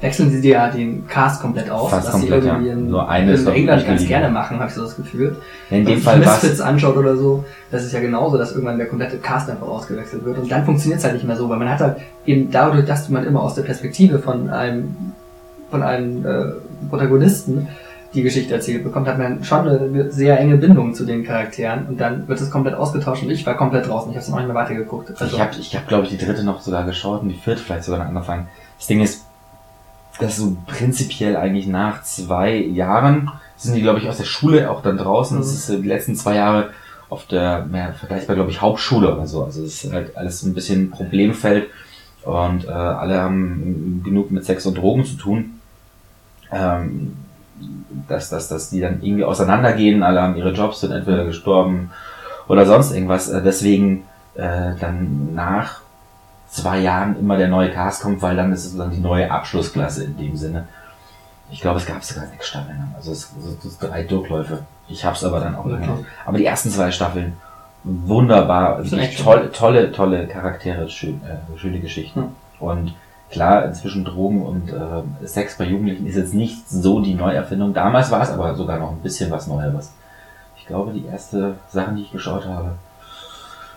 wechseln 0.00 0.30
sie 0.30 0.48
ja 0.48 0.68
den 0.68 1.06
Cast 1.06 1.40
komplett 1.40 1.70
aus, 1.70 1.90
Fast 1.90 2.06
was 2.06 2.12
komplett, 2.12 2.42
sie 2.42 2.48
irgendwie 2.48 2.68
ja. 2.68 2.72
in, 2.74 2.90
Nur 2.90 3.08
eine 3.08 3.34
in 3.34 3.46
England 3.46 3.86
ganz 3.86 4.06
gerne 4.06 4.28
machen, 4.28 4.58
habe 4.58 4.68
ich 4.68 4.74
so 4.74 4.82
das 4.82 4.96
Gefühl. 4.96 5.36
In 5.70 5.84
dem 5.84 5.96
Wenn 5.96 6.02
Fall 6.02 6.18
man 6.18 6.26
war 6.26 6.34
Misfits 6.34 6.60
anschaut 6.60 6.96
oder 6.96 7.16
so, 7.16 7.44
das 7.70 7.84
ist 7.84 7.92
ja 7.92 8.00
genauso, 8.00 8.36
dass 8.36 8.52
irgendwann 8.52 8.78
der 8.78 8.88
komplette 8.88 9.16
Cast 9.18 9.48
einfach 9.50 9.66
ausgewechselt 9.66 10.24
wird 10.24 10.38
und 10.38 10.50
dann 10.50 10.64
funktioniert 10.64 10.98
es 10.98 11.04
halt 11.04 11.14
nicht 11.14 11.26
mehr 11.26 11.36
so, 11.36 11.48
weil 11.48 11.58
man 11.58 11.70
hat 11.70 11.80
halt 11.80 11.96
eben 12.26 12.50
dadurch, 12.50 12.84
dass 12.86 13.08
man 13.08 13.24
immer 13.24 13.42
aus 13.42 13.54
der 13.54 13.62
Perspektive 13.62 14.18
von 14.18 14.50
einem 14.50 14.94
von 15.70 15.82
einem 15.82 16.24
äh, 16.24 16.44
Protagonisten 16.88 17.68
die 18.14 18.22
Geschichte 18.22 18.54
erzählt 18.54 18.84
bekommt, 18.84 19.08
hat 19.08 19.18
man 19.18 19.44
schon 19.44 19.68
eine 19.68 20.10
sehr 20.10 20.38
enge 20.38 20.56
Bindung 20.56 20.94
zu 20.94 21.04
den 21.04 21.24
Charakteren 21.24 21.86
und 21.86 22.00
dann 22.00 22.26
wird 22.28 22.40
es 22.40 22.50
komplett 22.50 22.74
ausgetauscht 22.74 23.22
und 23.22 23.30
ich 23.30 23.44
war 23.44 23.56
komplett 23.56 23.88
draußen. 23.88 24.10
Ich 24.10 24.16
habe 24.16 24.22
es 24.22 24.28
noch 24.28 24.38
nicht 24.38 24.46
mehr 24.46 24.54
weitergeguckt. 24.54 25.10
Also 25.10 25.36
ich 25.36 25.40
habe, 25.40 25.50
ich 25.58 25.76
hab, 25.76 25.86
glaube 25.86 26.04
ich, 26.04 26.10
die 26.10 26.18
dritte 26.24 26.44
noch 26.44 26.60
sogar 26.60 26.84
geschaut 26.84 27.22
und 27.22 27.28
die 27.28 27.34
vierte 27.34 27.62
vielleicht 27.62 27.84
sogar 27.84 28.00
noch 28.00 28.06
angefangen. 28.06 28.46
Das 28.78 28.86
Ding 28.86 29.02
ist, 29.02 29.25
dass 30.20 30.36
so 30.36 30.56
prinzipiell 30.66 31.36
eigentlich 31.36 31.66
nach 31.66 32.02
zwei 32.02 32.56
Jahren 32.56 33.30
sind 33.56 33.74
die, 33.74 33.82
glaube 33.82 33.98
ich, 33.98 34.08
aus 34.08 34.18
der 34.18 34.24
Schule 34.24 34.70
auch 34.70 34.82
dann 34.82 34.98
draußen. 34.98 35.36
Mhm. 35.36 35.40
Das 35.40 35.52
ist 35.52 35.68
äh, 35.68 35.80
die 35.80 35.88
letzten 35.88 36.14
zwei 36.14 36.36
Jahre 36.36 36.70
auf 37.08 37.26
der, 37.26 37.64
mehr 37.66 37.94
vergleichbar, 37.94 38.36
glaube 38.36 38.50
ich, 38.50 38.60
Hauptschule 38.60 39.14
oder 39.14 39.26
so. 39.26 39.44
Also 39.44 39.62
es 39.62 39.84
ist 39.84 39.92
halt 39.92 40.16
alles 40.16 40.42
ein 40.42 40.54
bisschen 40.54 40.90
Problemfeld 40.90 41.68
und 42.24 42.64
äh, 42.64 42.70
alle 42.70 43.20
haben 43.20 44.02
genug 44.04 44.30
mit 44.30 44.44
Sex 44.44 44.66
und 44.66 44.76
Drogen 44.76 45.04
zu 45.04 45.16
tun. 45.16 45.60
Ähm, 46.50 47.16
dass, 48.08 48.28
dass, 48.28 48.48
dass 48.48 48.70
die 48.70 48.80
dann 48.80 49.02
irgendwie 49.02 49.24
auseinandergehen, 49.24 50.02
alle 50.02 50.20
haben 50.20 50.36
ihre 50.36 50.52
Jobs, 50.52 50.80
sind 50.80 50.92
entweder 50.92 51.24
gestorben 51.24 51.90
oder 52.48 52.66
sonst 52.66 52.92
irgendwas. 52.92 53.28
Äh, 53.28 53.42
deswegen 53.42 54.04
äh, 54.34 54.74
dann 54.80 55.34
nach 55.34 55.80
zwei 56.48 56.80
Jahren 56.80 57.18
immer 57.18 57.36
der 57.36 57.48
neue 57.48 57.70
Cast 57.70 58.02
kommt, 58.02 58.22
weil 58.22 58.36
dann 58.36 58.52
ist 58.52 58.64
es 58.64 58.76
dann 58.76 58.90
die 58.90 59.00
neue 59.00 59.30
Abschlussklasse 59.30 60.04
in 60.04 60.16
dem 60.16 60.36
Sinne. 60.36 60.66
Ich 61.50 61.60
glaube, 61.60 61.78
es 61.78 61.86
gab 61.86 62.02
sogar 62.02 62.26
sechs 62.26 62.48
Staffeln. 62.48 62.92
Also 62.96 63.12
es, 63.12 63.30
es, 63.64 63.78
drei 63.78 64.02
Durchläufe. 64.02 64.64
Ich 64.88 65.04
hab's 65.04 65.22
aber 65.24 65.40
dann 65.40 65.54
auch 65.54 65.64
okay. 65.64 66.04
Aber 66.24 66.38
die 66.38 66.46
ersten 66.46 66.70
zwei 66.70 66.90
Staffeln, 66.90 67.36
wunderbar. 67.84 68.82
Tolle, 69.22 69.52
tolle, 69.52 69.92
tolle 69.92 70.26
Charaktere, 70.26 70.88
schön, 70.88 71.20
äh, 71.24 71.58
schöne 71.58 71.80
Geschichten. 71.80 72.20
Hm. 72.20 72.30
Und 72.58 72.94
klar, 73.30 73.64
inzwischen 73.64 74.04
Drogen 74.04 74.42
und 74.42 74.72
äh, 74.72 75.26
Sex 75.26 75.56
bei 75.58 75.64
Jugendlichen 75.64 76.06
ist 76.06 76.16
jetzt 76.16 76.34
nicht 76.34 76.68
so 76.68 77.00
die 77.00 77.14
Neuerfindung. 77.14 77.74
Damals 77.74 78.10
war 78.10 78.22
es 78.22 78.30
aber 78.30 78.54
sogar 78.54 78.78
noch 78.78 78.90
ein 78.90 79.00
bisschen 79.00 79.30
was 79.30 79.46
Neueres. 79.46 79.92
Ich 80.56 80.66
glaube, 80.66 80.92
die 80.92 81.06
erste 81.06 81.54
Sachen, 81.68 81.96
die 81.96 82.02
ich 82.02 82.12
geschaut 82.12 82.44
habe, 82.46 82.72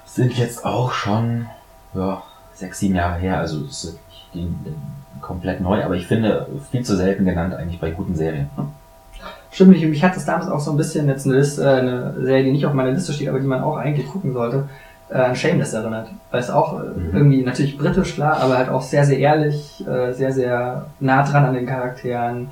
sind 0.05 0.34
jetzt 0.38 0.65
auch 0.65 0.91
schon 0.91 1.47
ja, 1.93 2.23
sechs, 2.60 2.80
sieben 2.80 2.95
Jahre 2.95 3.19
her. 3.19 3.39
Also 3.39 3.65
es 3.65 3.84
ist 3.84 4.00
die, 4.34 4.48
komplett 5.22 5.62
neu, 5.62 5.84
aber 5.84 5.95
ich 5.95 6.08
finde 6.08 6.48
viel 6.72 6.84
zu 6.84 6.95
selten 6.95 7.26
genannt 7.26 7.54
eigentlich 7.54 7.80
bei 7.80 7.91
guten 7.91 8.15
Serien. 8.15 8.50
Stimmt, 9.52 9.72
mich, 9.72 9.86
mich 9.86 10.04
hat 10.04 10.15
das 10.15 10.26
damals 10.26 10.50
auch 10.50 10.60
so 10.60 10.72
ein 10.72 10.78
bisschen 10.78 11.08
jetzt 11.08 11.26
eine, 11.26 11.36
Liste, 11.38 11.63
äh, 11.63 11.80
eine 11.80 12.13
Serie, 12.22 12.43
die 12.45 12.52
nicht 12.52 12.65
auf 12.65 12.74
meiner 12.74 12.91
Liste 12.91 13.13
steht, 13.13 13.30
aber 13.30 13.39
die 13.39 13.48
man 13.48 13.62
auch 13.62 13.78
eigentlich 13.78 14.08
gucken 14.08 14.34
sollte, 14.34 14.69
äh, 15.10 15.17
an 15.17 15.36
Shameless 15.36 15.74
erinnert. 15.74 16.10
Weil 16.32 16.39
es 16.39 16.50
auch 16.50 16.80
äh, 16.80 16.84
mhm. 16.84 17.10
irgendwie 17.13 17.41
natürlich 17.43 17.78
britisch, 17.78 18.13
klar, 18.13 18.38
aber 18.38 18.58
halt 18.58 18.69
auch 18.69 18.82
sehr, 18.82 19.06
sehr 19.06 19.17
ehrlich, 19.17 19.86
äh, 19.88 20.13
sehr, 20.13 20.32
sehr 20.32 20.86
nah 21.00 21.24
dran 21.24 21.45
an 21.45 21.54
den 21.56 21.65
Charakteren. 21.65 22.50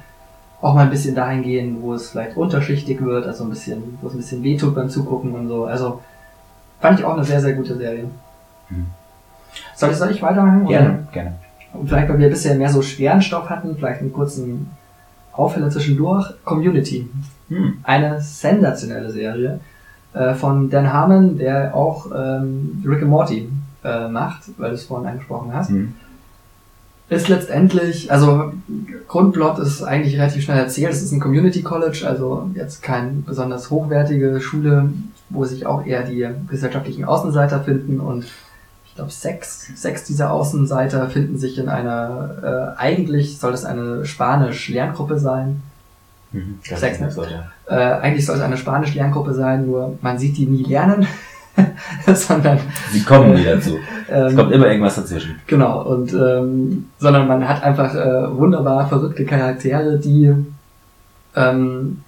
Auch 0.60 0.74
mal 0.74 0.82
ein 0.82 0.90
bisschen 0.90 1.14
dahin 1.14 1.44
gehen, 1.44 1.78
wo 1.82 1.94
es 1.94 2.10
vielleicht 2.10 2.36
unterschichtig 2.36 3.00
wird, 3.02 3.28
also 3.28 3.44
ein 3.44 3.52
bisschen, 3.52 4.00
wo 4.02 4.08
es 4.08 4.16
ein 4.16 4.18
bisschen 4.18 4.44
wehtut 4.44 4.74
beim 4.74 4.90
Zugucken 4.90 5.34
und 5.34 5.48
so. 5.48 5.66
Also 5.66 6.02
fand 6.80 7.00
ich 7.00 7.06
auch 7.06 7.14
eine 7.14 7.24
sehr, 7.24 7.42
sehr 7.42 7.54
gute 7.54 7.78
Serie. 7.78 8.06
Mhm. 8.70 8.88
Soll, 9.76 9.92
ich, 9.92 9.98
soll 9.98 10.12
ich 10.12 10.22
weitermachen? 10.22 10.68
Gerne, 10.68 11.08
gerne. 11.12 11.34
Und 11.74 11.88
vielleicht, 11.88 12.10
weil 12.10 12.20
wir 12.20 12.30
bisher 12.30 12.56
mehr 12.56 12.70
so 12.70 12.82
schweren 12.82 13.22
Stoff 13.22 13.50
hatten, 13.50 13.76
vielleicht 13.76 14.02
einen 14.02 14.14
kurzen 14.14 14.72
Aufheller 15.34 15.70
zwischendurch. 15.70 16.34
Community. 16.44 17.10
Hm. 17.50 17.78
Eine 17.84 18.20
sensationelle 18.22 19.12
Serie 19.12 19.60
äh, 20.14 20.34
von 20.34 20.70
Dan 20.70 20.92
Harmon, 20.92 21.38
der 21.38 21.76
auch 21.76 22.08
ähm, 22.08 22.84
Rick 22.86 23.02
and 23.02 23.12
Morty 23.12 23.50
äh, 23.84 24.08
macht, 24.08 24.44
weil 24.58 24.70
du 24.70 24.76
es 24.76 24.86
vorhin 24.86 25.08
angesprochen 25.08 25.54
hast. 25.54 25.70
Hm. 25.70 25.94
Ist 27.10 27.30
letztendlich, 27.30 28.12
also 28.12 28.52
Grundplot 29.08 29.60
ist 29.60 29.82
eigentlich 29.82 30.16
relativ 30.16 30.44
schnell 30.44 30.58
erzählt. 30.58 30.92
Es 30.92 31.02
ist 31.02 31.14
ein 31.14 31.22
Community 31.22 31.62
College, 31.62 32.04
also 32.06 32.50
jetzt 32.54 32.84
keine 32.84 33.12
besonders 33.26 33.70
hochwertige 33.70 34.42
Schule, 34.42 34.90
wo 35.30 35.46
sich 35.46 35.66
auch 35.66 35.86
eher 35.86 36.04
die 36.04 36.28
gesellschaftlichen 36.50 37.06
Außenseiter 37.06 37.62
finden 37.62 38.02
und 38.02 38.26
glaube, 38.98 39.12
sechs, 39.12 39.68
sechs 39.76 40.04
dieser 40.04 40.32
Außenseiter 40.32 41.10
finden 41.10 41.38
sich 41.38 41.58
in 41.58 41.70
einer, 41.70 42.76
äh, 42.78 42.80
eigentlich 42.80 43.40
soll 43.40 43.54
es 43.54 43.64
eine 43.64 44.06
Spanisch-Lerngruppe 44.06 45.18
sein. 45.20 45.62
Mhm, 46.32 46.60
sechs, 46.62 47.00
ne? 47.00 47.10
Äh, 47.68 47.76
eigentlich 47.76 48.26
soll 48.26 48.36
es 48.36 48.42
eine 48.42 48.58
Spanisch-Lerngruppe 48.58 49.34
sein, 49.34 49.66
nur 49.66 49.98
man 50.02 50.18
sieht 50.18 50.38
die 50.38 50.46
nie 50.46 50.64
lernen. 50.64 51.08
sondern 52.06 52.60
sie 52.92 53.02
kommen 53.02 53.34
nie 53.34 53.44
dazu. 53.44 53.80
es 54.08 54.36
kommt 54.36 54.52
immer 54.52 54.68
irgendwas 54.68 54.96
dazwischen. 54.96 55.40
Genau 55.48 55.82
und 55.82 56.14
ähm, 56.14 56.90
sondern 57.00 57.28
man 57.28 57.48
hat 57.48 57.64
einfach 57.64 57.96
äh, 57.96 58.38
wunderbar 58.38 58.88
verrückte 58.88 59.26
Charaktere, 59.26 59.98
die 59.98 60.32
ähm, 61.36 62.04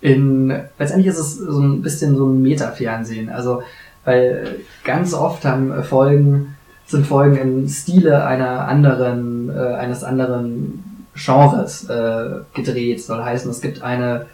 in 0.00 0.48
letztendlich 0.78 1.08
ist 1.08 1.18
es 1.18 1.36
so 1.36 1.60
ein 1.60 1.82
bisschen 1.82 2.16
so 2.16 2.26
ein 2.26 2.40
Meta-Fernsehen. 2.42 3.28
Also 3.28 3.62
weil 4.04 4.56
ganz 4.84 5.14
oft 5.14 5.44
haben 5.44 5.82
Folgen, 5.82 6.56
sind 6.86 7.06
Folgen 7.06 7.36
im 7.36 7.68
Stile 7.68 8.26
einer 8.26 8.68
anderen, 8.68 9.50
äh, 9.50 9.74
eines 9.74 10.04
anderen 10.04 11.06
Genres 11.14 11.88
äh, 11.88 12.40
gedreht. 12.54 13.02
Soll 13.02 13.22
heißen, 13.22 13.50
es 13.50 13.60
gibt 13.60 13.82
eine 13.82 14.26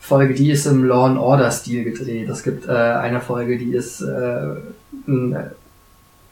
Folge, 0.00 0.34
die 0.34 0.50
ist 0.50 0.66
im 0.66 0.84
Law 0.84 1.06
and 1.06 1.18
Order 1.18 1.50
Stil 1.50 1.84
gedreht. 1.84 2.28
Es 2.28 2.42
gibt 2.42 2.68
äh, 2.68 2.72
eine 2.72 3.20
Folge, 3.20 3.58
die 3.58 3.72
ist 3.72 4.00
äh, 4.00 4.56
ein 5.06 5.36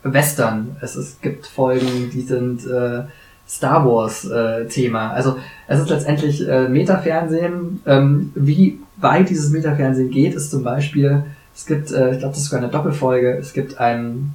Western. 0.03 0.77
Es, 0.81 0.97
es 0.97 1.21
gibt 1.21 1.47
Folgen, 1.47 2.11
die 2.13 2.23
sind 2.23 2.67
äh, 2.67 3.03
Star 3.49 3.87
Wars 3.87 4.25
äh, 4.25 4.67
Thema. 4.67 5.11
Also 5.11 5.39
es 5.67 5.81
ist 5.81 5.91
letztendlich 5.91 6.47
äh, 6.49 6.69
Metafernsehen. 6.69 7.81
Ähm, 7.87 8.33
wie 8.35 8.79
weit 8.99 9.31
dieses 9.31 9.51
Metafernsehen 9.51 10.11
geht, 10.11 10.35
ist 10.35 10.51
zum 10.51 10.63
Beispiel 10.63 11.25
es 11.55 11.67
gibt, 11.67 11.91
äh, 11.93 12.13
ich 12.13 12.19
glaube, 12.19 12.33
das 12.33 12.39
ist 12.39 12.45
sogar 12.47 12.63
eine 12.63 12.73
Doppelfolge. 12.73 13.33
Es 13.33 13.53
gibt 13.53 13.79
einen, 13.79 14.35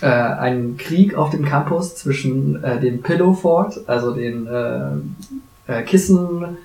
äh, 0.00 0.06
einen 0.06 0.76
Krieg 0.76 1.14
auf 1.14 1.30
dem 1.30 1.44
Campus 1.44 1.96
zwischen 1.96 2.62
äh, 2.62 2.80
dem 2.80 3.02
Pillow 3.02 3.34
Fort, 3.34 3.80
also 3.86 4.14
den 4.14 4.46
äh, 4.46 4.92
äh, 5.66 5.82
Kissen, 5.82 6.56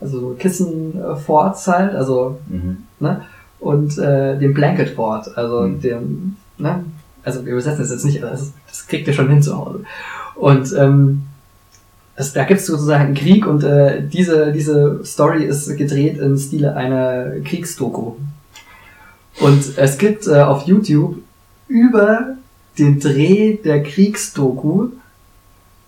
also 0.00 0.20
so 0.20 0.30
Kissen-Forts 0.38 1.68
halt, 1.68 1.94
also, 1.94 2.38
mhm. 2.48 2.78
ne? 3.00 3.22
Und 3.58 3.96
äh, 3.96 4.38
dem 4.38 4.52
Blanket 4.52 4.90
Fort, 4.90 5.36
also 5.36 5.62
mhm. 5.62 5.80
dem, 5.80 6.36
ne? 6.58 6.84
Also 7.24 7.44
wir 7.44 7.52
übersetzen 7.52 7.80
das 7.80 7.90
jetzt 7.90 8.04
nicht, 8.04 8.22
das, 8.22 8.52
das 8.68 8.86
kriegt 8.86 9.08
ihr 9.08 9.14
schon 9.14 9.28
hin 9.28 9.42
zu 9.42 9.56
Hause. 9.56 9.80
Und 10.36 10.72
ähm, 10.78 11.22
das, 12.14 12.32
da 12.32 12.44
gibt 12.44 12.60
es 12.60 12.66
sozusagen 12.66 13.04
einen 13.04 13.14
Krieg 13.14 13.46
und 13.46 13.64
äh, 13.64 14.02
diese, 14.06 14.52
diese 14.52 15.04
Story 15.04 15.44
ist 15.44 15.74
gedreht 15.76 16.18
im 16.18 16.36
Stile 16.36 16.76
einer 16.76 17.40
Kriegsdoku. 17.44 18.14
Und 19.40 19.76
es 19.76 19.98
gibt 19.98 20.26
äh, 20.26 20.40
auf 20.40 20.66
YouTube 20.66 21.16
über 21.68 22.36
den 22.78 23.00
Dreh 23.00 23.56
der 23.56 23.82
Kriegsdoku 23.82 24.88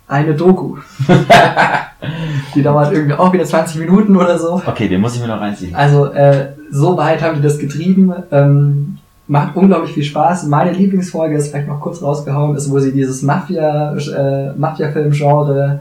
eine 0.06 0.34
Doku. 0.34 0.78
die 2.54 2.62
dauert 2.62 2.92
irgendwie 2.92 3.14
auch 3.14 3.32
wieder 3.32 3.44
20 3.44 3.80
Minuten 3.80 4.16
oder 4.16 4.38
so. 4.38 4.62
Okay, 4.66 4.88
den 4.88 5.00
muss 5.00 5.14
ich 5.14 5.20
mir 5.20 5.28
noch 5.28 5.40
reinziehen. 5.40 5.74
Also 5.74 6.06
äh, 6.06 6.52
so 6.70 6.96
weit 6.96 7.22
haben 7.22 7.36
die 7.36 7.42
das 7.42 7.58
getrieben. 7.58 8.12
Ähm, 8.30 8.98
macht 9.26 9.54
unglaublich 9.54 9.92
viel 9.92 10.04
Spaß. 10.04 10.46
Meine 10.46 10.72
Lieblingsfolge 10.72 11.36
ist 11.36 11.48
vielleicht 11.48 11.68
noch 11.68 11.80
kurz 11.80 12.02
rausgehauen, 12.02 12.56
ist, 12.56 12.70
wo 12.70 12.78
sie 12.78 12.92
dieses 12.92 13.22
Mafia, 13.22 13.94
äh, 13.94 14.52
Mafia-Film-Genre 14.56 15.80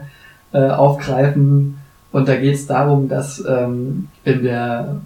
äh, 0.52 0.68
aufgreifen. 0.68 1.78
Und 2.12 2.28
da 2.28 2.36
geht 2.36 2.54
es 2.54 2.66
darum, 2.66 3.08
dass 3.08 3.42
ähm, 3.46 4.08
in 4.24 4.42
der 4.42 4.96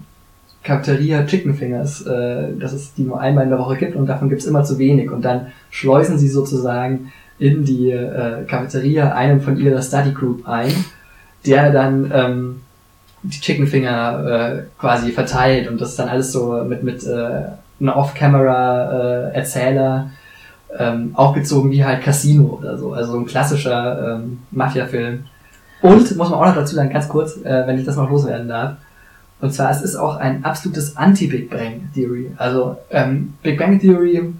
Cafeteria 0.63 1.25
Chicken 1.25 1.53
Fingers, 1.53 2.05
äh, 2.05 2.55
dass 2.57 2.71
es 2.73 2.93
die 2.93 3.03
nur 3.03 3.19
einmal 3.19 3.43
in 3.43 3.49
der 3.49 3.59
Woche 3.59 3.75
gibt 3.77 3.95
und 3.95 4.07
davon 4.07 4.29
gibt's 4.29 4.45
immer 4.45 4.63
zu 4.63 4.79
wenig. 4.79 5.11
Und 5.11 5.23
dann 5.23 5.47
schleusen 5.69 6.17
sie 6.17 6.29
sozusagen 6.29 7.11
in 7.39 7.65
die 7.65 7.91
äh, 7.91 8.45
Cafeteria 8.47 9.13
einen 9.13 9.41
von 9.41 9.57
ihrer 9.57 9.81
Study 9.81 10.11
Group 10.11 10.47
ein, 10.47 10.71
der 11.45 11.71
dann 11.71 12.11
ähm, 12.13 12.61
die 13.23 13.39
Chicken 13.39 13.65
Finger 13.67 14.25
äh, 14.25 14.63
quasi 14.79 15.11
verteilt 15.11 15.69
und 15.69 15.81
das 15.81 15.91
ist 15.91 15.99
dann 15.99 16.09
alles 16.09 16.31
so 16.31 16.63
mit, 16.63 16.83
mit 16.83 17.05
äh, 17.05 17.43
einer 17.79 17.95
Off-Camera-Erzähler 17.95 20.09
äh, 20.09 20.13
ähm, 20.77 21.11
aufgezogen 21.13 21.71
wie 21.71 21.83
halt 21.83 22.03
Casino 22.03 22.59
oder 22.59 22.77
so. 22.77 22.93
Also 22.93 23.13
so 23.13 23.19
ein 23.19 23.25
klassischer 23.25 24.15
ähm, 24.15 24.39
Mafia-Film. 24.51 25.25
Und, 25.81 26.15
muss 26.15 26.29
man 26.29 26.39
auch 26.39 26.45
noch 26.45 26.55
dazu 26.55 26.75
sagen, 26.75 26.91
ganz 26.91 27.09
kurz, 27.09 27.37
äh, 27.43 27.67
wenn 27.67 27.77
ich 27.77 27.85
das 27.85 27.97
noch 27.97 28.09
loswerden 28.09 28.47
darf, 28.47 28.77
und 29.43 29.53
zwar, 29.53 29.71
es 29.71 29.81
ist 29.81 29.97
auch 29.97 30.15
ein 30.15 30.45
absolutes 30.45 30.95
Anti-Big 30.95 31.49
Bang 31.49 31.89
Theory. 31.93 32.31
Also 32.37 32.77
ähm, 32.89 33.33
Big 33.43 33.59
Bang 33.59 33.77
Theory 33.77 34.33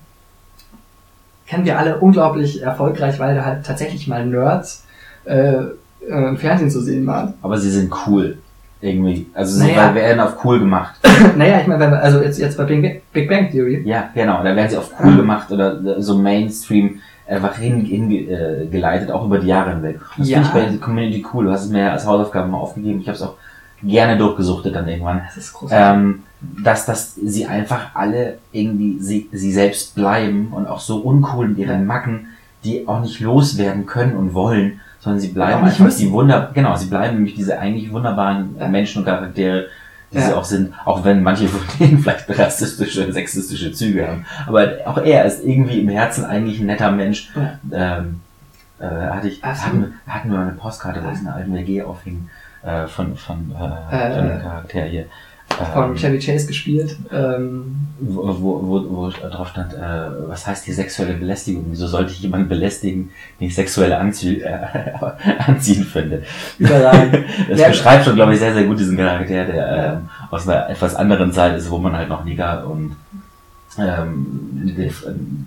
kennen 1.46 1.66
wir 1.66 1.78
alle 1.78 1.98
unglaublich 1.98 2.62
erfolgreich, 2.62 3.20
weil 3.20 3.36
da 3.36 3.44
halt 3.44 3.66
tatsächlich 3.66 4.08
mal 4.08 4.26
Nerds 4.26 4.86
äh, 5.26 5.56
äh, 5.56 5.68
im 6.08 6.38
Fernsehen 6.38 6.72
zu 6.72 6.80
sehen 6.80 7.06
waren. 7.06 7.34
Aber 7.42 7.58
sie 7.58 7.70
sind 7.70 7.92
cool. 8.08 8.38
Irgendwie. 8.80 9.28
Also 9.34 9.60
sie 9.60 9.74
naja. 9.74 9.94
werden 9.94 10.22
auf 10.22 10.46
cool 10.46 10.60
gemacht. 10.60 10.96
naja, 11.38 11.60
ich 11.60 11.68
meine, 11.68 12.00
also 12.00 12.22
jetzt, 12.22 12.40
jetzt 12.40 12.58
bei 12.58 12.64
Big 12.64 13.28
Bang 13.28 13.52
Theory. 13.52 13.82
Ja, 13.84 14.10
genau. 14.16 14.42
Da 14.42 14.56
werden 14.56 14.70
sie 14.70 14.78
auf 14.78 14.94
cool 15.04 15.18
gemacht 15.18 15.52
oder 15.52 16.02
so 16.02 16.18
Mainstream 16.18 17.02
einfach 17.28 17.58
hingeleitet, 17.58 18.30
hin, 18.70 19.10
äh, 19.10 19.12
auch 19.12 19.26
über 19.26 19.40
die 19.40 19.48
Jahre 19.48 19.72
hinweg. 19.72 20.00
Das 20.18 20.30
ja. 20.30 20.38
finde 20.38 20.48
ich 20.48 20.54
bei 20.54 20.72
der 20.72 20.80
Community 20.80 21.26
cool. 21.34 21.44
Du 21.44 21.52
hast 21.52 21.66
es 21.66 21.72
mir 21.72 21.92
als 21.92 22.08
Hausaufgaben 22.08 22.52
mal 22.52 22.60
aufgegeben. 22.60 23.02
Ich 23.02 23.08
habe 23.10 23.18
es 23.18 23.22
auch 23.22 23.36
gerne 23.86 24.18
durchgesuchtet 24.18 24.76
dann 24.76 24.88
irgendwann. 24.88 25.22
Das 25.28 25.38
ist 25.38 25.54
großartig. 25.54 26.04
Ähm, 26.04 26.24
dass, 26.64 26.86
dass 26.86 27.16
sie 27.16 27.46
einfach 27.46 27.96
alle 27.96 28.38
irgendwie 28.52 28.98
sie, 29.00 29.30
sie 29.32 29.52
selbst 29.54 29.96
bleiben 29.96 30.50
und 30.52 30.68
auch 30.68 30.80
so 30.80 30.98
uncool 30.98 31.48
mit 31.50 31.58
ihren 31.58 31.80
Ja. 31.82 31.86
Macken, 31.86 32.28
die 32.66 32.88
auch 32.88 33.02
nicht 33.02 33.20
loswerden 33.22 33.86
können 33.86 34.16
und 34.18 34.34
wollen, 34.34 34.80
sondern 35.00 35.20
sie 35.22 35.30
bleiben 35.30 35.64
einfach 35.64 35.80
müssen. 35.86 36.00
die 36.02 36.12
Wunder, 36.12 36.52
genau, 36.54 36.76
sie 36.76 36.88
bleiben 36.88 37.16
nämlich 37.16 37.36
diese 37.36 37.60
eigentlich 37.60 37.92
wunderbaren 37.92 38.56
Ja. 38.60 38.68
Menschen 38.68 39.00
und 39.00 39.06
Charaktere, 39.06 39.68
die 40.12 40.20
sie 40.20 40.30
Ja. 40.32 40.36
auch 40.38 40.44
sind, 40.44 40.74
auch 40.86 41.04
wenn 41.06 41.24
manche 41.24 41.48
von 41.48 41.62
denen 41.80 42.00
vielleicht 42.00 42.28
rassistische, 42.38 43.12
sexistische 43.12 43.72
Züge 43.72 44.08
haben. 44.08 44.26
Aber 44.48 44.68
auch 44.86 44.98
er 44.98 45.26
ist 45.26 45.44
irgendwie 45.46 45.80
im 45.80 45.90
Herzen 45.90 46.26
eigentlich 46.26 46.60
ein 46.60 46.66
netter 46.68 46.92
Mensch. 46.92 47.32
Ähm, 47.72 48.20
äh, 48.84 49.10
hatte 49.12 49.28
ich, 49.28 49.44
Absolut. 49.44 49.84
hatten, 49.86 49.94
hatten 50.08 50.32
wir 50.32 50.38
mal 50.38 50.48
eine 50.48 50.58
Postkarte, 50.58 51.04
wo 51.04 51.10
es 51.10 51.20
eine 51.20 51.34
alten 51.34 51.54
WG 51.56 51.82
aufhing, 51.84 52.30
äh, 52.64 52.88
von, 52.88 53.16
von, 53.16 53.52
äh, 53.60 53.96
Äh, 53.96 54.16
von 54.20 54.28
dem 54.30 54.42
Charakter 54.42 54.82
hier. 54.84 55.06
Von 55.74 55.90
Ähm, 55.92 55.96
Chevy 55.96 56.18
Chase 56.20 56.48
gespielt. 56.48 56.98
Ähm, 57.12 57.76
wo, 58.00 58.24
wo, 58.42 58.62
wo, 58.64 58.86
wo 58.90 59.10
drauf 59.10 59.50
stand, 59.50 59.74
äh, 59.74 59.78
was 60.28 60.48
heißt 60.48 60.66
hier 60.66 60.74
sexuelle 60.74 61.14
Belästigung? 61.14 61.66
Wieso 61.70 61.86
sollte 61.86 62.12
ich 62.12 62.22
jemanden 62.22 62.48
belästigen, 62.50 63.12
den 63.40 63.48
ich 63.50 63.54
sexuelle 63.56 63.98
Anzie 64.00 64.42
äh, 64.42 64.58
anziehen 65.48 65.84
finde? 65.84 66.24
überragend. 66.58 67.26
Das 67.50 67.60
Ja. 67.60 67.68
beschreibt 67.68 68.06
schon, 68.06 68.16
glaube 68.16 68.34
ich, 68.34 68.40
sehr, 68.40 68.54
sehr 68.54 68.64
gut 68.64 68.80
diesen 68.80 68.98
Charakter, 68.98 69.46
der 69.46 69.56
Ja. 69.56 69.94
ähm, 69.94 70.10
aus 70.32 70.48
einer 70.48 70.70
etwas 70.70 70.96
anderen 70.96 71.32
Zeit 71.32 71.56
ist, 71.56 71.70
wo 71.70 71.78
man 71.78 71.96
halt 71.96 72.10
noch 72.10 72.24
Nigger 72.24 72.66
und 72.66 72.96
ähm, 73.78 74.74
der, 74.78 74.92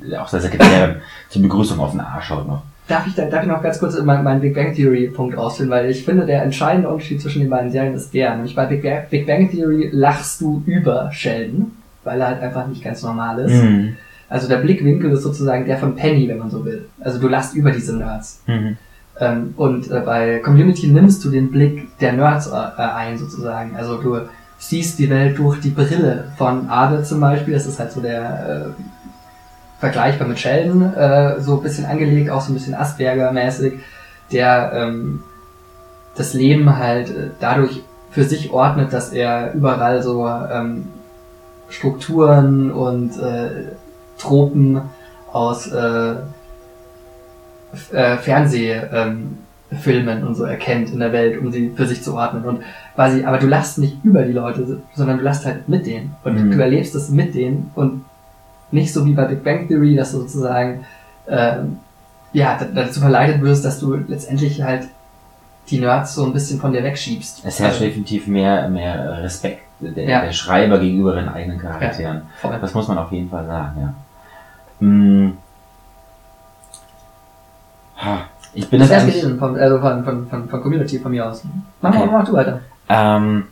der 0.09 0.23
auch 0.23 0.31
der 0.31 0.41
Sekretärin 0.41 0.97
zur 1.31 1.43
Begrüßung 1.43 1.81
auf 1.81 1.93
den 1.93 2.01
Arsch 2.01 2.27
schaut 2.27 2.47
noch. 2.47 2.63
Darf 2.89 3.07
ich, 3.07 3.15
da, 3.15 3.25
darf 3.25 3.43
ich 3.43 3.49
noch 3.49 3.63
ganz 3.63 3.81
kurz 3.81 4.01
meinen 4.01 4.23
mein 4.23 4.41
Big 4.41 4.55
Bang 4.55 4.73
Theory 4.73 5.09
Punkt 5.09 5.37
ausführen, 5.37 5.71
weil 5.71 5.91
ich 5.91 6.05
finde, 6.05 6.25
der 6.25 6.43
entscheidende 6.43 6.89
Unterschied 6.89 7.21
zwischen 7.21 7.41
den 7.41 7.51
beiden 7.51 7.71
Serien 7.71 7.95
ist 7.95 8.15
der, 8.15 8.35
nämlich 8.35 8.55
bei 8.55 8.67
Big 8.67 8.83
Bang, 8.83 9.03
Big 9.11 9.27
Bang 9.27 9.51
Theory 9.51 9.91
lachst 9.93 10.41
du 10.41 10.63
über 10.67 11.11
Sheldon, 11.13 11.73
weil 12.05 12.21
er 12.21 12.29
halt 12.29 12.43
einfach 12.43 12.69
nicht 12.69 12.85
ganz 12.85 13.03
normal 13.03 13.41
ist. 13.41 13.63
Mhm. 13.63 13.97
Also 14.29 14.49
der 14.49 14.59
Blickwinkel 14.59 15.11
ist 15.13 15.23
sozusagen 15.23 15.67
der 15.67 15.79
von 15.79 15.97
Penny, 15.97 16.29
wenn 16.29 16.39
man 16.39 16.51
so 16.51 16.65
will. 16.65 16.87
Also 17.01 17.19
du 17.19 17.29
lachst 17.29 17.55
über 17.55 17.71
diese 17.71 17.97
Nerds. 17.97 18.43
Mhm. 18.47 18.77
Ähm, 19.19 19.55
und 19.57 19.91
äh, 19.91 20.01
bei 20.01 20.39
Community 20.41 20.89
nimmst 20.89 21.25
du 21.25 21.31
den 21.31 21.51
Blick 21.51 21.99
der 21.99 22.13
Nerds 22.13 22.49
äh, 22.49 22.53
ein, 22.53 23.19
sozusagen. 23.19 23.77
Also 23.77 24.01
du 24.01 24.21
siehst 24.59 24.99
die 24.99 25.09
Welt 25.11 25.39
durch 25.39 25.61
die 25.61 25.71
Brille 25.71 26.25
von 26.37 26.69
Ade 26.69 27.03
zum 27.03 27.21
Beispiel. 27.21 27.55
Das 27.55 27.67
ist 27.67 27.79
halt 27.79 27.93
so 27.93 28.01
der 28.01 28.75
äh, 28.77 28.83
vergleichbar 29.87 30.27
mit 30.27 30.39
Sheldon, 30.41 30.95
äh, 30.95 31.41
so 31.41 31.57
ein 31.57 31.63
bisschen 31.63 31.87
angelegt, 31.87 32.29
auch 32.31 32.41
so 32.41 32.51
ein 32.53 32.55
bisschen 32.55 32.75
Asperger-mäßig, 32.75 33.75
der 34.33 34.73
ähm, 34.75 35.23
das 36.17 36.35
Leben 36.35 36.77
halt 36.77 37.09
äh, 37.11 37.29
dadurch 37.41 37.83
für 38.11 38.25
sich 38.25 38.51
ordnet, 38.53 38.93
dass 38.93 39.13
er 39.13 39.53
überall 39.55 40.03
so 40.03 40.27
ähm, 40.27 40.89
Strukturen 41.69 42.73
und 42.73 43.17
äh, 43.21 43.51
Tropen 44.19 44.81
aus 45.33 45.71
äh, 45.71 46.15
äh, 47.93 48.17
Fernsehfilmen 48.17 49.29
ähm, 49.73 50.27
und 50.27 50.35
so 50.35 50.45
erkennt 50.45 50.91
in 50.91 50.99
der 50.99 51.13
Welt, 51.13 51.39
um 51.41 51.53
sie 51.53 51.71
für 51.77 51.87
sich 51.87 52.03
zu 52.03 52.15
ordnen. 52.15 52.45
Und 52.45 52.63
quasi, 52.97 53.25
aber 53.25 53.39
du 53.39 53.47
lachst 53.47 53.79
nicht 53.79 53.99
über 54.03 54.23
die 54.23 54.33
Leute, 54.33 54.81
sondern 54.95 55.19
du 55.19 55.25
lachst 55.25 55.45
halt 55.45 55.69
mit 55.69 55.87
denen. 55.87 56.17
Und 56.25 56.35
Mhm. 56.35 56.51
du 56.53 56.59
erlebst 56.61 56.95
es 56.95 57.11
mit 57.11 57.35
denen 57.35 57.71
und 57.77 58.05
nicht 58.71 58.93
so 58.93 59.05
wie 59.07 59.13
bei 59.15 59.25
Big 59.27 59.45
Bang 59.45 59.69
Theory, 59.69 59.95
dass 59.97 60.13
du 60.13 60.19
sozusagen 60.21 60.85
ähm, 61.29 61.79
ja, 62.33 62.59
dazu 62.75 63.01
verleitet 63.01 63.41
wirst, 63.43 63.65
dass 63.65 63.79
du 63.81 63.95
letztendlich 64.09 64.63
halt 64.63 64.89
die 65.71 65.79
Nerds 65.81 66.15
so 66.15 66.25
ein 66.25 66.33
bisschen 66.33 66.61
von 66.61 66.73
dir 66.73 66.83
wegschiebst. 66.83 67.39
Es 67.45 67.59
herrscht 67.59 67.75
Also, 67.75 67.85
definitiv 67.87 68.27
mehr, 68.27 68.69
mehr 68.69 69.23
Respekt 69.23 69.63
der, 69.81 70.05
Ja. 70.05 70.21
der 70.23 70.33
Schreiber 70.33 70.79
gegenüber 70.79 71.15
den 71.15 71.29
eigenen 71.29 71.59
Charakteren. 71.59 72.23
voll. 72.41 72.57
Das 72.61 72.73
muss 72.75 72.89
man 72.89 72.99
auf 72.99 73.11
jeden 73.13 73.29
Fall 73.31 73.47
sagen, 73.47 73.81
ja. 73.81 73.95
Hm. 74.81 75.37
Ha, 77.99 78.19
Ich 78.55 78.69
bin 78.71 78.81
Das 78.81 78.89
das 78.89 79.03
erst 79.05 79.07
gelesen, 79.15 79.39
von, 79.39 79.59
also 79.59 79.81
von, 79.81 80.05
von, 80.05 80.27
von, 80.29 80.49
von 80.49 80.61
Community 80.63 80.99
von 80.99 81.11
mir 81.13 81.29
aus. 81.29 81.43
Mach, 81.81 81.95
Okay. 81.95 82.09
mach, 82.11 82.25
du 82.25 82.33
weiter. 82.33 82.61
ähm, 82.89 83.45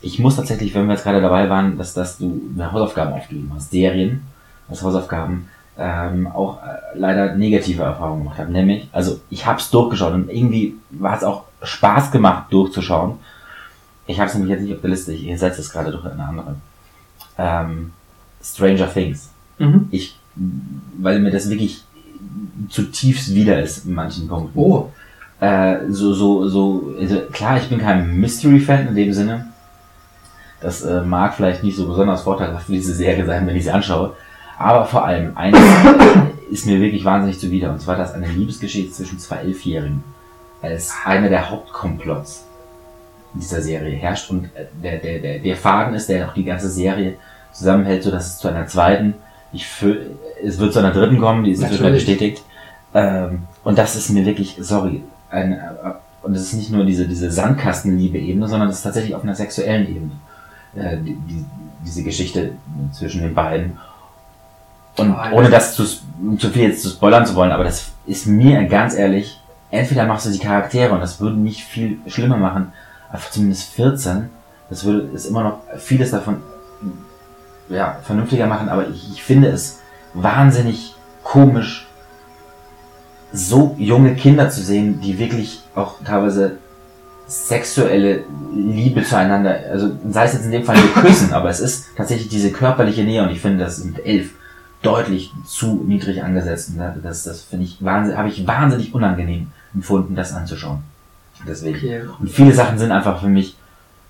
ich 0.00 0.18
muss 0.20 0.36
tatsächlich, 0.36 0.74
wenn 0.74 0.86
wir 0.86 0.94
jetzt 0.94 1.02
gerade 1.04 1.20
dabei 1.20 1.48
waren, 1.50 1.76
dass, 1.78 1.92
dass 1.94 2.18
du 2.18 2.40
mir 2.54 2.70
Hausaufgaben 2.70 3.12
aufgegeben 3.14 3.50
hast, 3.54 3.70
Serien, 3.70 4.22
als 4.68 4.82
Hausaufgaben, 4.82 5.48
ähm, 5.78 6.26
auch 6.26 6.62
äh, 6.62 6.98
leider 6.98 7.34
negative 7.34 7.82
Erfahrungen 7.82 8.24
gemacht 8.24 8.38
habe. 8.38 8.50
Nämlich, 8.50 8.88
also 8.92 9.20
ich 9.30 9.46
habe 9.46 9.60
es 9.60 9.70
durchgeschaut 9.70 10.12
und 10.14 10.30
irgendwie 10.30 10.74
war 10.90 11.16
es 11.16 11.24
auch 11.24 11.44
Spaß 11.62 12.10
gemacht 12.10 12.52
durchzuschauen. 12.52 13.14
Ich 14.06 14.18
habe 14.18 14.28
es 14.28 14.34
nämlich 14.34 14.50
jetzt 14.50 14.62
nicht 14.62 14.74
auf 14.74 14.80
der 14.80 14.90
Liste, 14.90 15.12
ich 15.12 15.38
setze 15.38 15.60
es 15.60 15.70
gerade 15.70 15.90
durch 15.90 16.04
eine 16.04 16.24
andere. 16.24 16.56
Ähm, 17.36 17.92
Stranger 18.42 18.92
Things. 18.92 19.30
Mhm. 19.58 19.88
Ich, 19.90 20.18
weil 20.98 21.20
mir 21.20 21.30
das 21.30 21.50
wirklich 21.50 21.84
zutiefst 22.68 23.34
wieder 23.34 23.62
ist 23.62 23.86
in 23.86 23.94
manchen 23.94 24.28
Punkten. 24.28 24.58
Oh, 24.58 24.90
Äh, 25.40 25.90
so, 25.90 26.14
so, 26.14 26.48
so, 26.48 26.94
also 26.98 27.20
klar, 27.30 27.58
ich 27.58 27.68
bin 27.68 27.78
kein 27.78 28.18
Mystery-Fan 28.18 28.88
in 28.88 28.94
dem 28.96 29.12
Sinne. 29.12 29.46
Das 30.60 30.82
äh, 30.82 31.02
mag 31.02 31.34
vielleicht 31.34 31.62
nicht 31.62 31.76
so 31.76 31.86
besonders 31.86 32.22
vorteilhaft 32.22 32.66
für 32.66 32.72
diese 32.72 32.92
Serie 32.92 33.24
sein, 33.24 33.46
wenn 33.46 33.54
ich 33.54 33.62
sie 33.62 33.70
anschaue. 33.70 34.14
Aber 34.58 34.84
vor 34.86 35.04
allem, 35.04 35.36
eines 35.36 35.60
ist 36.50 36.66
mir 36.66 36.80
wirklich 36.80 37.04
wahnsinnig 37.04 37.38
zuwider. 37.38 37.70
Und 37.70 37.80
zwar, 37.80 37.96
dass 37.96 38.12
eine 38.14 38.26
Liebesgeschichte 38.26 38.92
zwischen 38.92 39.18
zwei 39.18 39.36
Elfjährigen 39.36 40.02
als 40.62 40.92
einer 41.04 41.28
der 41.28 41.50
Hauptkomplotts 41.50 42.44
in 43.34 43.40
dieser 43.40 43.62
Serie 43.62 43.94
herrscht. 43.96 44.30
Und 44.30 44.46
äh, 44.56 44.64
der, 44.82 44.98
der, 44.98 45.18
der, 45.20 45.38
der 45.38 45.56
Faden 45.56 45.94
ist, 45.94 46.08
der 46.08 46.28
auch 46.28 46.34
die 46.34 46.44
ganze 46.44 46.68
Serie 46.68 47.14
zusammenhält, 47.52 48.02
so 48.02 48.10
dass 48.10 48.26
es 48.26 48.38
zu 48.38 48.48
einer 48.48 48.66
zweiten, 48.66 49.14
ich 49.52 49.64
fü- 49.64 49.98
es 50.44 50.58
wird 50.58 50.72
zu 50.72 50.80
einer 50.80 50.90
dritten 50.92 51.18
kommen, 51.18 51.44
die 51.44 51.52
ist 51.52 51.60
Natürlich. 51.60 51.92
bestätigt. 51.92 52.42
Ähm, 52.94 53.42
und 53.64 53.78
das 53.78 53.96
ist 53.96 54.10
mir 54.10 54.24
wirklich, 54.26 54.56
sorry, 54.60 55.02
ein, 55.30 55.52
äh, 55.52 55.58
und 56.22 56.34
es 56.34 56.42
ist 56.42 56.54
nicht 56.54 56.70
nur 56.70 56.84
diese, 56.84 57.06
diese 57.06 57.30
Sandkastenliebe-Ebene, 57.30 58.48
sondern 58.48 58.68
es 58.68 58.78
ist 58.78 58.82
tatsächlich 58.82 59.14
auf 59.14 59.22
einer 59.22 59.34
sexuellen 59.34 59.86
Ebene. 59.88 60.10
Äh, 60.74 60.96
die, 60.98 61.14
die, 61.14 61.44
diese 61.86 62.02
Geschichte 62.02 62.52
zwischen 62.92 63.22
den 63.22 63.34
beiden. 63.34 63.78
Und 64.98 65.14
ohne 65.32 65.50
das- 65.50 65.74
zu, 65.74 65.84
zu 65.84 66.50
viel 66.50 66.68
jetzt 66.68 66.82
zu 66.82 66.88
spoilern 66.90 67.24
zu 67.26 67.34
wollen, 67.34 67.52
aber 67.52 67.64
das 67.64 67.86
ist 68.06 68.26
mir 68.26 68.64
ganz 68.64 68.94
ehrlich, 68.94 69.40
entweder 69.70 70.06
machst 70.06 70.26
du 70.26 70.30
die 70.30 70.38
Charaktere 70.38 70.92
und 70.92 71.00
das 71.00 71.20
würde 71.20 71.36
nicht 71.36 71.62
viel 71.64 71.98
schlimmer 72.06 72.36
machen, 72.36 72.72
aber 73.10 73.20
zumindest 73.30 73.70
14, 73.74 74.30
das 74.70 74.84
würde 74.84 75.08
es 75.14 75.26
immer 75.26 75.42
noch 75.42 75.58
vieles 75.78 76.10
davon 76.10 76.38
ja, 77.68 77.98
vernünftiger 78.02 78.46
machen, 78.46 78.68
aber 78.68 78.88
ich, 78.88 79.12
ich 79.12 79.22
finde 79.22 79.48
es 79.48 79.78
wahnsinnig 80.14 80.94
komisch, 81.22 81.86
so 83.32 83.76
junge 83.78 84.14
Kinder 84.14 84.48
zu 84.48 84.62
sehen, 84.62 85.00
die 85.02 85.18
wirklich 85.18 85.62
auch 85.74 85.96
teilweise 86.02 86.56
sexuelle 87.26 88.24
Liebe 88.54 89.02
zueinander, 89.04 89.54
also 89.70 89.90
sei 90.10 90.24
es 90.24 90.32
jetzt 90.32 90.46
in 90.46 90.50
dem 90.50 90.64
Fall 90.64 90.76
nur 90.78 90.94
küssen, 91.04 91.34
aber 91.34 91.50
es 91.50 91.60
ist 91.60 91.88
tatsächlich 91.94 92.28
diese 92.30 92.50
körperliche 92.50 93.02
Nähe 93.04 93.22
und 93.22 93.30
ich 93.30 93.40
finde 93.40 93.64
das 93.64 93.84
mit 93.84 94.04
elf 94.04 94.30
deutlich 94.82 95.32
zu 95.44 95.84
niedrig 95.86 96.22
angesetzt 96.22 96.70
und 96.70 97.02
das, 97.02 97.24
das 97.24 97.42
finde 97.42 97.64
ich 97.64 97.82
wahnsinnig, 97.84 98.18
habe 98.18 98.28
ich 98.28 98.46
wahnsinnig 98.46 98.94
unangenehm 98.94 99.48
empfunden, 99.74 100.14
das 100.14 100.32
anzuschauen. 100.32 100.82
Deswegen. 101.46 101.76
okay. 101.76 102.00
Und 102.18 102.30
viele 102.30 102.52
Sachen 102.52 102.78
sind 102.78 102.92
einfach 102.92 103.20
für 103.20 103.28
mich, 103.28 103.56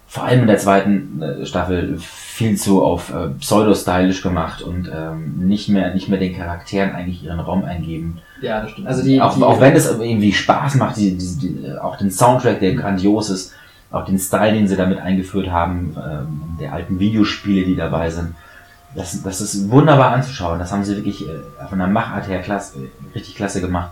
vor 0.06 0.24
allem 0.24 0.42
in 0.42 0.46
der 0.46 0.58
zweiten 0.58 1.20
äh, 1.20 1.44
Staffel, 1.44 1.98
viel 1.98 2.56
zu 2.56 2.82
auf 2.82 3.12
äh, 3.12 3.28
pseudo-stylisch 3.40 4.22
gemacht 4.22 4.62
und 4.62 4.90
ähm, 4.94 5.46
nicht 5.46 5.68
mehr 5.68 5.92
nicht 5.92 6.08
mehr 6.08 6.18
den 6.18 6.36
Charakteren 6.36 6.92
eigentlich 6.92 7.24
ihren 7.24 7.40
Raum 7.40 7.64
eingeben. 7.64 8.20
Ja, 8.40 8.62
das 8.62 8.70
stimmt. 8.70 8.86
Also 8.86 9.02
die, 9.02 9.20
auch, 9.20 9.36
die, 9.36 9.42
auch 9.42 9.60
wenn 9.60 9.74
es 9.74 9.90
irgendwie 9.90 10.32
Spaß 10.32 10.76
macht, 10.76 10.96
die, 10.96 11.18
die, 11.18 11.36
die, 11.38 11.78
auch 11.78 11.96
den 11.96 12.10
Soundtrack, 12.10 12.60
der 12.60 12.74
grandios 12.74 13.28
ist, 13.28 13.52
auch 13.90 14.04
den 14.04 14.18
Style, 14.18 14.52
den 14.52 14.68
sie 14.68 14.76
damit 14.76 14.98
eingeführt 14.98 15.50
haben, 15.50 15.96
ähm, 15.96 16.56
der 16.60 16.72
alten 16.72 16.98
Videospiele, 16.98 17.66
die 17.66 17.76
dabei 17.76 18.10
sind. 18.10 18.34
Das, 18.94 19.22
das 19.22 19.40
ist 19.40 19.68
wunderbar 19.70 20.12
anzuschauen. 20.12 20.58
Das 20.58 20.72
haben 20.72 20.84
sie 20.84 20.96
wirklich 20.96 21.28
äh, 21.28 21.40
von 21.68 21.78
der 21.78 21.88
Machart 21.88 22.26
her 22.28 22.40
klasse, 22.40 22.74
richtig 23.14 23.36
klasse 23.36 23.60
gemacht. 23.60 23.90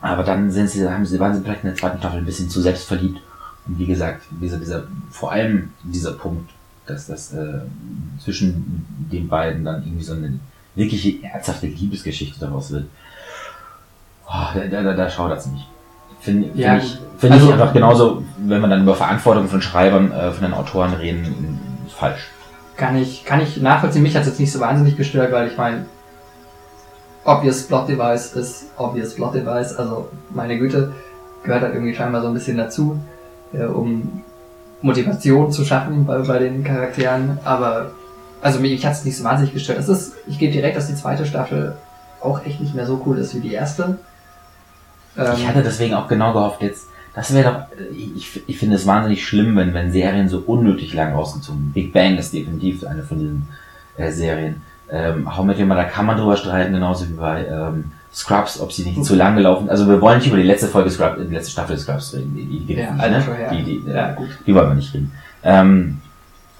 Aber 0.00 0.22
dann 0.22 0.50
sind 0.50 0.70
sie, 0.70 0.88
haben 0.88 1.04
sie, 1.04 1.18
waren 1.18 1.34
sie 1.34 1.42
vielleicht 1.42 1.64
in 1.64 1.70
der 1.70 1.76
zweiten 1.76 1.98
Staffel 1.98 2.18
ein 2.18 2.24
bisschen 2.24 2.48
zu 2.48 2.60
selbstverliebt. 2.60 3.20
Und 3.66 3.78
wie 3.78 3.86
gesagt, 3.86 4.22
dieser, 4.30 4.58
dieser, 4.58 4.84
vor 5.10 5.32
allem 5.32 5.70
dieser 5.82 6.12
Punkt, 6.12 6.50
dass 6.86 7.06
das 7.08 7.32
äh, 7.32 7.60
zwischen 8.22 8.86
den 9.10 9.26
beiden 9.28 9.64
dann 9.64 9.82
irgendwie 9.82 10.04
so 10.04 10.12
eine 10.12 10.38
wirkliche 10.76 11.22
ernsthafte 11.24 11.66
Liebesgeschichte 11.66 12.38
daraus 12.38 12.70
wird. 12.70 12.86
Oh, 14.28 14.46
da, 14.54 14.60
da, 14.66 14.82
da, 14.82 14.92
da 14.94 15.10
schaudert's 15.10 15.46
mich. 15.46 15.66
Finde 16.20 16.48
find 16.48 16.58
Ja, 16.58 16.76
ich, 16.76 16.98
find 17.18 17.32
Also- 17.32 17.46
ich 17.48 17.52
einfach 17.52 17.72
genauso, 17.72 18.22
wenn 18.38 18.60
wir 18.60 18.68
dann 18.68 18.82
über 18.82 18.94
Verantwortung 18.94 19.48
von 19.48 19.60
Schreibern, 19.62 20.12
äh, 20.12 20.30
von 20.30 20.42
den 20.44 20.54
Autoren 20.54 20.92
reden, 20.94 21.58
falsch. 21.88 22.28
Kann 22.76 22.96
ich, 22.96 23.24
kann 23.24 23.40
ich 23.40 23.56
nachvollziehen. 23.60 24.02
Mich 24.02 24.14
hat 24.14 24.22
es 24.22 24.28
jetzt 24.28 24.40
nicht 24.40 24.52
so 24.52 24.60
wahnsinnig 24.60 24.96
gestört, 24.96 25.32
weil 25.32 25.48
ich 25.48 25.56
meine, 25.56 25.86
obvious 27.24 27.62
Plot 27.64 27.88
Device 27.88 28.34
ist 28.34 28.66
obvious 28.76 29.14
Plot 29.14 29.34
Device. 29.34 29.74
Also, 29.76 30.08
meine 30.30 30.58
Güte, 30.58 30.92
gehört 31.42 31.62
halt 31.62 31.74
irgendwie 31.74 31.94
scheinbar 31.94 32.22
so 32.22 32.28
ein 32.28 32.34
bisschen 32.34 32.56
dazu, 32.56 33.00
äh, 33.52 33.64
um 33.64 34.22
Motivation 34.82 35.50
zu 35.50 35.64
schaffen 35.64 36.04
bei, 36.04 36.18
bei 36.18 36.38
den 36.38 36.62
Charakteren, 36.62 37.38
aber 37.44 37.92
also 38.42 38.60
mich 38.60 38.84
hat 38.84 38.92
es 38.92 39.04
nicht 39.04 39.16
so 39.16 39.24
wahnsinnig 39.24 39.54
gestört. 39.54 39.78
Es 39.78 39.88
ist, 39.88 40.14
ich 40.26 40.38
gebe 40.38 40.52
direkt, 40.52 40.76
dass 40.76 40.86
die 40.86 40.94
zweite 40.94 41.24
Staffel 41.24 41.76
auch 42.20 42.44
echt 42.44 42.60
nicht 42.60 42.74
mehr 42.74 42.86
so 42.86 43.02
cool 43.06 43.18
ist 43.18 43.34
wie 43.34 43.40
die 43.40 43.52
erste. 43.52 43.98
Ähm, 45.16 45.32
ich 45.36 45.46
hatte 45.46 45.62
deswegen 45.62 45.94
auch 45.94 46.08
genau 46.08 46.32
gehofft, 46.32 46.62
jetzt, 46.62 46.86
das 47.16 47.32
wäre 47.32 47.50
doch, 47.50 47.78
ich, 47.96 48.42
ich 48.46 48.58
finde 48.58 48.76
es 48.76 48.86
wahnsinnig 48.86 49.26
schlimm, 49.26 49.56
wenn, 49.56 49.72
wenn 49.72 49.90
Serien 49.90 50.28
so 50.28 50.40
unnötig 50.40 50.92
lang 50.92 51.14
rausgezogen 51.14 51.72
Big 51.72 51.94
Bang 51.94 52.18
ist 52.18 52.34
definitiv 52.34 52.86
eine 52.86 53.02
von 53.02 53.18
diesen 53.18 53.48
äh, 53.96 54.12
Serien. 54.12 54.60
Ähm, 54.90 55.34
How 55.34 55.42
Met 55.42 55.58
Your 55.58 55.64
Mother 55.64 55.84
kann 55.84 56.04
man 56.04 56.18
drüber 56.18 56.36
streiten, 56.36 56.74
genauso 56.74 57.08
wie 57.08 57.14
bei 57.14 57.46
ähm, 57.46 57.84
Scrubs, 58.12 58.60
ob 58.60 58.70
sie 58.70 58.84
nicht 58.84 59.02
zu 59.02 59.14
lang 59.14 59.34
gelaufen 59.34 59.70
Also 59.70 59.88
wir 59.88 59.98
wollen 60.02 60.18
nicht 60.18 60.28
über 60.28 60.36
die 60.36 60.42
letzte 60.42 60.68
Folge 60.68 60.90
Scrubs, 60.90 61.16
die 61.18 61.34
letzte 61.34 61.52
Staffel 61.52 61.78
Scrubs 61.78 62.12
reden. 62.12 62.34
Die, 62.36 62.44
die, 62.44 62.66
die, 62.66 62.74
ja, 62.74 62.92
ne? 62.92 63.24
die, 63.50 63.62
die, 63.62 63.90
ja, 63.90 64.12
gut. 64.12 64.28
die 64.46 64.54
wollen 64.54 64.68
wir 64.68 64.74
nicht 64.74 64.92
reden. 64.92 65.10
Ähm, 65.42 66.02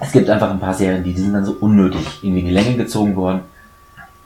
es 0.00 0.10
gibt 0.10 0.30
einfach 0.30 0.50
ein 0.50 0.58
paar 0.58 0.74
Serien, 0.74 1.04
die, 1.04 1.12
die 1.12 1.20
sind 1.20 1.34
dann 1.34 1.44
so 1.44 1.52
unnötig 1.60 2.20
irgendwie 2.22 2.40
in 2.40 2.46
die 2.46 2.52
Länge 2.52 2.78
gezogen 2.78 3.14
worden. 3.14 3.40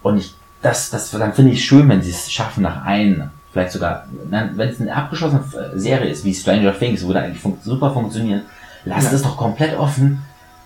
Und 0.02 0.18
ich, 0.18 0.32
das, 0.62 0.90
das, 0.90 1.10
dann 1.10 1.32
finde 1.32 1.50
ich 1.50 1.64
schön, 1.64 1.88
wenn 1.88 2.02
sie 2.02 2.10
es 2.10 2.30
schaffen, 2.30 2.62
nach 2.62 2.84
ein, 2.84 3.30
vielleicht 3.52 3.72
sogar, 3.72 4.06
wenn 4.30 4.68
es 4.68 4.80
eine 4.80 4.94
abgeschlossene 4.94 5.42
Serie 5.74 6.10
ist, 6.10 6.24
wie 6.24 6.34
Stranger 6.34 6.76
Things, 6.78 7.06
wo 7.06 7.12
da 7.12 7.20
eigentlich 7.20 7.40
fun 7.40 7.58
super 7.62 7.90
funktioniert, 7.90 8.44
lasst 8.84 9.10
ja. 9.10 9.16
es 9.16 9.22
doch 9.22 9.36
komplett 9.36 9.78
offen, 9.78 10.22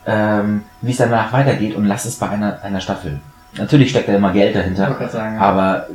ähm, 0.06 0.62
wie 0.82 0.90
es 0.90 0.98
danach 0.98 1.32
weitergeht 1.32 1.76
und 1.76 1.86
lasst 1.86 2.06
es 2.06 2.16
bei 2.16 2.28
einer, 2.28 2.62
einer 2.62 2.80
Staffel. 2.80 3.20
Natürlich 3.56 3.90
steckt 3.90 4.08
da 4.08 4.14
immer 4.14 4.32
Geld 4.32 4.54
dahinter, 4.54 4.96
sagen, 5.08 5.36
ja. 5.36 5.40
aber 5.40 5.86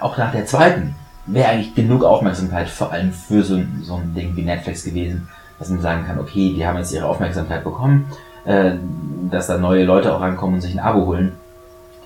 auch 0.00 0.16
nach 0.18 0.32
der 0.32 0.46
zweiten 0.46 0.94
wäre 1.26 1.48
eigentlich 1.48 1.74
genug 1.74 2.04
Aufmerksamkeit 2.04 2.68
vor 2.68 2.92
allem 2.92 3.12
für 3.12 3.42
so, 3.42 3.60
so 3.82 3.96
ein 3.96 4.14
Ding 4.14 4.34
wie 4.36 4.42
Netflix 4.42 4.84
gewesen, 4.84 5.28
dass 5.58 5.68
man 5.68 5.80
sagen 5.80 6.04
kann, 6.06 6.18
okay, 6.18 6.52
die 6.54 6.66
haben 6.66 6.78
jetzt 6.78 6.92
ihre 6.92 7.06
Aufmerksamkeit 7.06 7.62
bekommen, 7.62 8.06
äh, 8.44 8.72
dass 9.30 9.46
da 9.46 9.58
neue 9.58 9.84
Leute 9.84 10.14
auch 10.14 10.20
rankommen 10.20 10.56
und 10.56 10.60
sich 10.60 10.74
ein 10.74 10.80
Abo 10.80 11.06
holen. 11.06 11.32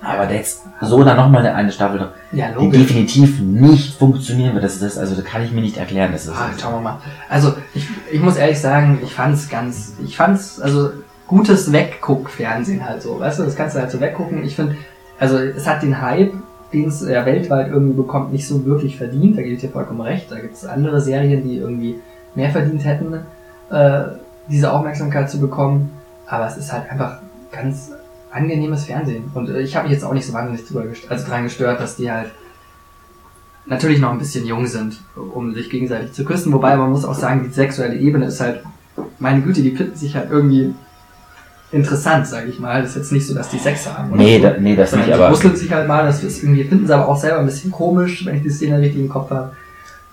Aber 0.05 0.31
jetzt 0.31 0.63
so 0.81 1.03
dann 1.03 1.17
nochmal 1.17 1.41
eine, 1.41 1.55
eine 1.55 1.71
Staffel, 1.71 2.09
ja, 2.31 2.51
die 2.51 2.69
definitiv 2.69 3.39
nicht 3.39 3.97
funktionieren 3.97 4.53
wird. 4.53 4.63
Das 4.63 4.73
ist 4.73 4.83
das, 4.83 4.97
also 4.97 5.15
das 5.15 5.25
kann 5.25 5.43
ich 5.43 5.51
mir 5.51 5.61
nicht 5.61 5.77
erklären. 5.77 6.11
Das 6.11 6.25
ist 6.25 6.31
ah, 6.31 6.51
schauen 6.59 6.75
wir 6.75 6.81
mal. 6.81 6.99
Also 7.27 7.53
ich, 7.73 7.87
ich 8.11 8.19
muss 8.21 8.35
ehrlich 8.35 8.59
sagen, 8.59 8.99
ich 9.03 9.13
fand's 9.13 9.49
ganz, 9.49 9.93
ich 10.03 10.15
fand's, 10.15 10.61
also 10.61 10.91
gutes 11.27 11.71
Wegguck-Fernsehen 11.71 12.87
halt 12.87 13.01
so, 13.01 13.19
weißt 13.19 13.39
du, 13.39 13.43
das 13.43 13.55
kannst 13.55 13.75
du 13.75 13.79
halt 13.79 13.89
so 13.89 13.99
weggucken. 13.99 14.43
Ich 14.43 14.55
finde, 14.55 14.75
also 15.19 15.37
es 15.37 15.67
hat 15.67 15.81
den 15.81 15.99
Hype, 15.99 16.33
den 16.71 16.87
es 16.87 17.01
ja 17.01 17.25
weltweit 17.25 17.69
irgendwie 17.69 17.95
bekommt, 17.95 18.31
nicht 18.31 18.47
so 18.47 18.63
wirklich 18.65 18.97
verdient. 18.97 19.37
Da 19.37 19.41
gebe 19.41 19.55
ich 19.55 19.61
dir 19.61 19.69
vollkommen 19.69 20.01
recht. 20.01 20.31
Da 20.31 20.39
gibt 20.39 20.53
es 20.53 20.65
andere 20.65 21.01
Serien, 21.01 21.43
die 21.43 21.57
irgendwie 21.57 21.99
mehr 22.35 22.51
verdient 22.51 22.85
hätten, 22.85 23.21
äh, 23.71 24.01
diese 24.49 24.71
Aufmerksamkeit 24.71 25.31
zu 25.31 25.39
bekommen. 25.39 25.91
Aber 26.27 26.45
es 26.45 26.57
ist 26.57 26.71
halt 26.71 26.91
einfach 26.91 27.19
ganz 27.51 27.91
angenehmes 28.35 28.85
Fernsehen. 28.85 29.31
Und 29.33 29.49
äh, 29.49 29.61
ich 29.61 29.75
habe 29.75 29.87
mich 29.87 29.93
jetzt 29.93 30.03
auch 30.03 30.13
nicht 30.13 30.25
so 30.25 30.33
wahnsinnig 30.33 30.67
drüber 30.67 30.83
gestört, 30.83 31.11
also 31.11 31.27
dran 31.27 31.43
gestört, 31.43 31.79
dass 31.79 31.95
die 31.95 32.11
halt 32.11 32.31
natürlich 33.65 33.99
noch 33.99 34.11
ein 34.11 34.19
bisschen 34.19 34.45
jung 34.45 34.67
sind, 34.67 34.99
um 35.15 35.53
sich 35.53 35.69
gegenseitig 35.69 36.11
zu 36.13 36.23
küssen. 36.25 36.53
Wobei 36.53 36.75
man 36.75 36.91
muss 36.91 37.05
auch 37.05 37.15
sagen, 37.15 37.43
die 37.45 37.53
sexuelle 37.53 37.95
Ebene 37.95 38.25
ist 38.25 38.41
halt, 38.41 38.63
meine 39.19 39.41
Güte, 39.41 39.61
die 39.61 39.71
finden 39.71 39.95
sich 39.95 40.15
halt 40.15 40.29
irgendwie 40.29 40.73
interessant, 41.71 42.27
sage 42.27 42.47
ich 42.47 42.59
mal. 42.59 42.81
Das 42.81 42.91
ist 42.91 42.97
jetzt 42.97 43.11
nicht 43.11 43.27
so, 43.27 43.33
dass 43.33 43.49
die 43.49 43.57
Sex 43.57 43.89
haben. 43.89 44.11
Oder 44.11 44.21
nee, 44.21 44.37
so. 44.37 44.43
da, 44.43 44.57
nee, 44.59 44.75
das 44.75 44.91
Sondern 44.91 45.09
nicht, 45.09 45.19
aber... 45.19 45.35
Die 45.35 45.55
sich 45.55 45.71
halt 45.71 45.87
mal, 45.87 46.05
das 46.05 46.23
ist 46.23 46.43
irgendwie, 46.43 46.63
finden 46.63 46.87
sie 46.87 46.93
aber 46.93 47.07
auch 47.07 47.17
selber 47.17 47.39
ein 47.39 47.45
bisschen 47.45 47.71
komisch, 47.71 48.25
wenn 48.25 48.35
ich 48.35 48.43
die 48.43 48.49
Szene 48.49 48.79
richtig 48.79 49.01
im 49.01 49.09
Kopf 49.09 49.31
habe. 49.31 49.53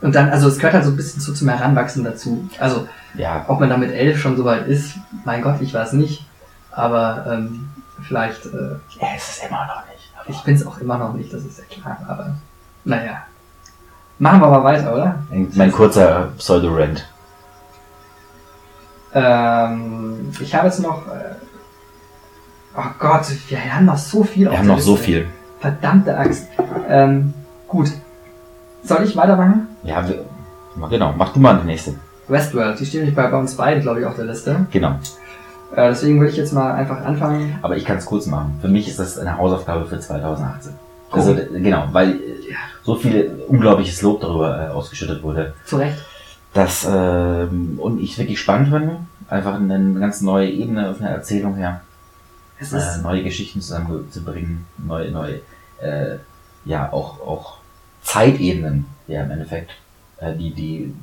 Und 0.01 0.15
dann, 0.15 0.31
also 0.31 0.49
es 0.49 0.57
gehört 0.57 0.75
halt 0.75 0.85
so 0.85 0.91
ein 0.91 0.97
bisschen 0.97 1.21
zu, 1.21 1.33
zum 1.33 1.49
Heranwachsen 1.49 2.03
dazu. 2.03 2.49
Also, 2.59 2.89
ja. 3.15 3.45
ob 3.49 3.61
man 3.61 3.69
da 3.69 3.77
mit 3.77 3.93
elf 3.93 4.19
schon 4.19 4.37
so 4.37 4.45
weit 4.45 4.67
ist, 4.67 4.95
mein 5.25 5.43
Gott, 5.43 5.57
ich 5.61 5.73
weiß 5.73 5.93
nicht. 5.93 6.27
Aber 6.73 7.27
ähm, 7.31 7.69
vielleicht... 8.03 8.47
Äh, 8.47 8.77
ja, 9.01 9.15
ist 9.17 9.29
es 9.29 9.43
immer 9.49 9.67
noch 9.67 9.87
nicht. 9.87 10.13
Ich 10.29 10.43
bin 10.45 10.55
es 10.55 10.67
auch 10.67 10.79
immer 10.79 10.99
noch 10.99 11.13
nicht, 11.15 11.33
das 11.33 11.45
ist 11.45 11.59
ja 11.59 11.65
klar. 11.65 11.99
Aber 12.09 12.35
naja. 12.85 13.23
Machen 14.19 14.41
wir 14.41 14.49
mal 14.49 14.65
weiter, 14.65 14.95
oder? 14.95 15.17
Mein 15.55 15.73
kurzer 15.73 16.29
Pseudo-Rent. 16.39 17.09
Ähm, 19.15 20.33
ich 20.41 20.55
habe 20.55 20.69
jetzt 20.69 20.81
noch 20.81 21.07
äh, 21.09 21.35
Oh 22.75 22.91
Gott, 22.99 23.27
wir 23.49 23.75
haben 23.75 23.85
noch 23.85 23.99
so 23.99 24.25
viel. 24.25 24.51
Wir 24.51 24.59
haben 24.59 24.67
noch 24.67 24.77
Liste. 24.77 24.91
so 24.91 24.97
viel. 24.97 25.27
Verdammte 25.61 26.17
Axt. 26.17 26.49
Ähm, 26.89 27.35
gut. 27.69 27.93
Soll 28.83 29.05
ich 29.05 29.15
weitermachen? 29.15 29.69
Ja, 29.83 30.09
wir, 30.09 30.25
genau. 30.89 31.15
Mach 31.17 31.33
du 31.35 31.41
mal 31.41 31.59
die 31.61 31.67
nächste. 31.67 31.95
Westworld, 32.29 32.81
die 32.81 32.87
steht 32.87 33.01
nämlich 33.01 33.15
bei, 33.15 33.31
uns 33.31 33.57
beiden, 33.57 33.83
glaube 33.83 34.01
ich, 34.01 34.07
auf 34.07 34.17
der 34.17 34.25
Liste. 34.25 34.67
Genau. 34.71 34.99
Äh, 35.73 35.89
deswegen 35.89 36.21
würde 36.21 36.31
ich 36.31 36.37
jetzt 36.37 36.53
mal 36.53 36.73
einfach 36.73 37.05
anfangen. 37.05 37.59
Aber 37.63 37.77
ich 37.77 37.85
kann 37.85 37.99
es 37.99 38.07
kurz 38.07 38.27
machen. 38.27 38.59
Für 38.61 38.69
mich 38.69 38.89
ist 38.89 38.99
das 38.99 39.19
eine 39.19 39.37
Hausaufgabe 39.37 39.87
für 39.87 39.99
2018. 39.99 40.73
Oh. 41.11 41.17
Also 41.17 41.35
genau, 41.35 41.89
weil 41.93 42.21
ja, 42.49 42.57
so 42.83 42.95
viel 42.95 43.43
unglaubliches 43.49 44.03
Lob 44.03 44.21
darüber 44.21 44.69
äh, 44.69 44.69
ausgeschüttet 44.69 45.23
wurde. 45.23 45.55
Zu 45.67 45.77
Recht. 45.77 45.99
Das 46.55 46.87
ähm, 46.91 47.79
und 47.79 48.01
ich 48.01 48.19
wirklich 48.19 48.41
spannend 48.41 48.69
finde. 48.69 48.97
Einfach 49.29 49.55
eine 49.55 49.99
ganz 49.99 50.21
neue 50.21 50.51
Ebene 50.51 50.91
auf 50.91 51.01
einer 51.01 51.11
Erzählung 51.11 51.55
her 51.55 51.81
äh, 52.71 53.03
neue 53.03 53.23
Geschichten 53.23 53.61
zusammenzubringen, 53.61 54.67
neue, 54.79 55.11
neue, 55.11 55.41
äh, 55.81 56.19
ja, 56.65 56.93
auch, 56.93 57.21
auch 57.27 57.59
Zeitebenen, 58.03 58.87
ja, 59.09 59.23
im 59.23 59.31
Endeffekt, 59.31 59.73
äh, 60.19 60.35
die, 60.35 60.53
die, 60.53 60.95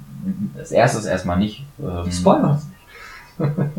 das 0.56 0.72
erste 0.72 1.00
ist 1.00 1.06
erstmal 1.06 1.38
nicht, 1.38 1.66
ähm, 1.80 2.12
Spoilern. 2.12 2.62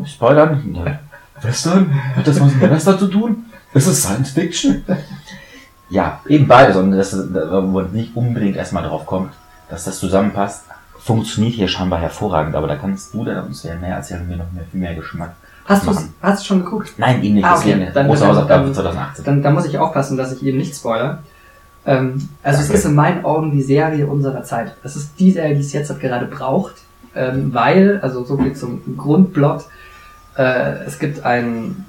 Spoilern? 0.05 0.73
Ja. 0.73 0.99
Western? 1.41 1.93
Hat 2.15 2.27
das 2.27 2.39
was 2.39 2.53
mit 2.53 2.69
Western 2.69 2.99
zu 2.99 3.07
tun? 3.07 3.45
Das 3.73 3.87
ist 3.87 4.03
Science 4.03 4.31
Fiction. 4.31 4.83
Ja, 5.89 6.21
eben 6.27 6.47
beides, 6.47 6.75
und 6.77 6.91
dass 6.91 7.13
man 7.13 7.91
nicht 7.91 8.15
unbedingt 8.15 8.55
erstmal 8.55 8.83
drauf 8.83 9.05
kommt, 9.05 9.33
dass 9.69 9.85
das 9.85 9.99
zusammenpasst, 9.99 10.65
funktioniert 10.99 11.55
hier 11.55 11.67
scheinbar 11.67 11.99
hervorragend, 11.99 12.55
aber 12.55 12.67
da 12.67 12.75
kannst 12.75 13.13
du 13.13 13.25
dann 13.25 13.45
uns 13.45 13.63
ja 13.63 13.75
mehr 13.75 13.95
erzählen, 13.95 14.27
wir 14.29 14.37
noch 14.37 14.51
mehr, 14.51 14.63
viel 14.69 14.79
mehr 14.79 14.93
Geschmack 14.93 15.35
Hast 15.65 15.87
du 15.87 15.95
hast 16.21 16.41
du 16.41 16.45
schon 16.45 16.63
geguckt? 16.63 16.93
Nein, 16.97 17.21
ihn 17.23 17.35
nicht. 17.35 17.45
Ah, 17.45 17.55
okay. 17.55 17.89
Dann, 17.93 18.07
große 18.07 18.27
Hausaufgabe 18.27 18.67
für 18.67 18.73
2018. 18.73 19.25
Dann, 19.25 19.43
dann 19.43 19.53
muss 19.53 19.65
ich 19.65 19.77
aufpassen, 19.77 20.17
dass 20.17 20.33
ich 20.33 20.43
eben 20.43 20.57
nicht 20.57 20.75
spoilere. 20.75 21.19
Ähm, 21.85 22.29
also 22.43 22.59
okay. 22.59 22.73
es 22.73 22.79
ist 22.79 22.85
in 22.85 22.95
meinen 22.95 23.25
Augen 23.25 23.51
die 23.51 23.61
Serie 23.61 24.05
unserer 24.07 24.43
Zeit. 24.43 24.75
Es 24.83 24.95
ist 24.95 25.19
die 25.19 25.31
Serie, 25.31 25.55
die 25.55 25.61
es 25.61 25.73
jetzt 25.73 25.97
gerade 25.99 26.25
braucht, 26.25 26.75
ähm, 27.15 27.53
weil, 27.53 27.99
also 28.01 28.23
so 28.23 28.37
viel 28.37 28.53
zum 28.53 28.97
Grundplot, 28.97 29.65
äh, 30.37 30.83
es 30.85 30.99
gibt 30.99 31.25
einen, 31.25 31.85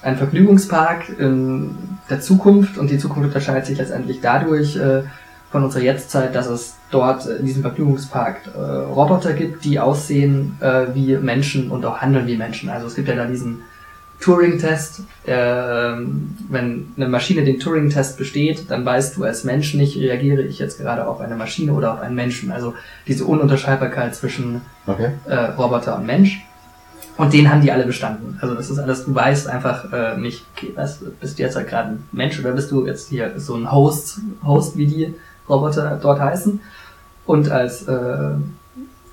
Vergnügungspark 0.00 1.18
in 1.18 1.74
der 2.08 2.20
Zukunft 2.20 2.78
und 2.78 2.88
die 2.88 2.98
Zukunft 2.98 3.26
unterscheidet 3.26 3.66
sich 3.66 3.76
letztendlich 3.76 4.20
dadurch 4.20 4.76
äh, 4.76 5.02
von 5.50 5.64
unserer 5.64 5.82
Jetztzeit, 5.82 6.34
dass 6.36 6.46
es 6.46 6.76
dort 6.90 7.26
in 7.26 7.44
diesem 7.44 7.62
Vergnügungspark 7.62 8.42
äh, 8.54 8.58
Roboter 8.58 9.32
gibt, 9.32 9.64
die 9.64 9.80
aussehen 9.80 10.56
äh, 10.60 10.86
wie 10.94 11.16
Menschen 11.16 11.70
und 11.70 11.84
auch 11.84 11.98
handeln 12.00 12.28
wie 12.28 12.36
Menschen. 12.36 12.70
Also 12.70 12.86
es 12.86 12.94
gibt 12.94 13.08
ja 13.08 13.16
da 13.16 13.26
diesen 13.26 13.62
Turing-Test. 14.20 15.02
Äh, 15.26 15.32
wenn 15.32 16.92
eine 16.96 17.08
Maschine 17.08 17.44
den 17.44 17.60
Turing-Test 17.60 18.18
besteht, 18.18 18.70
dann 18.70 18.84
weißt 18.84 19.16
du 19.16 19.24
als 19.24 19.44
Mensch 19.44 19.74
nicht, 19.74 19.96
reagiere 19.96 20.42
ich 20.42 20.58
jetzt 20.58 20.78
gerade 20.78 21.06
auf 21.06 21.20
eine 21.20 21.36
Maschine 21.36 21.72
oder 21.72 21.94
auf 21.94 22.00
einen 22.00 22.14
Menschen. 22.14 22.50
Also 22.50 22.74
diese 23.06 23.24
Ununterscheidbarkeit 23.24 24.14
zwischen 24.14 24.62
okay. 24.86 25.12
äh, 25.26 25.34
Roboter 25.34 25.96
und 25.96 26.06
Mensch. 26.06 26.44
Und 27.16 27.32
den 27.32 27.50
haben 27.50 27.62
die 27.62 27.72
alle 27.72 27.84
bestanden. 27.84 28.38
Also 28.40 28.54
das 28.54 28.70
ist 28.70 28.78
alles, 28.78 29.04
du 29.04 29.14
weißt 29.14 29.48
einfach 29.48 29.92
äh, 29.92 30.16
nicht, 30.16 30.44
okay, 30.56 30.72
was, 30.74 31.00
bist 31.20 31.38
du 31.38 31.42
jetzt 31.42 31.56
halt 31.56 31.68
gerade 31.68 31.90
ein 31.90 32.04
Mensch 32.12 32.38
oder 32.38 32.52
bist 32.52 32.70
du 32.70 32.86
jetzt 32.86 33.08
hier 33.08 33.32
so 33.38 33.54
ein 33.54 33.70
Host, 33.70 34.20
Host 34.44 34.76
wie 34.76 34.86
die 34.86 35.14
Roboter 35.48 35.98
dort 36.00 36.20
heißen. 36.20 36.60
Und 37.26 37.50
als, 37.50 37.88
äh, 37.88 38.30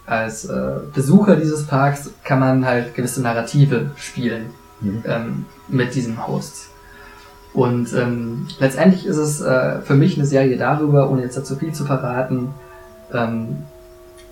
als 0.06 0.45
äh, 0.45 0.80
Besucher 0.93 1.36
dieses 1.36 1.66
Parks 1.66 2.12
kann 2.24 2.39
man 2.39 2.66
halt 2.66 2.93
gewisse 2.93 3.22
Narrative 3.22 3.91
spielen 3.97 4.51
mhm. 4.82 5.04
ähm, 5.06 5.46
mit 5.68 5.96
diesen 5.96 6.28
Hosts. 6.28 6.70
Und 7.54 7.94
ähm, 7.94 8.48
letztendlich 8.60 9.06
ist 9.06 9.18
es 9.18 9.42
äh, 9.42 9.80
für 9.82 9.96
mich 9.96 10.18
eine 10.18 10.26
Serie 10.26 10.58
darüber, 10.58 11.10
ohne 11.10 11.22
jetzt 11.22 11.38
dazu 11.38 11.56
viel 11.56 11.72
zu 11.72 11.86
verraten, 11.86 12.50
ähm, 13.14 13.64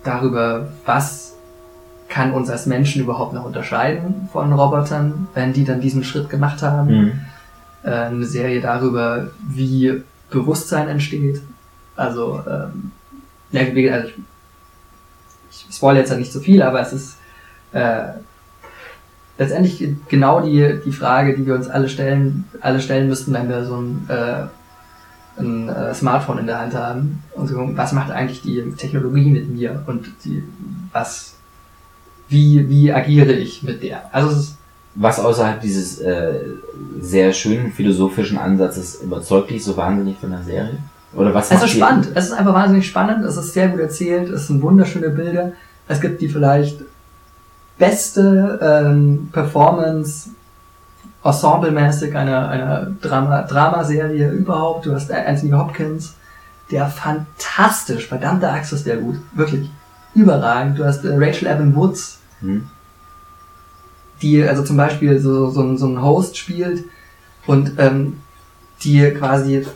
darüber, 0.02 0.68
was 0.84 1.34
kann 2.08 2.32
uns 2.32 2.50
als 2.50 2.66
Menschen 2.66 3.02
überhaupt 3.02 3.32
noch 3.32 3.44
unterscheiden 3.44 4.28
von 4.32 4.52
Robotern, 4.52 5.26
wenn 5.34 5.54
die 5.54 5.64
dann 5.64 5.80
diesen 5.80 6.04
Schritt 6.04 6.28
gemacht 6.28 6.62
haben. 6.62 6.88
Mhm. 6.88 7.20
Äh, 7.82 7.90
eine 7.90 8.26
Serie 8.26 8.60
darüber, 8.60 9.28
wie 9.48 10.02
Bewusstsein 10.30 10.88
entsteht. 10.88 11.40
Also 11.96 12.42
ähm, 12.46 12.92
ja, 13.50 13.62
also 13.94 14.08
ich, 15.50 15.66
ich 15.70 15.76
spoilere 15.76 16.00
jetzt 16.00 16.10
ja 16.10 16.16
nicht 16.16 16.32
so 16.32 16.40
viel, 16.40 16.62
aber 16.62 16.80
es 16.80 16.92
ist 16.92 17.16
äh, 17.72 18.04
letztendlich 19.38 19.88
genau 20.08 20.40
die, 20.40 20.80
die 20.84 20.92
Frage, 20.92 21.36
die 21.36 21.46
wir 21.46 21.54
uns 21.54 21.68
alle 21.68 21.88
stellen, 21.88 22.44
alle 22.60 22.80
stellen 22.80 23.08
müssten, 23.08 23.32
wenn 23.32 23.48
wir 23.48 23.64
so 23.64 23.76
ein, 23.76 24.08
äh, 24.08 25.40
ein 25.40 25.68
äh, 25.68 25.94
Smartphone 25.94 26.38
in 26.38 26.46
der 26.46 26.60
Hand 26.60 26.74
haben 26.74 27.22
und 27.34 27.48
so, 27.48 27.56
was 27.74 27.92
macht 27.92 28.10
eigentlich 28.10 28.42
die 28.42 28.62
Technologie 28.76 29.30
mit 29.30 29.52
mir 29.52 29.82
und 29.86 30.06
die, 30.24 30.42
was 30.92 31.34
wie, 32.28 32.68
wie 32.68 32.92
agiere 32.92 33.32
ich 33.32 33.62
mit 33.62 33.82
der. 33.82 34.02
Also 34.12 34.30
es 34.30 34.38
ist, 34.38 34.56
Was 34.94 35.18
außerhalb 35.18 35.60
dieses 35.60 36.00
äh, 36.00 36.34
sehr 37.00 37.32
schönen 37.32 37.72
philosophischen 37.72 38.38
Ansatzes 38.38 39.00
überzeugt 39.02 39.50
dich 39.50 39.64
so 39.64 39.76
wahnsinnig 39.76 40.16
von 40.18 40.30
der 40.30 40.42
Serie? 40.42 40.78
Oder 41.14 41.34
was 41.34 41.50
es 41.50 41.62
ist 41.62 41.70
spannend. 41.70 42.08
Es 42.14 42.26
ist 42.26 42.32
einfach 42.32 42.54
wahnsinnig 42.54 42.86
spannend. 42.86 43.24
Es 43.24 43.36
ist 43.36 43.52
sehr 43.52 43.68
gut 43.68 43.80
erzählt. 43.80 44.28
Es 44.30 44.46
sind 44.46 44.62
wunderschöne 44.62 45.10
Bilder. 45.10 45.52
Es 45.86 46.00
gibt 46.00 46.20
die 46.20 46.28
vielleicht 46.28 46.78
beste 47.78 48.58
ähm, 48.62 49.28
Performance 49.32 50.30
ensemblemäßig 51.24 52.14
einer, 52.16 52.48
einer 52.48 52.86
Drama, 53.00 53.42
Dramaserie 53.42 54.30
überhaupt. 54.30 54.86
Du 54.86 54.94
hast 54.94 55.10
Anthony 55.10 55.52
Hopkins, 55.52 56.14
der 56.70 56.86
fantastisch, 56.86 58.06
verdammte 58.08 58.48
Axt 58.50 58.72
ist 58.72 58.86
der 58.86 58.98
gut. 58.98 59.16
Wirklich. 59.34 59.70
Überragend. 60.14 60.78
Du 60.78 60.84
hast 60.84 61.04
äh, 61.04 61.14
Rachel 61.16 61.48
Evan 61.48 61.74
Woods, 61.74 62.18
Hm? 62.40 62.66
die 64.22 64.42
also 64.42 64.62
zum 64.62 64.76
Beispiel 64.76 65.18
so, 65.18 65.50
so, 65.50 65.62
ein- 65.62 65.78
so 65.78 65.86
ein 65.86 66.00
Host 66.02 66.36
spielt 66.36 66.84
und 67.46 67.72
ähm, 67.78 68.18
die 68.82 69.10
quasi, 69.12 69.66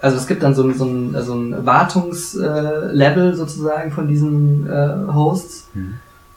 also 0.00 0.16
es 0.16 0.26
gibt 0.26 0.42
dann 0.42 0.54
so, 0.54 0.62
ein- 0.62 0.74
so 0.78 0.84
ein, 0.86 1.14
so 1.22 1.34
ein 1.34 1.66
Wartungslevel 1.66 3.32
äh, 3.32 3.34
sozusagen 3.34 3.90
von 3.92 4.06
diesen 4.08 4.66
äh, 4.70 5.12
Hosts 5.12 5.68
Hm. 5.74 5.94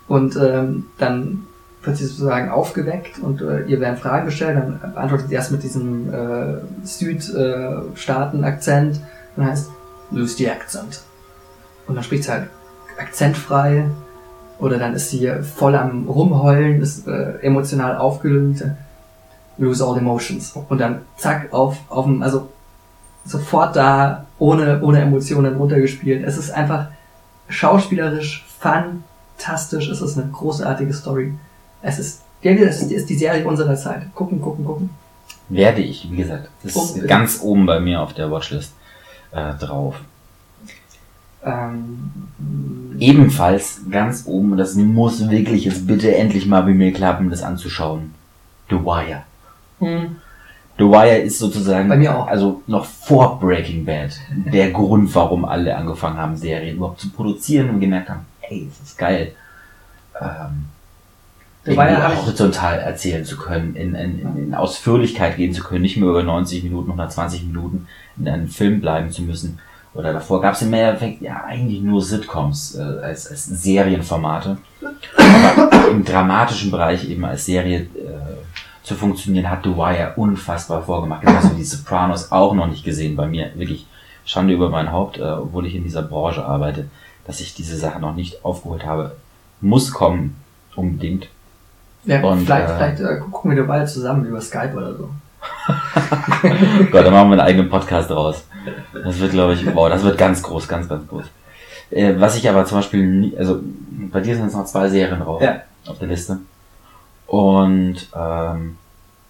Und 0.08 0.38
ähm, 0.38 0.86
dann 0.98 1.46
wird 1.84 1.98
sie 1.98 2.06
sozusagen 2.06 2.50
aufgeweckt 2.50 3.20
und 3.20 3.42
äh, 3.42 3.66
ihr 3.66 3.80
werden 3.80 3.98
Fragen 3.98 4.26
gestellt, 4.26 4.58
dann 4.58 4.80
beantwortet 4.94 5.30
sie 5.30 5.36
erst 5.36 5.52
mit 5.52 5.62
diesem 5.64 6.14
äh, 6.14 6.58
Südstaaten-Akzent 6.84 8.98
und 8.98 9.04
dann 9.38 9.48
heißt, 9.48 9.72
lose 10.12 10.36
the 10.38 10.50
accent. 10.50 11.02
Und 11.88 11.96
dann 11.96 12.04
spricht 12.04 12.26
sie 12.26 12.32
halt 12.32 12.50
akzentfrei 13.00 13.86
oder 14.60 14.78
dann 14.78 14.94
ist 14.94 15.10
sie 15.12 15.32
voll 15.56 15.76
am 15.76 16.08
Rumheulen, 16.08 16.82
ist 16.82 17.08
äh, 17.08 17.38
emotional 17.42 17.98
aufgelöst, 17.98 18.66
lose 19.58 19.86
all 19.86 19.98
emotions. 19.98 20.54
Und 20.68 20.80
dann 20.80 21.02
zack, 21.16 21.54
auf, 21.54 21.78
auf 21.90 22.06
dem, 22.06 22.24
also 22.24 22.50
sofort 23.26 23.76
da, 23.76 24.26
ohne, 24.40 24.82
ohne 24.82 25.02
Emotionen 25.02 25.56
runtergespielt. 25.56 26.26
Es 26.26 26.38
ist 26.38 26.52
einfach 26.52 26.88
schauspielerisch 27.50 28.46
fantastisch. 28.60 29.04
Es 29.38 30.02
ist 30.02 30.18
eine 30.18 30.30
großartige 30.32 30.94
Story. 30.94 31.34
Es 31.82 32.00
ist, 32.00 32.22
ja, 32.42 32.52
es 32.52 32.82
ist, 32.82 32.92
ist 32.92 33.10
die 33.10 33.16
Serie 33.16 33.46
unserer 33.48 33.76
Zeit. 33.76 34.14
Gucken, 34.16 34.42
gucken, 34.42 34.66
gucken. 34.66 34.90
Werde 35.50 35.82
ich, 35.82 36.10
wie 36.12 36.18
gesagt. 36.18 36.50
Das 36.64 36.76
ist 36.76 36.98
Oh, 37.04 37.08
ganz 37.08 37.40
oben 37.42 37.66
bei 37.66 37.80
mir 37.80 38.02
auf 38.02 38.14
der 38.14 38.30
Watchlist 38.32 38.74
äh, 39.32 39.54
drauf. 39.54 39.96
Ähm, 41.44 42.12
Ebenfalls 43.00 43.82
ganz 43.90 44.24
oben, 44.26 44.54
und 44.54 44.58
das 44.58 44.74
muss 44.76 45.30
wirklich 45.30 45.66
jetzt 45.66 45.86
bitte 45.88 46.16
endlich 46.16 46.48
mal 46.48 46.62
bei 46.64 46.72
mir 46.74 46.92
klappen, 46.92 47.30
das 47.30 47.44
anzuschauen. 47.44 48.14
The 48.70 48.76
Wire. 48.78 49.24
hm, 49.80 50.16
The 50.80 50.84
Wire 50.84 51.18
ist 51.20 51.40
sozusagen, 51.40 51.88
Bei 51.90 51.96
mir 51.96 52.16
auch. 52.18 52.28
also 52.28 52.62
noch 52.68 52.86
vor 52.86 53.40
Breaking 53.40 53.86
Bad, 53.86 54.12
der 54.52 54.72
Grund, 54.72 55.14
warum 55.16 55.46
alle 55.46 55.76
angefangen 55.76 56.18
haben, 56.18 56.36
Serien 56.36 56.76
überhaupt 56.78 57.00
zu 57.00 57.10
produzieren 57.10 57.70
und 57.70 57.80
gemerkt 57.80 58.10
haben, 58.10 58.26
ey, 58.50 58.68
das 58.70 58.90
ist 58.90 58.98
geil. 58.98 59.34
Ähm, 60.20 60.66
irgendwie 61.66 61.96
hab 61.96 62.14
ich- 62.14 62.20
horizontal 62.22 62.80
erzählen 62.80 63.26
zu 63.26 63.38
können, 63.38 63.76
in, 63.76 63.94
in, 63.94 64.20
in, 64.20 64.38
in 64.38 64.56
Ausführlichkeit 64.56 65.36
gehen 65.38 65.54
zu 65.54 65.64
können, 65.64 65.82
nicht 65.82 65.98
mehr 65.98 66.10
über 66.10 66.24
90 66.24 66.64
Minuten, 66.64 66.90
120 66.90 67.44
Minuten 67.44 67.88
in 68.18 68.28
einem 68.28 68.48
Film 68.48 68.80
bleiben 68.82 69.12
zu 69.12 69.22
müssen. 69.24 69.60
Oder 69.94 70.14
davor 70.14 70.42
gab 70.42 70.54
es 70.54 70.62
im 70.62 70.74
Endeffekt 70.74 71.22
ja 71.22 71.44
eigentlich 71.46 71.82
nur 71.82 72.02
Sitcoms 72.02 72.76
äh, 72.76 72.82
als, 72.82 73.28
als 73.30 73.46
Serienformate. 73.46 74.58
Aber 75.18 75.90
im 75.90 76.06
dramatischen 76.06 76.72
Bereich 76.72 77.10
eben 77.10 77.26
als 77.26 77.46
Serie 77.46 77.82
äh, 77.82 77.88
zu 78.84 78.96
funktionieren, 78.96 79.50
hat 79.50 79.64
The 79.64 79.76
Wire 79.76 80.14
unfassbar 80.16 80.84
vorgemacht. 80.84 81.22
Genauso 81.26 81.52
wie 81.52 81.58
die 81.58 81.64
Sopranos 81.64 82.32
auch 82.32 82.54
noch 82.54 82.68
nicht 82.68 82.86
gesehen 82.86 83.16
bei 83.16 83.26
mir. 83.28 83.52
Wirklich 83.56 83.88
Schande 84.24 84.54
über 84.54 84.70
mein 84.70 84.92
Haupt, 84.92 85.18
äh, 85.18 85.24
obwohl 85.24 85.66
ich 85.66 85.76
in 85.76 85.84
dieser 85.84 86.04
Branche 86.04 86.46
arbeite, 86.46 86.86
dass 87.28 87.40
ich 87.42 87.54
diese 87.54 87.78
Sache 87.78 88.00
noch 88.00 88.16
nicht 88.16 88.44
aufgeholt 88.44 88.86
habe. 88.86 89.16
Muss 89.62 89.92
kommen, 89.92 90.36
unbedingt. 90.76 91.28
ja, 92.06 92.22
Und, 92.24 92.46
vielleicht 92.46 92.70
äh, 92.70 92.76
vielleicht 92.78 93.00
äh, 93.02 93.20
gucken 93.32 93.52
wir 93.52 93.58
dabei 93.58 93.86
zusammen 93.86 94.26
über 94.26 94.42
Skype 94.42 94.74
oder 94.76 94.96
so. 94.96 95.10
Gott, 96.92 97.06
da 97.06 97.12
machen 97.12 97.30
wir 97.30 97.34
einen 97.34 97.40
eigenen 97.42 97.70
Podcast 97.70 98.10
draus. 98.10 98.44
Das 98.94 99.20
wird, 99.20 99.32
glaube 99.32 99.54
ich, 99.54 99.66
wow, 99.76 99.90
das 99.90 100.04
wird 100.04 100.18
ganz 100.18 100.42
groß, 100.42 100.68
ganz, 100.68 100.88
ganz 100.90 101.08
groß. 101.08 101.26
Äh, 101.92 102.16
was 102.20 102.36
ich 102.36 102.50
aber 102.50 102.66
zum 102.66 102.80
Beispiel, 102.80 103.06
nie, 103.06 103.38
also 103.38 103.60
bei 104.12 104.20
dir 104.20 104.36
sind 104.36 104.46
jetzt 104.46 104.56
noch 104.56 104.66
zwei 104.66 104.90
Serien 104.90 105.20
drauf 105.20 105.42
Ja. 105.42 105.62
auf 105.88 106.00
der 106.00 106.08
Liste. 106.08 106.40
Und 107.28 108.08
ähm, 108.16 108.78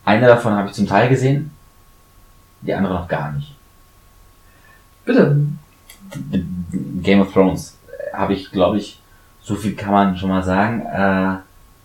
eine 0.05 0.27
davon 0.27 0.53
habe 0.53 0.67
ich 0.69 0.73
zum 0.73 0.87
Teil 0.87 1.09
gesehen, 1.09 1.51
die 2.61 2.73
andere 2.73 2.93
noch 2.93 3.07
gar 3.07 3.31
nicht. 3.33 3.53
Bitte. 5.05 5.37
Game 7.03 7.21
of 7.21 7.31
Thrones 7.33 7.76
habe 8.13 8.33
ich, 8.33 8.51
glaube 8.51 8.77
ich, 8.77 8.99
so 9.41 9.55
viel 9.55 9.75
kann 9.75 9.91
man 9.91 10.17
schon 10.17 10.29
mal 10.29 10.43
sagen. 10.43 10.81
Äh, 10.85 11.37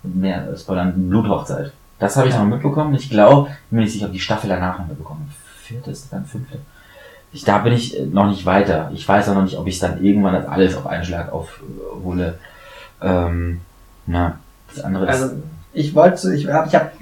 mehr 0.06 0.56
Spoilern, 0.56 1.08
Bluthochzeit. 1.08 1.72
Das 1.98 2.16
habe 2.16 2.28
ich 2.28 2.34
noch 2.34 2.44
mitbekommen. 2.44 2.94
Ich 2.94 3.08
glaube, 3.08 3.50
ich 3.50 3.68
bin 3.70 3.78
mir 3.78 3.82
nicht 3.84 3.92
sicher, 3.92 4.06
ob 4.06 4.12
die 4.12 4.18
Staffel 4.20 4.48
danach 4.48 4.78
noch 4.80 4.88
mitbekommen. 4.88 5.30
Vierte 5.62 5.90
ist 5.92 6.12
dann 6.12 6.24
fünfte. 6.24 6.58
Ich, 7.32 7.44
da 7.44 7.58
bin 7.58 7.72
ich 7.72 7.98
äh, 7.98 8.04
noch 8.04 8.28
nicht 8.28 8.44
weiter. 8.44 8.90
Ich 8.92 9.06
weiß 9.08 9.28
auch 9.28 9.34
noch 9.34 9.44
nicht, 9.44 9.56
ob 9.56 9.66
ich 9.66 9.78
dann 9.78 10.02
irgendwann 10.04 10.34
das 10.34 10.46
alles 10.46 10.76
auf 10.76 10.86
einen 10.86 11.04
Schlag 11.04 11.32
aufhole. 11.32 12.38
Ähm, 13.00 13.60
na, 14.06 14.38
das 14.74 14.84
andere 14.84 15.06
Also 15.08 15.26
ist. 15.26 15.34
ich 15.72 15.94
wollte, 15.94 16.34
ich 16.34 16.48
habe 16.48 16.68
ich 16.68 16.74
hab 16.74 16.92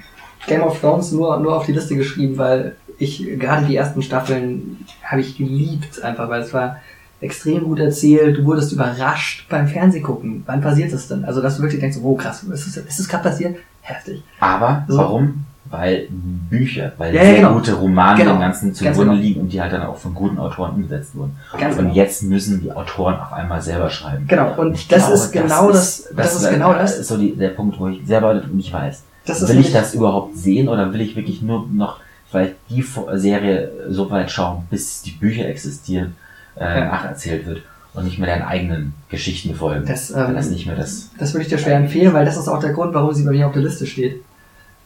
Game 0.47 0.63
of 0.63 0.81
Thrones 0.81 1.13
nur, 1.13 1.39
nur 1.41 1.57
auf 1.57 1.67
die 1.67 1.73
Liste 1.73 1.97
geschrieben, 1.97 2.37
weil 2.39 2.77
ich 2.99 3.25
gerade 3.39 3.67
die 3.67 3.77
ersten 3.77 4.03
Staffeln 4.03 4.85
habe 5.03 5.23
ich 5.23 5.37
geliebt, 5.37 6.03
einfach 6.03 6.29
weil 6.29 6.43
es 6.43 6.53
war 6.53 6.77
extrem 7.21 7.65
gut 7.65 7.79
erzählt, 7.79 8.39
du 8.39 8.45
wurdest 8.45 8.73
überrascht 8.73 9.47
beim 9.49 9.67
Fernsehgucken. 9.69 10.43
Wann 10.47 10.61
passiert 10.61 10.93
das 10.93 11.09
denn? 11.09 11.25
Also 11.25 11.41
dass 11.43 11.57
du 11.57 11.63
wirklich 11.63 11.81
denkst, 11.81 11.99
oh 12.03 12.15
krass, 12.15 12.43
ist 12.45 12.67
es, 12.67 12.77
ist 12.77 13.01
es 13.01 13.09
gerade 13.09 13.25
passiert? 13.25 13.57
Heftig. 13.83 14.23
Aber 14.41 14.85
So. 14.89 14.99
warum? 14.99 15.45
Weil 15.73 16.09
Bücher, 16.11 16.93
weil 16.99 17.15
Ja, 17.15 17.21
ja, 17.23 17.27
sehr 17.29 17.37
genau. 17.37 17.55
gute 17.55 17.75
Romane 17.75 18.19
Genau. 18.19 18.33
dem 18.33 18.41
Ganzen 18.41 18.67
Ganz 18.69 18.79
zugrunde 18.79 19.13
genau. 19.13 19.15
liegen 19.23 19.41
und 19.43 19.53
die 19.53 19.61
halt 19.61 19.73
dann 19.73 19.83
auch 19.83 19.97
von 19.97 20.15
guten 20.15 20.39
Autoren 20.39 20.73
umgesetzt 20.75 21.15
wurden. 21.15 21.37
Ganz 21.59 21.77
und 21.77 21.83
genau. 21.85 21.95
jetzt 21.95 22.23
müssen 22.25 22.61
die 22.61 22.73
Autoren 22.73 23.15
auf 23.21 23.33
einmal 23.33 23.63
selber 23.63 23.89
schreiben. 23.89 24.27
Genau, 24.27 24.53
und 24.61 24.75
Ich 24.75 24.89
das 24.89 24.99
glaube, 25.03 25.15
ist 25.15 25.31
genau 25.33 25.69
das, 25.71 26.09
das, 26.17 26.35
ist 26.43 26.51
genau 26.51 26.73
das. 26.73 26.99
ist 26.99 27.07
so 27.09 27.17
die, 27.17 27.37
der 27.37 27.51
Punkt, 27.51 27.79
wo 27.79 27.87
ich 27.89 28.05
selber 28.05 28.35
nicht 28.53 28.73
weiß. 28.73 29.03
Das 29.27 29.47
will 29.49 29.61
ich 29.61 29.73
das 29.73 29.95
überhaupt 29.95 30.37
sehen 30.37 30.69
oder 30.69 30.93
will 30.93 31.03
ich 31.03 31.15
wirklich 31.15 31.41
nur 31.43 31.69
noch 31.73 32.01
vielleicht 32.31 32.55
die 32.69 32.85
Serie 33.15 33.71
so 33.91 34.11
weit 34.11 34.31
schauen, 34.31 34.65
bis 34.71 35.03
die 35.03 35.11
Bücher 35.13 35.47
existieren, 35.47 36.17
äh, 36.61 36.65
Ja. 36.81 36.85
nacherzählt 36.87 37.47
wird 37.47 37.63
und 37.95 38.05
nicht 38.05 38.19
mehr 38.21 38.29
deinen 38.29 38.47
eigenen 38.47 38.95
Geschichten 39.09 39.55
folgen. 39.55 39.85
Das, 39.87 40.11
ähm, 40.11 40.35
das 40.35 40.51
nicht 40.51 40.67
mehr 40.67 40.77
das. 40.77 41.11
Das 41.19 41.33
würde 41.35 41.43
ich 41.43 41.49
dir 41.49 41.59
schwer 41.59 41.77
empfehlen, 41.77 42.13
weil 42.13 42.25
das 42.25 42.37
ist 42.37 42.47
auch 42.49 42.61
der 42.61 42.73
Grund, 42.73 42.95
warum 42.95 43.13
sie 43.13 43.25
bei 43.25 43.33
mir 43.33 43.47
auf 43.49 43.53
der 43.53 43.63
Liste 43.63 43.87
steht. 43.87 44.23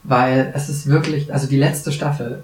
Weil 0.05 0.53
es 0.55 0.69
ist 0.69 0.87
wirklich, 0.87 1.33
also 1.33 1.47
die 1.47 1.59
letzte 1.59 1.91
Staffel, 1.93 2.43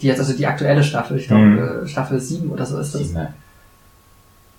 die 0.00 0.06
jetzt, 0.08 0.18
also 0.18 0.32
die 0.34 0.46
aktuelle 0.46 0.82
Staffel, 0.82 1.16
ich 1.18 1.28
glaube 1.28 1.42
Mhm. 1.44 1.58
äh, 1.84 1.86
Staffel 1.88 2.20
7 2.20 2.50
oder 2.50 2.66
so 2.66 2.78
ist 2.78 2.94
das. 2.94 3.12
mehr. 3.12 3.32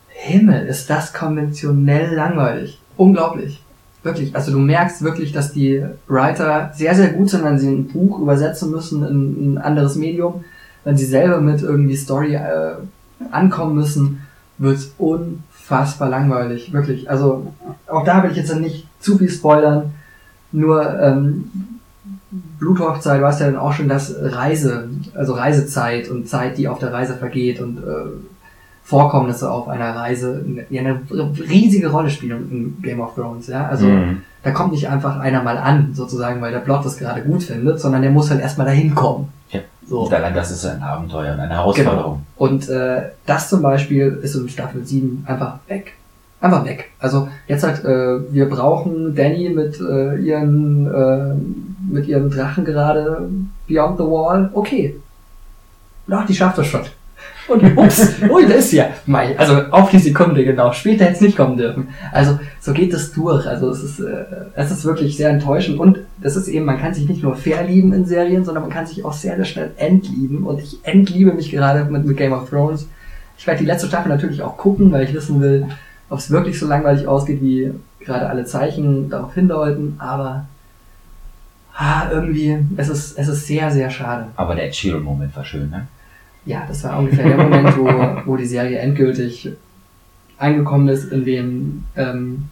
Himmel, 0.09 0.67
ist 0.67 0.89
das 0.89 1.13
konventionell 1.13 2.13
langweilig. 2.13 2.79
Unglaublich. 2.97 3.61
Wirklich. 4.03 4.35
Also 4.35 4.51
du 4.51 4.59
merkst 4.59 5.01
wirklich, 5.01 5.31
dass 5.31 5.51
die 5.53 5.83
Writer 6.07 6.71
sehr, 6.75 6.93
sehr 6.95 7.09
gut 7.09 7.29
sind, 7.29 7.43
wenn 7.43 7.57
sie 7.57 7.69
ein 7.69 7.87
Buch 7.87 8.19
übersetzen 8.19 8.69
müssen 8.71 9.05
in 9.07 9.53
ein 9.53 9.57
anderes 9.57 9.95
Medium. 9.95 10.43
Wenn 10.83 10.97
sie 10.97 11.05
selber 11.05 11.39
mit 11.39 11.61
irgendwie 11.61 11.95
Story 11.95 12.35
äh, 12.35 12.73
ankommen 13.31 13.75
müssen, 13.75 14.21
wird's 14.57 14.93
unfassbar 14.97 16.09
langweilig. 16.09 16.73
Wirklich. 16.73 17.09
Also 17.09 17.53
auch 17.87 18.03
da 18.03 18.23
will 18.23 18.31
ich 18.31 18.37
jetzt 18.37 18.55
nicht 18.55 18.87
zu 18.99 19.17
viel 19.17 19.29
spoilern. 19.29 19.91
Nur 20.51 20.99
ähm, 20.99 21.49
Bluthochzeit, 22.59 23.21
du 23.21 23.25
hast 23.25 23.39
ja 23.39 23.47
dann 23.47 23.57
auch 23.57 23.73
schon 23.73 23.89
das 23.89 24.15
Reise, 24.19 24.89
also 25.15 25.33
Reisezeit 25.33 26.09
und 26.09 26.27
Zeit, 26.27 26.57
die 26.57 26.67
auf 26.67 26.79
der 26.79 26.93
Reise 26.93 27.15
vergeht 27.15 27.59
und 27.59 27.77
äh, 27.77 27.81
Vorkommnisse 28.83 29.49
auf 29.49 29.67
einer 29.67 29.95
Reise 29.95 30.43
die 30.69 30.79
eine 30.79 31.01
riesige 31.49 31.89
Rolle 31.89 32.09
spielen 32.09 32.51
in 32.51 32.81
Game 32.81 32.99
of 32.99 33.15
Thrones, 33.15 33.47
ja. 33.47 33.67
Also 33.67 33.87
Mhm. 33.87 34.21
Da 34.43 34.51
kommt 34.51 34.73
nicht 34.73 34.89
einfach 34.89 35.19
einer 35.19 35.41
mal 35.41 35.57
an, 35.57 35.93
sozusagen, 35.93 36.41
weil 36.41 36.51
der 36.51 36.59
Plot 36.59 36.85
das 36.85 36.97
gerade 36.97 37.21
gut 37.21 37.43
findet, 37.43 37.79
sondern 37.79 38.01
der 38.01 38.11
muss 38.11 38.29
halt 38.29 38.41
erstmal 38.41 38.67
dahin 38.67 38.93
kommen. 38.93 39.31
Ja. 39.51 39.61
So. 39.87 40.01
Und 40.01 40.13
allein 40.13 40.33
das 40.33 40.51
ist 40.51 40.65
ein 40.65 40.81
Abenteuer 40.81 41.33
und 41.33 41.39
eine 41.39 41.53
Herausforderung. 41.53 42.25
Und 42.37 42.69
äh, 42.69 43.03
das 43.25 43.49
zum 43.49 43.61
Beispiel 43.61 44.19
ist 44.21 44.35
in 44.35 44.49
Staffel 44.49 44.85
7 44.85 45.25
einfach 45.27 45.59
weg. 45.67 45.93
Einfach 46.41 46.65
weg. 46.65 46.91
Also 46.99 47.29
jetzt 47.47 47.63
halt, 47.63 47.85
äh, 47.85 48.33
wir 48.33 48.49
brauchen 48.49 49.15
Danny 49.15 49.49
mit 49.49 49.79
äh, 49.79 50.17
ihren 50.17 50.93
äh, 50.93 51.35
mit 51.89 52.07
ihren 52.07 52.29
Drachen 52.29 52.65
gerade 52.65 53.29
Beyond 53.67 53.97
the 53.97 54.03
Wall. 54.03 54.49
Okay. 54.53 54.95
Doch, 56.07 56.25
die 56.25 56.35
schafft 56.35 56.57
das 56.57 56.67
schon. 56.67 56.81
Und 57.47 57.77
ups, 57.77 58.15
ui, 58.29 58.47
da 58.47 58.53
ist 58.53 58.69
sie 58.69 58.77
ja. 58.77 58.89
Mei, 59.05 59.37
Also 59.37 59.55
auf 59.71 59.89
die 59.89 59.99
Sekunde 59.99 60.43
genau. 60.45 60.71
Später 60.71 61.05
hätte 61.05 61.15
es 61.15 61.21
nicht 61.21 61.37
kommen 61.37 61.57
dürfen. 61.57 61.89
Also 62.11 62.39
so 62.59 62.73
geht 62.73 62.93
es 62.93 63.11
durch. 63.11 63.45
Also 63.45 63.69
es 63.69 63.83
ist, 63.83 63.99
äh, 63.99 64.25
es 64.55 64.71
ist 64.71 64.85
wirklich 64.85 65.17
sehr 65.17 65.29
enttäuschend. 65.29 65.79
Und 65.79 65.99
es 66.21 66.35
ist 66.35 66.47
eben, 66.47 66.65
man 66.65 66.79
kann 66.79 66.93
sich 66.93 67.07
nicht 67.07 67.21
nur 67.21 67.35
verlieben 67.35 67.93
in 67.93 68.05
Serien, 68.05 68.45
sondern 68.45 68.63
man 68.63 68.71
kann 68.71 68.85
sich 68.85 69.03
auch 69.03 69.13
sehr, 69.13 69.35
sehr 69.35 69.45
schnell 69.45 69.71
entlieben. 69.77 70.43
Und 70.43 70.59
ich 70.61 70.79
entliebe 70.83 71.33
mich 71.33 71.51
gerade 71.51 71.85
mit, 71.85 72.05
mit 72.05 72.17
Game 72.17 72.33
of 72.33 72.49
Thrones. 72.49 72.87
Ich 73.37 73.45
werde 73.45 73.59
die 73.59 73.65
letzte 73.65 73.87
Staffel 73.87 74.09
natürlich 74.09 74.41
auch 74.41 74.57
gucken, 74.57 74.91
weil 74.91 75.03
ich 75.03 75.13
wissen 75.13 75.41
will, 75.41 75.67
ob 76.09 76.19
es 76.19 76.31
wirklich 76.31 76.59
so 76.59 76.67
langweilig 76.67 77.07
ausgeht, 77.07 77.41
wie 77.41 77.71
gerade 77.99 78.29
alle 78.29 78.45
Zeichen 78.45 79.09
darauf 79.09 79.33
hindeuten. 79.33 79.95
Aber 79.99 80.45
ah, 81.75 82.09
irgendwie, 82.11 82.57
es 82.77 82.89
ist, 82.89 83.17
es 83.17 83.27
ist 83.27 83.47
sehr, 83.47 83.71
sehr 83.71 83.89
schade. 83.89 84.27
Aber 84.35 84.55
der 84.55 84.71
Sheeran-Moment 84.71 85.35
war 85.35 85.43
schön, 85.43 85.69
ne? 85.69 85.87
Ja, 86.45 86.65
das 86.67 86.83
war 86.83 86.99
ungefähr 86.99 87.25
der 87.25 87.37
Moment, 87.37 87.77
wo, 87.77 87.85
wo 88.25 88.37
die 88.37 88.45
Serie 88.45 88.79
endgültig 88.79 89.49
angekommen 90.37 90.87
ist, 90.89 91.11
in 91.11 91.23
dem 91.25 91.83
ähm, 91.95 92.45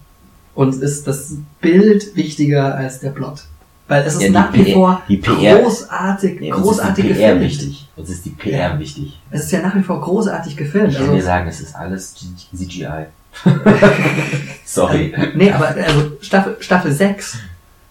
uns 0.55 0.77
ist 0.77 1.07
das 1.07 1.35
Bild 1.61 2.15
wichtiger 2.15 2.75
als 2.75 2.99
der 2.99 3.09
Plot. 3.09 3.43
Weil 3.87 4.03
es 4.05 4.15
ist 4.15 4.21
Ja, 4.21 4.29
nach 4.31 4.53
wie 4.53 4.71
vor 4.73 5.01
PR 5.07 5.59
großartig, 5.61 6.41
uns 6.53 6.61
großartig 6.61 7.05
ist 7.05 7.09
die 7.17 7.21
PR 7.21 7.33
gefilmt. 7.33 7.41
wichtig. 7.41 7.89
Uns 7.97 8.09
ist 8.09 8.25
die 8.25 8.29
PR 8.29 8.79
wichtig. 8.79 9.19
Es 9.31 9.43
ist 9.43 9.51
ja 9.51 9.61
nach 9.61 9.75
wie 9.75 9.81
vor 9.83 9.99
großartig 9.99 10.55
gefilmt. 10.55 10.89
Ich 10.91 10.95
kann 10.97 11.07
Also, 11.07 11.17
dir 11.17 11.23
sagen, 11.23 11.47
es 11.49 11.59
ist 11.59 11.75
alles 11.75 12.15
CGI. 12.55 13.05
Sorry. 14.65 15.13
Nee, 15.35 15.51
aber 15.51 15.67
also 15.69 16.11
Staffel, 16.21 16.55
Staffel 16.59 16.91
6, 16.91 17.37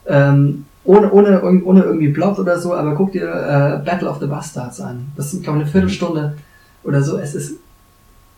ähm, 0.07 0.65
ohne, 0.85 1.11
ohne, 1.13 1.43
ohne 1.43 1.83
irgendwie 1.83 2.09
Plot 2.09 2.39
oder 2.39 2.59
so, 2.59 2.75
aber 2.75 2.95
guck 2.95 3.13
dir 3.13 3.29
äh, 3.29 3.85
Battle 3.85 4.09
of 4.09 4.19
the 4.21 4.27
Bastards 4.27 4.81
an. 4.81 5.09
Das 5.17 5.33
ist, 5.33 5.43
glaube 5.43 5.59
ich, 5.59 5.65
eine 5.65 5.71
Viertelstunde 5.71 6.37
oder 6.83 7.03
so. 7.03 7.19
Es 7.19 7.35
ist 7.35 7.59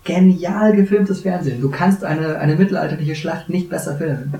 genial 0.04 0.74
gefilmtes 0.74 1.20
Fernsehen. 1.20 1.60
Du 1.60 1.70
kannst 1.70 2.04
eine, 2.04 2.38
eine 2.38 2.56
mittelalterliche 2.56 3.14
Schlacht 3.14 3.48
nicht 3.48 3.70
besser 3.70 3.96
filmen. 3.96 4.34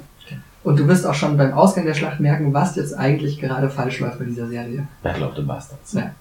Und 0.65 0.79
du 0.79 0.87
wirst 0.87 1.07
auch 1.07 1.15
schon 1.15 1.37
beim 1.37 1.53
Ausgang 1.53 1.87
der 1.87 1.95
Schlacht 1.95 2.21
merken, 2.21 2.55
was 2.55 2.77
jetzt 2.77 2.97
eigentlich 2.97 3.41
gerade 3.41 3.69
falsch 3.69 3.99
läuft 4.01 4.19
bei 4.19 4.25
dieser 4.25 4.47
Serie. 4.47 4.87
Battle 5.03 5.27
of 5.27 5.35
the 5.37 5.43
Bastards. 5.43 5.93
Ja. 5.93 6.13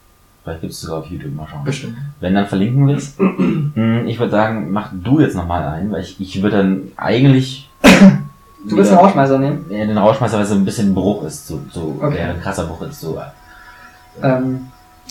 Vielleicht 0.43 0.61
gibt 0.61 0.73
es 0.73 0.82
sogar 0.82 0.99
auf 0.99 1.05
YouTube, 1.05 1.36
mal 1.36 1.47
schauen. 1.47 1.63
Bestimmt. 1.63 1.97
Wenn 2.19 2.34
dann 2.34 2.47
verlinken 2.47 2.88
wir 2.88 2.97
es. 2.97 3.15
Mm, 3.19 4.07
ich 4.07 4.17
würde 4.19 4.32
sagen, 4.32 4.71
mach 4.71 4.91
du 4.91 5.19
jetzt 5.19 5.36
nochmal 5.36 5.67
ein, 5.67 5.91
weil 5.91 6.01
ich, 6.01 6.19
ich 6.19 6.41
würde 6.41 6.57
dann 6.57 6.82
eigentlich. 6.97 7.69
Du 8.70 8.78
willst 8.78 8.91
einen 8.91 8.99
Rauschmeißer 8.99 9.39
nehmen? 9.39 9.66
Ja, 9.70 9.86
den 9.86 9.97
Rauschmeißer, 9.97 10.36
weil 10.38 10.43
es 10.43 10.49
so 10.49 10.55
ein 10.55 10.66
bisschen 10.66 10.91
ein 10.91 10.95
Bruch 10.95 11.24
ist. 11.26 11.47
So, 11.47 11.59
so 11.72 11.97
Okay. 12.01 12.20
ein 12.22 12.39
krasser 12.41 12.66
Bruch 12.66 12.82
ist 12.84 12.99
so 12.99 13.18
äh, 13.18 14.26
Ähm, 14.28 14.68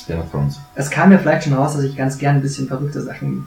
Game 0.07 0.20
of 0.20 0.30
Thrones. 0.30 0.59
es 0.76 0.90
kam 0.90 1.09
mir 1.09 1.18
vielleicht 1.18 1.44
schon 1.44 1.55
raus, 1.55 1.74
dass 1.74 1.82
ich 1.82 1.96
ganz 1.96 2.16
gern 2.18 2.36
ein 2.36 2.42
bisschen 2.42 2.68
verrückte 2.68 3.03
Sachen 3.03 3.46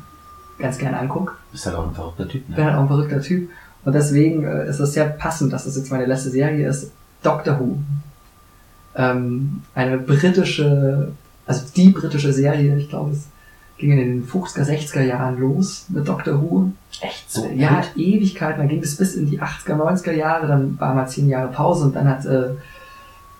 ganz 0.60 0.78
gerne 0.78 1.00
angucke. 1.00 1.34
Bist 1.52 1.66
halt 1.66 1.76
auch 1.76 1.88
ein 1.88 1.96
verrückter 1.96 2.28
Typ, 2.28 2.44
Ich 2.50 2.56
bin 2.56 2.64
ne? 2.64 2.70
halt 2.72 2.76
auch 2.78 2.82
ein 2.84 2.88
verrückter 2.88 3.22
Typ. 3.22 3.50
Und 3.86 3.94
deswegen 3.94 4.44
äh, 4.46 4.68
ist 4.68 4.80
es 4.80 4.94
sehr 4.94 5.06
passend, 5.06 5.52
dass 5.54 5.66
das 5.66 5.76
jetzt 5.78 5.92
meine 5.92 6.06
letzte 6.06 6.30
Serie 6.30 6.68
ist. 6.68 6.92
Doctor 7.22 7.60
Who. 7.60 7.78
Ähm, 8.96 9.64
eine 9.74 9.98
britische, 9.98 11.12
also 11.48 11.64
die 11.76 11.90
britische 11.90 12.32
Serie, 12.34 12.78
ich 12.78 12.90
glaube, 12.90 13.12
es 13.12 13.28
ging 13.84 13.92
in 13.92 14.22
den 14.22 14.28
50er, 14.28 14.64
60er 14.64 15.02
Jahren 15.02 15.40
los 15.40 15.86
mit 15.90 16.08
Doctor 16.08 16.42
Who. 16.42 16.72
Echt 17.02 17.32
so 17.32 17.48
ja, 17.56 17.82
gut? 17.82 17.98
Ewigkeiten, 17.98 18.60
dann 18.60 18.68
ging 18.70 18.82
es 18.82 18.96
bis 18.98 19.16
in 19.16 19.30
die 19.30 19.42
80er, 19.42 19.76
90er 19.76 20.14
Jahre, 20.14 20.48
dann 20.48 20.80
war 20.80 20.94
mal 20.94 21.08
zehn 21.08 21.28
Jahre 21.28 21.52
Pause 21.52 21.86
und 21.86 21.96
dann 21.96 22.08
hat 22.08 22.26
äh, 22.26 22.50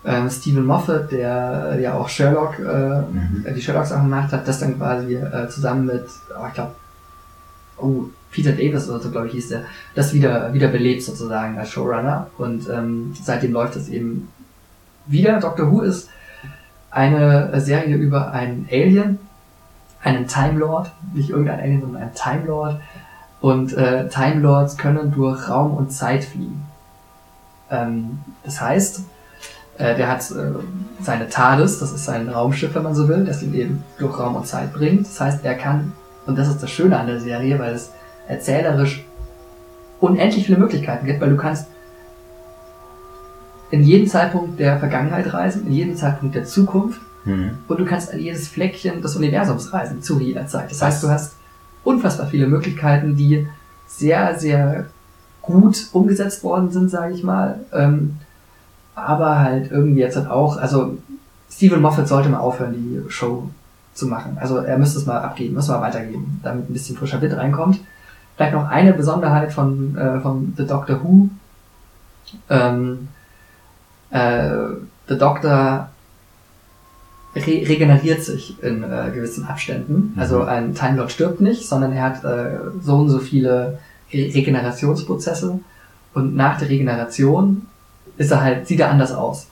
äh, 0.04 0.30
Stephen 0.30 0.66
Moffat, 0.66 1.12
der 1.12 1.74
äh, 1.74 1.82
ja 1.84 1.94
auch 1.94 2.10
Sherlock, 2.10 2.60
äh, 2.60 2.64
Mhm. 2.64 3.46
die 3.56 3.62
Sherlock-Sachen 3.62 4.10
gemacht 4.10 4.32
hat, 4.32 4.48
das 4.48 4.60
dann 4.60 4.78
quasi 4.78 5.16
äh, 5.16 5.48
zusammen 5.50 5.86
mit, 5.86 6.06
oh, 6.38 6.46
ich 6.48 6.54
glaube, 6.54 6.72
oh, 7.78 8.04
Peter 8.32 8.52
Davis 8.52 8.90
oder 8.90 9.00
so, 9.00 9.12
glaube 9.12 9.28
ich, 9.28 9.34
hieß 9.34 9.50
der, 9.50 9.62
das 9.96 10.14
wieder, 10.14 10.54
wieder 10.54 10.68
belebt 10.68 11.04
sozusagen 11.04 11.58
als 11.58 11.70
Showrunner. 11.70 12.28
Und 12.38 12.68
ähm, 12.70 13.14
seitdem 13.22 13.54
läuft 13.54 13.76
es 13.76 13.90
eben 13.90 14.28
wieder. 15.06 15.40
Doctor 15.40 15.72
Who 15.72 15.82
ist 15.82 16.10
eine 16.90 17.52
Serie 17.62 17.96
über 17.96 18.32
einen 18.32 18.68
Alien, 18.72 19.20
einen 20.04 20.28
Time 20.28 20.60
Lord, 20.60 20.92
nicht 21.14 21.30
irgendein 21.30 21.60
Alien, 21.60 21.82
sondern 21.82 22.02
einen 22.02 22.14
Time 22.14 22.46
Lord. 22.46 22.80
Und 23.42 23.74
äh, 23.74 24.08
Time 24.10 24.42
Lords 24.42 24.78
können 24.78 25.12
durch 25.12 25.50
Raum 25.50 25.74
und 25.76 25.92
Zeit 25.92 26.24
fliegen. 26.24 26.66
Ähm, 27.70 28.20
das 28.44 28.62
heißt, 28.62 29.02
äh, 29.78 29.96
der 29.96 30.10
hat 30.10 30.30
äh, 30.32 30.52
seine 31.02 31.30
TARDIS, 31.30 31.80
das 31.80 31.92
ist 31.92 32.06
sein 32.06 32.30
Raumschiff, 32.30 32.76
wenn 32.76 32.84
man 32.84 32.96
so 32.96 33.08
will, 33.08 33.26
das 33.26 33.42
ihn 33.42 33.54
eben 33.54 33.84
durch 33.98 34.18
Raum 34.18 34.36
und 34.36 34.48
Zeit 34.48 34.74
bringt. 34.74 35.08
Das 35.08 35.20
heißt, 35.20 35.44
er 35.44 35.56
kann, 35.56 35.94
und 36.26 36.38
das 36.38 36.48
ist 36.48 36.62
das 36.62 36.70
Schöne 36.70 36.98
an 36.98 37.08
der 37.08 37.20
Serie, 37.20 37.60
weil 37.60 37.74
es 37.74 37.92
erzählerisch 38.28 39.04
unendlich 40.00 40.46
viele 40.46 40.58
Möglichkeiten 40.58 41.06
gibt, 41.06 41.22
weil 41.22 41.30
du 41.30 41.38
kannst 41.38 41.68
in 43.72 43.84
jeden 43.84 44.08
Zeitpunkt 44.08 44.60
der 44.60 44.78
Vergangenheit 44.78 45.34
reisen, 45.34 45.66
in 45.66 45.74
jeden 45.74 45.96
Zeitpunkt 45.96 46.36
der 46.36 46.46
Zukunft 46.46 47.02
Mhm. 47.26 47.58
und 47.68 47.80
du 47.80 47.86
kannst 47.86 48.12
an 48.12 48.20
jedes 48.20 48.48
Fleckchen 48.48 49.02
des 49.02 49.16
Universums 49.16 49.72
reisen 49.72 50.02
zu 50.02 50.20
jeder 50.20 50.48
Zeit. 50.48 50.72
Das 50.72 50.82
heißt, 50.82 51.04
du 51.04 51.10
hast 51.10 51.36
unfassbar 51.84 52.28
viele 52.28 52.48
Möglichkeiten, 52.48 53.16
die 53.16 53.48
sehr, 53.88 54.38
sehr 54.40 54.88
gut 55.42 55.88
umgesetzt 55.92 56.44
worden 56.44 56.72
sind, 56.72 56.90
sage 56.90 57.14
ich 57.14 57.24
mal. 57.24 57.60
Ähm, 57.74 58.18
aber 58.96 59.40
halt 59.40 59.72
irgendwie 59.72 60.02
jetzt 60.02 60.16
halt 60.16 60.30
auch, 60.30 60.58
also 60.58 60.98
Stephen 61.52 61.82
Moffat 61.82 62.08
sollte 62.08 62.30
mal 62.30 62.40
aufhören, 62.40 62.74
die 62.74 63.12
Show 63.12 63.50
zu 63.94 64.08
machen. 64.08 64.38
Also 64.40 64.58
er 64.58 64.78
müsste 64.78 65.00
es 65.00 65.06
mal 65.06 65.20
abgeben, 65.20 65.54
müsste 65.54 65.74
mal 65.74 65.82
weitergeben, 65.82 66.40
damit 66.44 66.70
ein 66.70 66.74
bisschen 66.74 66.98
frischer 66.98 67.22
Wind 67.22 67.36
reinkommt. 67.36 67.80
Vielleicht 68.36 68.54
noch 68.54 68.68
eine 68.68 68.94
Besonderheit 68.94 69.54
von, 69.54 69.96
äh, 69.96 70.20
von 70.20 70.54
The 70.58 70.66
Doctor 70.66 71.04
Who. 71.04 71.30
Ähm, 72.50 73.10
äh, 74.10 74.50
The 75.08 75.18
Doctor 75.18 75.90
re 77.36 77.42
regeneriert 77.68 78.24
sich 78.24 78.62
in 78.64 78.84
äh, 78.84 79.12
gewissen 79.14 79.46
Abständen. 79.46 80.14
Mhm. 80.16 80.20
Also 80.20 80.44
ein 80.44 80.74
Time 80.76 80.98
Lord 80.98 81.12
stirbt 81.12 81.42
nicht, 81.42 81.68
sondern 81.68 81.94
er 81.94 82.04
hat 82.04 82.24
äh, 82.24 82.60
so 82.82 82.96
und 82.98 83.10
so 83.10 83.20
viele 83.20 83.80
Re 84.14 84.32
Regenerationsprozesse 84.36 85.60
und 86.14 86.36
nach 86.36 86.60
der 86.60 86.70
Regeneration 86.70 87.64
ist 88.18 88.32
er 88.32 88.42
halt, 88.42 88.68
sieht 88.68 88.80
er 88.80 88.92
anders 88.92 89.12
aus. 89.12 89.48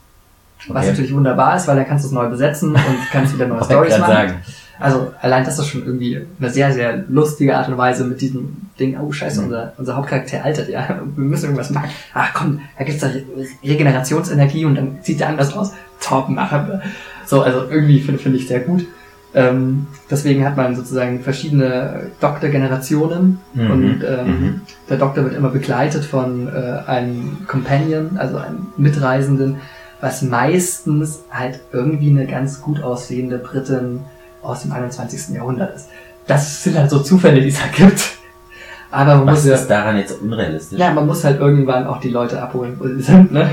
Was 0.68 0.84
Okay. 0.84 0.92
natürlich 0.92 1.14
wunderbar 1.16 1.56
ist, 1.56 1.68
weil 1.68 1.76
dann 1.76 1.88
kannst 1.88 2.04
du 2.06 2.10
es 2.10 2.14
neu 2.14 2.28
besetzen 2.30 2.70
und 2.76 2.82
kannst 3.12 3.34
wieder 3.34 3.48
neue 3.48 3.64
Stories 3.64 3.98
machen. 3.98 4.12
sagen. 4.14 4.34
Also 4.80 5.12
allein 5.22 5.44
das 5.44 5.58
ist 5.60 5.68
schon 5.68 5.84
irgendwie 5.86 6.20
eine 6.40 6.50
sehr, 6.52 6.72
sehr 6.74 7.04
lustige 7.10 7.56
Art 7.58 7.68
und 7.68 7.78
Weise 7.78 8.04
mit 8.04 8.22
diesem 8.22 8.58
Ding, 8.80 8.98
oh 9.00 9.12
scheiße, 9.12 9.40
Mhm. 9.40 9.46
unser, 9.48 9.74
unser 9.78 9.96
Hauptcharakter 9.98 10.44
altert 10.44 10.70
ja, 10.70 10.88
wir 11.16 11.24
müssen 11.24 11.46
irgendwas 11.46 11.72
machen. 11.72 11.90
Ach 12.14 12.32
komm, 12.34 12.62
da 12.78 12.84
gibt's 12.84 13.02
da 13.02 13.08
Re 13.08 13.24
Regenerationsenergie 13.64 14.66
und 14.66 14.76
dann 14.76 14.98
sieht 15.02 15.20
der 15.20 15.30
anders 15.30 15.54
aus. 15.56 15.72
Top, 16.00 16.30
machen 16.30 16.68
wir. 16.68 16.82
So, 17.26 17.42
also 17.42 17.70
irgendwie 17.70 18.00
finde 18.00 18.22
finde 18.22 18.38
ich 18.38 18.48
sehr 18.48 18.60
gut. 18.62 18.86
Ähm, 19.34 19.88
deswegen 20.10 20.44
hat 20.46 20.58
man 20.58 20.76
sozusagen 20.76 21.22
verschiedene 21.22 22.08
Doktor-Generationen 22.20 23.40
Mhm. 23.54 23.72
und 23.72 24.04
ähm, 24.04 24.26
Mhm. 24.28 24.62
der 24.90 24.98
Doktor 24.98 25.24
wird 25.24 25.36
immer 25.36 25.50
begleitet 25.50 26.04
von 26.04 26.48
äh, 26.50 26.82
einem 26.90 27.48
Companion, 27.48 28.18
also 28.18 28.38
einem 28.38 28.68
Mitreisenden, 28.78 29.58
was 30.02 30.22
meistens 30.22 31.22
halt 31.32 31.62
irgendwie 31.72 32.10
eine 32.10 32.28
ganz 32.28 32.60
gut 32.62 32.84
aussehende 32.84 33.38
Britin 33.38 34.02
aus 34.42 34.64
dem 34.64 34.72
21. 34.74 35.36
Jahrhundert 35.36 35.76
ist. 35.76 35.88
Das 36.28 36.64
sind 36.64 36.78
halt 36.78 36.90
so 36.90 37.00
Zufälle, 37.00 37.40
die 37.42 37.50
es 37.50 37.62
halt 37.62 37.74
gibt. 37.74 38.18
Aber 38.90 39.16
man 39.16 39.28
Was 39.28 39.40
muss 39.40 39.46
ja, 39.46 39.56
ist 39.56 39.68
daran 39.68 39.98
jetzt 39.98 40.20
unrealistisch? 40.22 40.78
ja, 40.78 40.92
man 40.92 41.08
muss 41.08 41.24
halt 41.24 41.40
irgendwann 41.40 41.88
auch 41.88 42.02
die 42.02 42.10
Leute 42.10 42.42
abholen, 42.42 42.76
wo 42.80 42.88
sie 42.88 43.02
sind, 43.02 43.32
ne? 43.32 43.50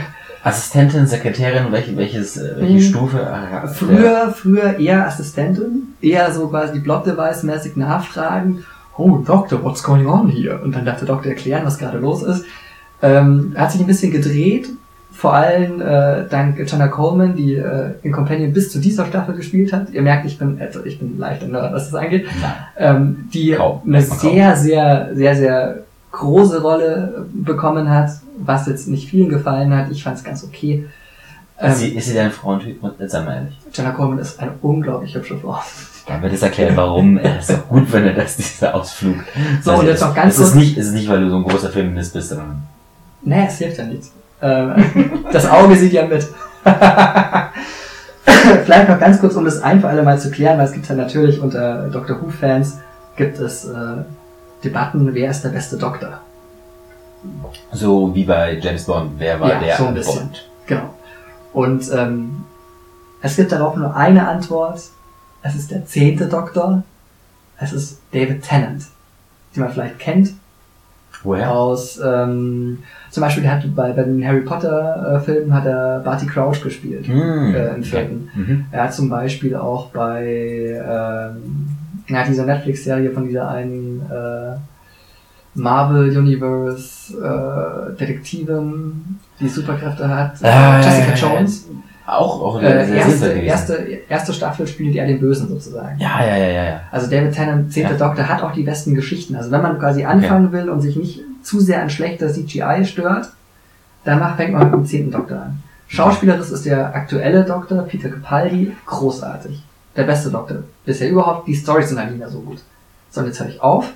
Assistentin, 0.49 1.07
Sekretärin, 1.07 1.71
welche, 1.71 1.97
welches, 1.97 2.37
äh, 2.37 2.55
welche 2.59 2.75
Mhm. 2.75 2.81
Stufe? 2.81 3.27
Ah, 3.27 3.43
ja, 3.53 3.67
Früher, 3.67 4.33
früher 4.37 4.79
eher 4.79 5.07
Assistentin, 5.07 5.95
eher 6.01 6.31
so 6.33 6.49
quasi 6.49 6.73
die 6.75 6.81
Plot-Device-mäßig 6.81 7.77
nachfragen. 7.77 8.65
Oh, 8.97 9.19
Doktor, 9.19 9.63
what's 9.63 9.83
going 9.83 10.07
on 10.07 10.29
here? 10.29 10.59
Und 10.61 10.75
dann 10.75 10.85
darf 10.85 10.99
der 10.99 11.07
Doktor 11.09 11.29
erklären, 11.31 11.63
was 11.65 11.79
gerade 11.79 11.99
los 11.99 12.23
ist. 12.23 12.45
Ähm, 13.01 13.55
hat 13.57 13.71
sich 13.71 13.81
ein 13.81 13.87
bisschen 13.87 14.11
gedreht, 14.11 14.69
vor 15.13 15.35
allem 15.35 15.81
äh, 15.81 16.25
dank 16.29 16.59
Jenna 16.59 16.89
Coleman, 16.89 17.35
die 17.37 17.55
äh, 17.55 17.91
in 18.03 18.11
Companion 18.13 18.53
bis 18.53 18.71
zu 18.73 18.79
dieser 18.81 19.07
Staffel 19.07 19.35
gespielt 19.37 19.73
hat. 19.73 19.91
Ihr 19.91 20.03
merkt, 20.03 20.27
ich 20.27 20.39
bin, 20.39 20.61
also 20.61 20.85
ich 20.85 20.99
bin 20.99 21.19
leicht 21.19 21.47
Nerd, 21.47 21.73
was 21.73 21.91
das 21.91 22.01
angeht. 22.01 22.27
Nein. 22.41 22.53
Ähm, 22.77 23.29
die 23.33 23.53
Kaum, 23.53 23.83
eine 23.87 24.03
kaum. 24.05 24.19
sehr, 24.19 24.57
sehr, 24.57 25.11
sehr, 25.15 25.37
sehr 25.37 25.79
große 26.13 26.63
Rolle 26.63 27.27
bekommen 27.33 27.91
hat, 27.91 28.11
was 28.39 28.67
jetzt 28.67 28.89
nicht 28.89 29.09
vielen 29.11 29.29
gefallen 29.29 29.75
hat. 29.77 29.91
Ich 29.91 30.03
fand 30.05 30.17
es 30.17 30.25
ganz 30.25 30.45
okay. 30.45 30.87
Ähm, 31.61 31.73
Ist, 31.73 31.79
sie, 31.79 31.89
ist 31.89 32.07
sie 32.07 32.15
dein 32.15 32.31
Frauentyp? 32.31 32.81
Jetzt 32.99 33.13
sei 33.13 33.21
mal 33.23 33.35
ehrlich. 33.35 33.59
Jenna 33.73 33.91
Coleman 33.91 34.19
ist 34.19 34.41
eine 34.41 34.53
unglaublich 34.63 35.15
hübsche 35.15 35.37
Frau. 35.39 35.59
Dann 36.07 36.23
wird 36.23 36.33
es 36.33 36.43
erklären, 36.43 36.77
warum 36.77 37.19
er 37.19 37.39
ist 37.41 37.53
auch 37.53 37.69
gut 37.69 37.89
findet, 37.89 38.17
dass 38.17 38.37
dieser 38.37 38.75
Ausflug. 38.75 39.17
So, 39.63 39.73
Also 39.73 39.83
und 39.83 39.89
jetzt 39.89 40.01
es- 40.01 40.07
noch 40.07 40.15
ganz 40.15 40.35
es 40.35 40.41
ist 40.41 40.53
kurz. 40.53 40.55
nicht, 40.55 40.79
es 40.79 40.87
ist 40.87 40.93
nicht, 40.95 41.09
weil 41.09 41.21
du 41.21 41.31
so 41.31 41.37
ein 41.37 41.43
großer 41.45 41.69
Feminist 41.71 42.13
bist, 42.15 42.29
sondern 42.31 42.63
Nee, 43.23 43.47
es 43.49 43.59
hilft 43.59 43.79
ja 43.79 43.85
nichts. 43.85 44.13
Ähm, 44.41 44.75
das 45.33 45.47
Auge 45.51 45.77
sieht 45.77 45.93
ja 45.93 46.07
mit. 46.07 46.27
Vielleicht 48.65 48.89
noch 48.89 49.01
ganz 49.01 49.21
kurz, 49.21 49.35
um 49.35 49.45
das 49.45 49.63
ein 49.63 49.81
für 49.81 49.89
alle 49.89 50.03
Mal 50.03 50.19
zu 50.19 50.31
klären, 50.31 50.59
weil 50.59 50.67
es 50.67 50.73
gibt 50.73 50.89
ja 50.89 50.95
natürlich 50.95 51.41
unter 51.41 51.89
Doctor 51.89 52.21
Who-Fans 52.23 52.79
gibt 53.17 53.39
es 53.41 53.65
äh, 53.65 53.75
Debatten, 54.65 55.15
wer 55.15 55.31
ist 55.31 55.43
der 55.43 55.51
beste 55.51 55.77
Doktor. 55.77 56.21
So 57.73 58.15
wie 58.15 58.25
bei 58.25 58.59
James 58.59 58.85
Bond, 58.85 59.13
wer 59.19 59.41
war 59.41 59.49
Ja, 59.51 59.59
der 59.61 59.77
so 59.77 59.87
ein 59.87 59.95
bisschen. 59.95 60.21
Bond? 60.27 60.49
Genau. 60.67 60.95
Und 61.53 61.91
ähm, 61.93 62.45
es 63.23 63.37
gibt 63.37 63.51
darauf 63.53 63.77
nur 63.77 63.95
eine 63.97 64.29
Antwort. 64.29 64.81
Es 65.43 65.55
ist 65.55 65.71
der 65.71 65.85
zehnte 65.87 66.27
Doktor. 66.29 66.83
Es 67.59 67.73
ist 67.73 68.01
David 68.13 68.43
Tennant, 68.43 68.85
den 69.55 69.63
man 69.65 69.73
vielleicht 69.73 69.99
kennt 69.99 70.31
Woher? 71.25 71.51
aus 71.51 71.99
ähm, 72.05 72.79
zum 73.11 73.23
Beispiel 73.23 73.43
der 73.43 73.53
hat 73.57 73.75
bei, 73.75 73.93
bei 73.93 74.05
den 74.05 74.25
Harry 74.25 74.43
Potter 74.43 75.17
äh, 75.17 75.21
Filmen 75.25 75.53
hat 75.53 75.67
er 75.67 75.99
Barty 76.01 76.27
Crouch 76.27 76.63
gespielt 76.63 77.09
Hm, 77.09 77.55
äh, 77.55 77.69
im 77.71 77.81
okay. 77.81 77.83
vierten. 77.83 78.31
Mhm. 78.35 78.67
Er 78.71 78.85
hat 78.85 78.95
zum 78.95 79.09
Beispiel 79.09 79.57
auch 79.57 79.87
bei 79.91 80.81
ähm, 80.81 81.69
ja, 82.09 82.25
dieser 82.25 82.45
Netflix-Serie 82.47 83.11
von 83.11 83.27
dieser 83.27 83.49
einen 83.49 84.01
äh, 84.11 84.57
Marvel 85.55 86.17
Universe 86.17 87.15
äh, 87.17 87.97
Detektivin, 87.99 89.19
die 89.41 89.49
Superkräfte 89.49 90.09
hat, 90.09 90.33
Ah, 90.43 90.81
äh, 90.81 90.85
Jessica. 90.85 91.15
Jones. 91.15 91.67
Auch, 92.07 92.41
auch 92.41 92.63
Äh, 92.63 92.87
sehr 92.87 92.97
erste, 92.97 93.11
sinnvoll 93.11 93.29
gewesen. 93.31 93.47
erste, 93.47 93.75
erste 94.09 94.33
Staffel 94.33 94.67
spielt 94.67 94.97
er 94.97 95.07
den 95.07 95.21
Bösen 95.21 95.49
sozusagen. 95.49 95.99
Ja, 95.99 96.25
ja, 96.25 96.37
ja, 96.37 96.47
ja, 96.49 96.65
ja. 96.65 96.81
Also 96.91 97.11
David 97.11 97.33
Tennant, 97.35 97.71
zehnte 97.73 97.93
Ja. 97.93 97.99
Doktor, 97.99 98.27
hat 98.29 98.43
auch 98.43 98.53
die 98.53 98.63
besten 98.63 98.95
Geschichten. 98.95 99.37
Also 99.37 99.51
wenn 99.51 99.61
man 99.61 99.79
quasi 99.79 100.05
anfangen 100.05 100.51
will 100.53 100.71
und 100.71 100.81
sich 100.81 100.97
nicht 100.97 101.21
zu 101.43 101.61
sehr 101.61 101.83
an 101.83 101.91
schlechter 101.91 102.29
CGI 102.33 102.85
stört, 102.87 103.31
dann 104.05 104.21
macht, 104.21 104.37
fängt 104.37 104.53
man 104.55 104.65
mit 104.65 104.73
dem 104.73 104.87
zehnten 104.87 105.11
Doktor 105.11 105.37
an. 105.37 105.63
Schauspielerisch 105.89 106.51
ist 106.51 106.65
der 106.65 106.95
aktuelle 106.95 107.45
Doktor, 107.45 107.83
Peter 107.83 108.09
Capaldi, 108.09 108.73
großartig. 108.87 109.63
Der 109.99 110.05
beste 110.05 110.31
Doktor. 110.31 110.59
Bisher 110.87 111.11
überhaupt, 111.11 111.49
die 111.49 111.55
Storys 111.55 111.89
sind 111.89 111.99
halt 111.99 112.11
nicht 112.11 112.21
mehr 112.21 112.31
so 112.31 112.39
gut. 112.39 112.61
So, 113.11 113.21
und 113.21 113.27
jetzt 113.27 113.41
höre 113.41 113.49
ich 113.49 113.61
auf. 113.61 113.93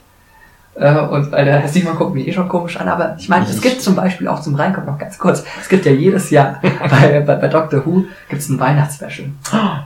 Äh, 0.75 0.99
und 0.99 1.31
weil 1.31 1.45
der 1.45 1.61
Herr 1.61 1.69
Simon 1.69 1.95
guckt 1.95 2.13
mich 2.13 2.27
eh 2.27 2.33
schon 2.33 2.49
komisch 2.49 2.77
an, 2.79 2.89
aber 2.89 3.15
ich 3.19 3.29
meine, 3.29 3.47
es 3.47 3.61
gibt 3.61 3.81
zum 3.81 3.95
Beispiel 3.95 4.27
auch 4.27 4.41
zum 4.41 4.57
Reinkommen 4.57 4.89
noch 4.89 4.99
ganz 4.99 5.19
kurz, 5.19 5.45
es 5.61 5.69
gibt 5.69 5.85
ja 5.85 5.93
jedes 5.93 6.31
Jahr 6.31 6.61
bei, 6.91 7.21
bei, 7.21 7.37
bei 7.37 7.47
Doctor 7.47 7.87
Who 7.87 8.05
gibt's 8.29 8.49
ein 8.49 8.59
Weihnachtsspecial. 8.59 9.29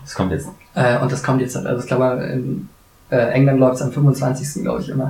Das 0.02 0.14
kommt 0.14 0.32
jetzt. 0.32 0.48
Äh, 0.74 0.98
und 1.00 1.12
das 1.12 1.22
kommt 1.22 1.42
jetzt, 1.42 1.56
also 1.56 1.80
ich 1.82 1.86
glaube, 1.86 2.22
in 2.32 2.68
äh, 3.10 3.16
England 3.16 3.60
läuft 3.60 3.76
es 3.76 3.82
am 3.82 3.92
25. 3.92 4.62
glaube 4.62 4.80
ich 4.80 4.88
immer. 4.88 5.04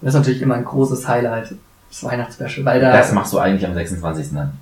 Und 0.00 0.06
das 0.06 0.14
ist 0.14 0.20
natürlich 0.20 0.40
immer 0.40 0.54
ein 0.54 0.64
großes 0.64 1.06
Highlight, 1.06 1.54
das 1.90 2.04
Weihnachtsspecial, 2.04 2.64
weil 2.64 2.80
da, 2.80 2.96
Das 2.96 3.12
machst 3.12 3.32
du 3.32 3.38
eigentlich 3.38 3.66
am 3.66 3.74
26. 3.74 4.32
dann. 4.32 4.52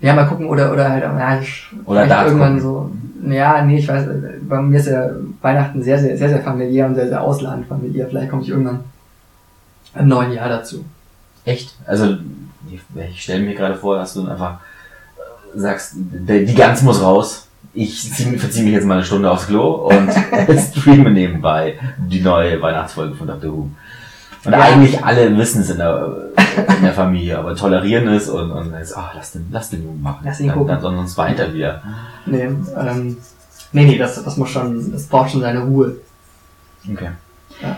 Ja, 0.00 0.14
mal 0.14 0.26
gucken, 0.26 0.46
oder, 0.46 0.72
oder 0.72 0.90
halt, 0.90 1.02
ja, 1.02 1.40
ich, 1.40 1.66
Oder 1.84 2.06
Darts 2.06 2.28
irgendwann 2.30 2.60
gucken. 2.60 2.92
so, 3.22 3.30
ja, 3.30 3.62
nee, 3.62 3.78
ich 3.78 3.88
weiß, 3.88 4.06
bei 4.48 4.62
mir 4.62 4.78
ist 4.78 4.86
ja 4.86 5.10
Weihnachten 5.42 5.82
sehr, 5.82 5.98
sehr, 5.98 6.16
sehr, 6.16 6.28
sehr 6.28 6.40
familiär 6.42 6.86
und 6.86 6.94
sehr, 6.94 7.08
sehr 7.08 7.20
ausladend 7.20 7.66
familiär. 7.66 8.06
Vielleicht 8.08 8.30
komme 8.30 8.42
ich 8.42 8.48
irgendwann 8.50 8.80
im 9.98 10.08
neuen 10.08 10.32
Jahr 10.32 10.48
dazu. 10.48 10.84
Echt? 11.44 11.74
Also, 11.86 12.16
ich, 12.70 13.22
stelle 13.22 13.42
mir 13.42 13.54
gerade 13.54 13.74
vor, 13.74 13.96
dass 13.96 14.14
du 14.14 14.28
einfach 14.28 14.58
äh, 15.54 15.58
sagst, 15.58 15.94
die 15.96 16.54
Gans 16.54 16.82
muss 16.82 17.02
raus. 17.02 17.46
Ich 17.74 18.12
zieh, 18.12 18.36
verziehe 18.38 18.64
mich 18.64 18.74
jetzt 18.74 18.86
mal 18.86 18.94
eine 18.94 19.04
Stunde 19.04 19.30
aufs 19.30 19.46
Klo 19.46 19.88
und 19.88 20.10
streame 20.76 21.10
nebenbei 21.10 21.74
die 21.98 22.20
neue 22.20 22.60
Weihnachtsfolge 22.62 23.14
von 23.14 23.26
Dr. 23.26 23.52
Who. 23.52 23.70
Und 24.44 24.52
Ja. 24.52 24.60
eigentlich 24.60 25.04
alle 25.04 25.36
wissen 25.36 25.62
es 25.62 25.70
in 25.70 25.78
der, 25.78 26.28
in 26.78 26.82
der 26.82 26.92
Familie, 26.92 27.38
aber 27.38 27.54
tolerieren 27.54 28.08
es 28.08 28.28
und, 28.28 28.50
und 28.50 28.72
dann 28.72 28.80
ist, 28.80 28.96
ah, 28.96 29.12
lass 29.14 29.32
den, 29.32 29.46
lass 29.50 29.70
den 29.70 29.84
Jungen 29.84 30.02
machen. 30.02 30.20
Lass 30.24 30.40
ihn 30.40 30.48
dann, 30.48 30.58
gucken. 30.58 30.78
dann 30.80 30.96
sonst 30.96 31.16
weint 31.18 31.38
er 31.38 31.52
wieder. 31.52 31.82
Nee, 32.26 32.42
ähm, 32.42 33.16
nee, 33.72 33.84
nee, 33.84 33.98
das, 33.98 34.22
das 34.22 34.36
muss 34.36 34.50
schon, 34.50 34.92
das 34.92 35.06
braucht 35.06 35.30
schon 35.30 35.40
seine 35.40 35.60
Ruhe. 35.60 35.96
Okay. 36.90 37.10
Ja. 37.62 37.76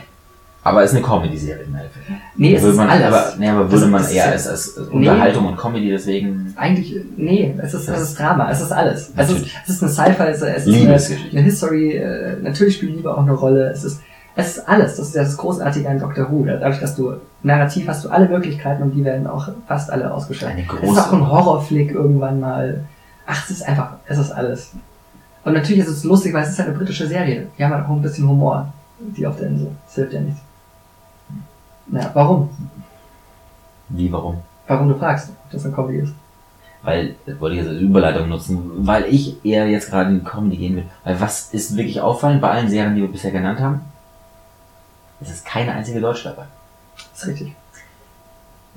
Aber 0.63 0.83
es 0.85 0.91
ist 0.91 0.99
eine 0.99 1.07
Comedy-Serie 1.07 1.65
im 1.65 1.75
Endeffekt. 1.75 2.07
Nee, 2.37 2.55
es 2.55 2.61
würde 2.61 2.73
ist 2.73 2.77
man, 2.77 2.91
alles. 2.91 3.07
Aber, 3.07 3.33
nee, 3.39 3.49
aber 3.49 3.63
Das- 3.63 3.73
würde 3.73 3.87
man 3.87 4.03
das 4.03 4.13
eher 4.13 4.27
als, 4.27 4.47
als 4.47 4.69
Unterhaltung 4.69 5.47
und 5.47 5.57
Comedy 5.57 5.89
deswegen 5.89 6.53
Eigentlich, 6.57 6.95
nee, 7.17 7.55
es 7.63 7.73
ist, 7.73 7.89
es 7.89 8.01
ist 8.01 8.19
Drama, 8.19 8.51
es 8.51 8.61
ist 8.61 8.71
alles. 8.73 9.01
Es 9.01 9.09
ist, 9.09 9.17
Natürlich. 9.17 9.57
es 9.65 9.71
ist 9.71 9.83
eine 9.83 9.91
Sci-Fi, 9.91 10.23
es 10.25 10.43
ist, 10.43 10.69
eine, 10.69 11.31
eine 11.31 11.41
History, 11.41 11.93
äh, 11.97 12.37
natürlich 12.43 12.75
spielt 12.77 12.95
Liebe 12.95 13.11
auch 13.17 13.23
eine 13.23 13.33
Rolle, 13.33 13.71
es 13.71 13.85
ist, 13.85 14.01
es 14.41 14.57
ist 14.57 14.69
alles. 14.69 14.97
Das 14.97 15.07
ist 15.07 15.17
das 15.17 15.37
Großartige 15.37 15.89
an 15.89 15.99
Doctor 15.99 16.31
Who. 16.31 16.45
Dadurch, 16.45 16.81
dass 16.81 16.97
du 16.97 17.15
narrativ 17.43 17.89
hast 17.89 18.05
du 18.05 18.09
alle 18.09 18.29
Möglichkeiten 18.29 18.83
und 18.83 18.93
die 18.93 19.05
werden 19.05 19.27
auch 19.27 19.49
fast 19.67 19.91
alle 19.91 20.13
ausgestellt. 20.13 20.53
Eine 20.53 20.83
Es 20.83 20.91
ist 20.91 20.99
auch 20.99 21.13
ein 21.13 21.31
Horrorflick 21.31 21.93
irgendwann 21.93 22.41
mal. 22.41 22.85
Ach, 23.27 23.45
es 23.45 23.51
ist 23.51 23.63
einfach, 23.63 23.95
es 24.07 24.19
ist 24.19 24.33
alles. 24.33 24.73
Und 25.45 25.55
natürlich 25.55 25.81
ist 25.85 25.89
es 25.89 26.05
lustig, 26.05 26.35
weil 26.35 26.43
es 26.43 26.51
ist 26.51 26.59
halt 26.59 26.69
eine 26.69 26.79
britische 26.79 27.07
Serie. 27.07 27.47
Die 27.57 27.65
haben 27.65 27.73
halt 27.73 27.87
auch 27.87 27.91
ein 27.91 28.03
bisschen 28.03 28.29
Humor, 28.29 28.73
die 28.99 29.27
auf 29.27 29.37
der 29.37 29.49
Insel. 29.49 29.71
Das 29.87 29.95
hilft 29.95 30.13
ja 30.13 30.21
nichts. 30.21 30.41
Ja, 31.93 32.11
warum? 32.15 32.51
Wie, 33.89 34.13
warum? 34.13 34.37
Warum 34.67 34.89
du 34.89 34.95
fragst, 34.97 35.31
ob 35.31 35.51
das 35.51 35.65
eine 35.65 35.75
Comedy 35.75 35.99
ist? 35.99 36.15
Weil, 36.83 37.15
das 37.27 37.39
wollte 37.41 37.57
ich 37.57 37.63
jetzt 37.63 37.71
als 37.71 37.81
Überleitung 37.81 38.29
nutzen, 38.29 38.59
weil 38.87 39.05
ich 39.05 39.45
eher 39.45 39.69
jetzt 39.69 39.91
gerade 39.91 40.11
in 40.11 40.21
die 40.21 40.25
Comedy 40.25 40.57
gehen 40.57 40.77
will. 40.77 40.85
Weil 41.05 41.21
was 41.21 41.53
ist 41.53 41.77
wirklich 41.77 42.01
auffallend 42.01 42.41
bei 42.41 42.51
allen 42.51 42.69
Serien, 42.69 42.95
die 42.95 43.03
wir 43.03 43.13
bisher 43.13 43.33
genannt 43.33 43.61
haben? 43.61 43.81
Es 45.21 45.31
ist 45.31 45.45
keine 45.45 45.73
einzige 45.73 46.01
Deutsche 46.01 46.29
dabei. 46.31 46.45
Das 47.13 47.23
ist 47.23 47.29
richtig. 47.29 47.55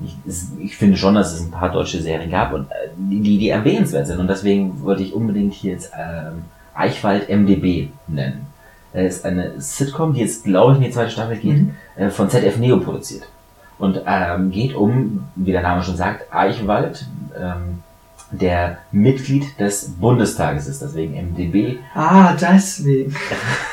Ich, 0.04 0.16
es, 0.26 0.48
ich 0.58 0.76
finde 0.76 0.96
schon, 0.96 1.14
dass 1.14 1.32
es 1.32 1.40
ein 1.40 1.50
paar 1.50 1.70
deutsche 1.70 2.00
Serien 2.02 2.30
gab 2.30 2.52
und 2.52 2.70
äh, 2.70 2.88
die, 2.96 3.20
die, 3.20 3.38
die 3.38 3.48
erwähnenswert 3.50 4.06
sind. 4.06 4.18
Und 4.18 4.26
deswegen 4.28 4.82
wollte 4.82 5.02
ich 5.02 5.12
unbedingt 5.14 5.54
hier 5.54 5.72
jetzt 5.72 5.92
ähm, 5.96 6.44
Eichwald 6.74 7.28
MDB 7.28 7.88
nennen. 8.08 8.46
Das 8.92 9.16
ist 9.16 9.24
eine 9.24 9.60
Sitcom, 9.60 10.12
die 10.14 10.20
jetzt, 10.20 10.44
glaube 10.44 10.72
ich, 10.72 10.78
in 10.78 10.84
die 10.84 10.90
zweite 10.90 11.10
Staffel 11.10 11.36
geht, 11.36 11.56
Mhm. 11.58 11.74
äh, 11.96 12.10
von 12.10 12.28
ZF 12.28 12.58
Neo 12.58 12.78
produziert. 12.78 13.24
Und 13.78 14.00
ähm, 14.06 14.50
geht 14.50 14.74
um, 14.74 15.24
wie 15.36 15.52
der 15.52 15.62
Name 15.62 15.82
schon 15.82 15.96
sagt, 15.96 16.32
Eichwald, 16.32 17.06
ähm, 17.36 17.82
der 18.38 18.78
Mitglied 18.92 19.58
des 19.60 19.90
Bundestages 20.00 20.66
ist, 20.68 20.82
deswegen 20.82 21.14
MDB. 21.14 21.78
Ah, 21.94 22.34
deswegen. 22.34 23.14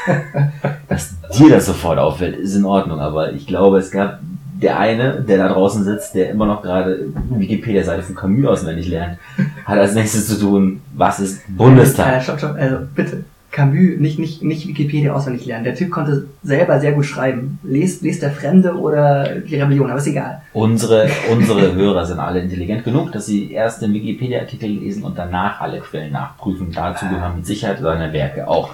Dass 0.88 1.16
dir 1.38 1.49
das 1.49 1.66
sofort 1.66 1.97
auffällt, 1.99 2.36
ist 2.38 2.55
in 2.55 2.66
Ordnung, 2.66 2.99
aber 2.99 3.34
ich 3.34 3.47
glaube, 3.47 3.78
es 3.80 3.91
gab 3.91 4.20
der 4.62 4.78
eine, 4.80 5.22
der 5.22 5.38
da 5.39 5.47
draußen 5.49 5.84
sitzt, 5.84 6.14
der 6.14 6.30
immer 6.30 6.45
noch 6.45 6.62
gerade 6.62 7.05
Wikipedia-Seite 7.32 8.03
von 8.03 8.16
Camus 8.16 8.45
auswendig 8.45 8.88
lernt, 8.89 9.18
hat 9.66 9.80
als 9.80 9.95
nächstes 9.95 10.28
zu 10.28 10.39
tun, 10.39 10.82
was 10.93 11.20
ist 11.20 11.39
Äh, 11.39 11.51
Bundestag? 11.53 12.22
stopp, 12.22 12.38
stopp, 12.38 12.55
also 12.57 12.78
bitte. 12.93 13.24
Camus, 13.51 13.99
nicht, 13.99 14.17
nicht, 14.17 14.41
nicht 14.41 14.67
Wikipedia 14.67 15.13
auswendig 15.13 15.45
lernen. 15.45 15.65
Der 15.65 15.75
Typ 15.75 15.91
konnte 15.91 16.27
selber 16.41 16.79
sehr 16.79 16.93
gut 16.93 17.05
schreiben. 17.05 17.59
Lest, 17.63 18.01
lest 18.01 18.21
der 18.21 18.31
Fremde 18.31 18.73
oder 18.73 19.39
die 19.41 19.57
Rebellion, 19.57 19.89
aber 19.89 19.99
ist 19.99 20.07
egal. 20.07 20.41
Unsere, 20.53 21.09
unsere 21.29 21.75
Hörer 21.75 22.05
sind 22.05 22.19
alle 22.19 22.39
intelligent 22.39 22.85
genug, 22.85 23.11
dass 23.11 23.25
sie 23.25 23.51
erst 23.51 23.81
den 23.81 23.93
Wikipedia-Artikel 23.93 24.69
lesen 24.69 25.03
und 25.03 25.17
danach 25.17 25.59
alle 25.59 25.81
Quellen 25.81 26.13
nachprüfen. 26.13 26.71
Dazu 26.71 27.07
gehören 27.09 27.35
mit 27.37 27.45
Sicherheit 27.45 27.79
seine 27.81 28.13
Werke 28.13 28.47
auch. 28.47 28.73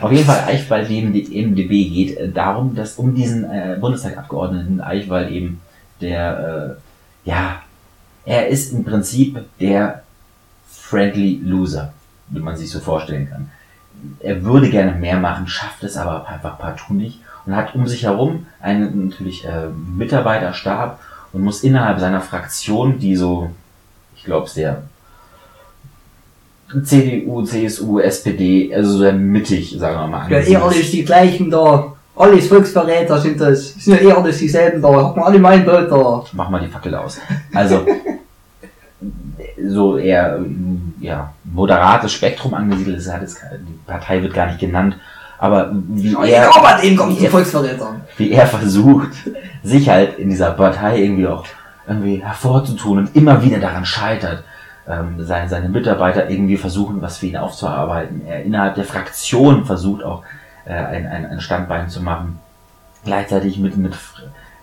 Auf 0.00 0.12
jeden 0.12 0.24
Fall 0.24 0.44
Eichwald 0.46 0.88
neben 0.88 1.12
MDB 1.12 1.88
geht 1.88 2.16
äh, 2.16 2.28
darum, 2.28 2.74
dass 2.74 2.96
um 2.96 3.14
diesen 3.14 3.44
äh, 3.44 3.76
Bundestagabgeordneten 3.80 4.80
Eichwald 4.80 5.30
eben 5.30 5.60
der, 6.00 6.76
äh, 7.24 7.28
ja, 7.28 7.62
er 8.24 8.48
ist 8.48 8.72
im 8.72 8.84
Prinzip 8.84 9.40
der 9.60 10.02
friendly 10.68 11.40
Loser, 11.42 11.92
wie 12.28 12.40
man 12.40 12.56
sich 12.56 12.70
so 12.70 12.80
vorstellen 12.80 13.28
kann. 13.28 13.50
Er 14.20 14.42
würde 14.44 14.70
gerne 14.70 14.92
mehr 14.92 15.18
machen, 15.18 15.46
schafft 15.46 15.82
es 15.82 15.96
aber 15.96 16.26
einfach 16.28 16.58
partout 16.58 16.94
nicht 16.94 17.20
und 17.46 17.56
hat 17.56 17.74
um 17.74 17.86
sich 17.86 18.04
herum 18.04 18.46
einen 18.60 19.08
natürlich 19.08 19.44
äh, 19.44 19.68
Mitarbeiterstab 19.96 21.00
und 21.32 21.42
muss 21.42 21.62
innerhalb 21.62 22.00
seiner 22.00 22.20
Fraktion, 22.20 22.98
die 22.98 23.16
so, 23.16 23.50
ich 24.16 24.24
glaube, 24.24 24.48
sehr 24.48 24.82
CDU, 26.84 27.42
CSU, 27.42 27.98
SPD, 27.98 28.72
also 28.74 28.98
sehr 28.98 29.12
mittig, 29.12 29.76
sagen 29.78 29.98
wir 29.98 30.06
mal. 30.06 30.30
Ja, 30.30 30.38
eh 30.38 30.56
angesiedelt. 30.56 30.62
alles 30.62 30.90
die 30.90 31.04
gleichen 31.04 31.50
da. 31.50 31.92
Alles 32.14 32.48
Volksverräter 32.48 33.18
sind 33.18 33.40
das. 33.40 33.74
Sind 33.74 34.00
ja 34.00 34.08
eh 34.08 34.12
alles 34.12 34.38
dieselben 34.38 34.80
da. 34.80 34.88
Hocken 34.88 35.22
alle 35.22 35.38
mein 35.38 35.64
Bild 35.64 35.90
da. 35.90 36.24
Mach 36.32 36.50
mal 36.50 36.60
die 36.60 36.68
Fackel 36.68 36.94
aus. 36.94 37.18
Also, 37.54 37.84
so 39.68 39.96
eher, 39.96 40.38
ja, 41.00 41.32
moderates 41.44 42.12
Spektrum 42.12 42.54
angesiedelt 42.54 42.98
ist, 42.98 43.12
hat 43.12 43.22
jetzt, 43.22 43.42
die 43.66 43.78
Partei 43.86 44.22
wird 44.22 44.34
gar 44.34 44.46
nicht 44.46 44.58
genannt, 44.60 44.96
aber 45.38 45.70
wie 45.72 46.14
er, 46.30 46.46
kommt 46.96 47.18
wie 47.18 47.24
er, 47.24 47.30
wie 48.18 48.30
er 48.30 48.46
versucht, 48.46 49.10
sich 49.62 49.88
halt 49.88 50.18
in 50.18 50.28
dieser 50.28 50.50
Partei 50.50 51.02
irgendwie 51.02 51.26
auch 51.26 51.46
irgendwie 51.88 52.22
hervorzutun 52.22 52.98
und 52.98 53.16
immer 53.16 53.42
wieder 53.42 53.58
daran 53.58 53.84
scheitert, 53.86 54.44
ähm, 54.86 55.14
seine, 55.18 55.48
seine 55.48 55.68
Mitarbeiter 55.68 56.28
irgendwie 56.28 56.56
versuchen, 56.56 57.00
was 57.00 57.18
für 57.18 57.26
ihn 57.26 57.36
aufzuarbeiten. 57.36 58.22
Er 58.26 58.42
innerhalb 58.44 58.74
der 58.74 58.84
Fraktion 58.84 59.64
versucht 59.64 60.04
auch 60.04 60.22
äh, 60.66 60.72
ein, 60.72 61.06
ein, 61.06 61.26
ein 61.26 61.40
Standbein 61.40 61.88
zu 61.88 62.02
machen. 62.02 62.38
Gleichzeitig 63.04 63.58
mit, 63.58 63.76
mit 63.76 63.94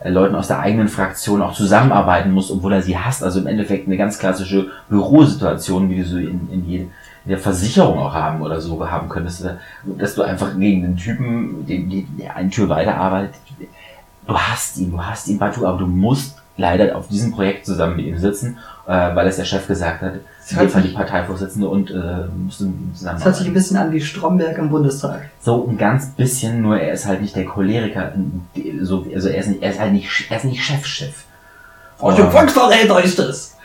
Leuten 0.03 0.35
aus 0.35 0.47
der 0.47 0.59
eigenen 0.59 0.87
Fraktion 0.87 1.41
auch 1.41 1.53
zusammenarbeiten 1.53 2.31
muss, 2.31 2.51
obwohl 2.51 2.73
er 2.73 2.81
sie 2.81 2.97
hasst. 2.97 3.23
Also 3.23 3.39
im 3.39 3.47
Endeffekt 3.47 3.87
eine 3.87 3.97
ganz 3.97 4.19
klassische 4.19 4.67
Bürosituation, 4.89 5.89
wie 5.89 5.97
du 5.97 6.05
so 6.05 6.17
in, 6.17 6.49
in, 6.51 6.69
in 6.69 6.91
der 7.25 7.39
Versicherung 7.39 7.97
auch 7.97 8.13
haben 8.13 8.41
oder 8.41 8.61
so 8.61 8.89
haben 8.89 9.09
könntest. 9.09 9.45
Dass 9.83 10.15
du 10.15 10.21
einfach 10.21 10.57
gegen 10.57 10.83
den 10.83 10.97
Typen, 10.97 11.65
den, 11.65 11.89
den, 11.89 12.17
der 12.17 12.35
eine 12.35 12.49
Tür 12.49 12.69
weiterarbeitet, 12.69 13.35
du 14.27 14.37
hast 14.37 14.77
ihn, 14.77 14.91
du 14.91 15.03
hast 15.03 15.27
ihn 15.27 15.39
Batu, 15.39 15.65
aber 15.65 15.79
du 15.79 15.87
musst 15.87 16.37
leider 16.57 16.95
auf 16.95 17.07
diesem 17.07 17.31
Projekt 17.31 17.65
zusammen 17.65 17.95
mit 17.95 18.05
ihm 18.05 18.17
sitzen, 18.17 18.57
äh, 18.87 19.15
weil 19.15 19.27
es 19.27 19.37
der 19.37 19.45
Chef 19.45 19.67
gesagt 19.67 20.01
hat, 20.01 20.13
Das 20.49 20.51
in 20.53 20.57
hört 20.59 20.69
dem 20.69 20.73
Fall 20.73 20.81
sich- 20.83 20.91
die 20.91 20.97
Parteivorsitzende 20.97 21.67
und 21.67 21.91
äh, 21.91 21.95
müssen 22.45 22.91
zusammen. 22.95 23.17
Das 23.17 23.25
hört 23.25 23.35
sich 23.35 23.47
ein 23.47 23.53
bisschen 23.53 23.77
an 23.77 23.91
wie 23.91 23.99
Stromberg 24.01 24.57
im 24.57 24.69
Bundestag. 24.69 25.29
So 25.41 25.67
ein 25.67 25.77
ganz 25.77 26.11
bisschen, 26.11 26.61
nur 26.61 26.79
er 26.79 26.93
ist 26.93 27.05
halt 27.05 27.21
nicht 27.21 27.35
der 27.35 27.45
Choleriker, 27.45 28.13
so, 28.81 29.05
also 29.13 29.27
er 29.29 29.39
ist 29.39 29.47
nicht, 29.47 29.61
er 29.61 29.71
ist 29.71 29.79
halt 29.79 29.91
nicht, 29.93 30.09
er 30.29 30.37
ist 30.37 30.43
nicht 30.45 30.63
Chef-Chef. 30.63 31.13
Aus 31.99 32.15
dem 32.15 32.31
Volksverräter 32.31 33.03
ist 33.03 33.19
es. 33.19 33.55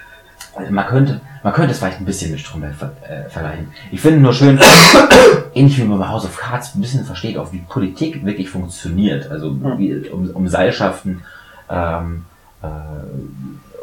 Also 0.56 0.72
man 0.72 0.86
könnte, 0.86 1.20
man 1.42 1.52
könnte 1.52 1.70
es 1.72 1.78
vielleicht 1.78 2.00
ein 2.00 2.04
bisschen 2.04 2.30
mit 2.32 2.40
Stromberg 2.40 2.74
ver 2.74 2.92
äh, 3.08 3.28
vergleichen. 3.30 3.68
Ich 3.90 4.00
finde 4.00 4.18
nur 4.20 4.32
schön, 4.34 4.58
ähnlich 5.54 5.78
wie 5.78 5.84
man 5.84 5.98
bei 5.98 6.08
House 6.08 6.24
of 6.24 6.36
Cards 6.36 6.74
ein 6.74 6.80
bisschen 6.80 7.04
versteht, 7.04 7.38
auch 7.38 7.52
wie 7.52 7.58
Politik 7.68 8.24
wirklich 8.24 8.50
funktioniert. 8.50 9.30
Also 9.30 9.50
Mhm. 9.50 9.78
wie, 9.78 10.08
um, 10.10 10.28
um 10.30 10.48
Seilschaften, 10.48 11.22
ähm, 11.70 12.24
äh, 12.62 12.66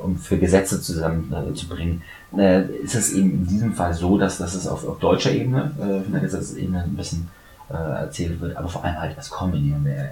um 0.04 0.18
für 0.18 0.38
Gesetze 0.38 0.82
zusammen 0.82 1.34
äh, 1.34 1.54
zu 1.54 1.68
bringen, 1.68 2.02
äh, 2.38 2.64
ist 2.84 2.96
es 2.96 3.14
eben 3.14 3.32
in 3.32 3.48
diesem 3.48 3.74
Fall 3.74 3.94
so, 3.94 4.18
dass, 4.18 4.38
dass 4.38 4.54
es 4.54 4.68
auf, 4.68 4.88
auf 4.88 5.00
deutscher 5.00 5.32
Ebene, 5.32 5.72
äh, 5.80 6.04
von 6.04 6.12
der 6.12 6.22
Gesetzesebene 6.22 6.84
ein 6.84 6.96
bisschen 6.96 7.30
äh, 7.70 7.74
erzählt 7.74 8.40
wird, 8.40 8.56
aber 8.56 8.70
vor 8.70 8.84
allem 8.84 9.00
halt 9.00 9.18
als 9.18 9.32
Comedy. 9.32 9.74
Und 9.74 9.88
er, 9.88 10.12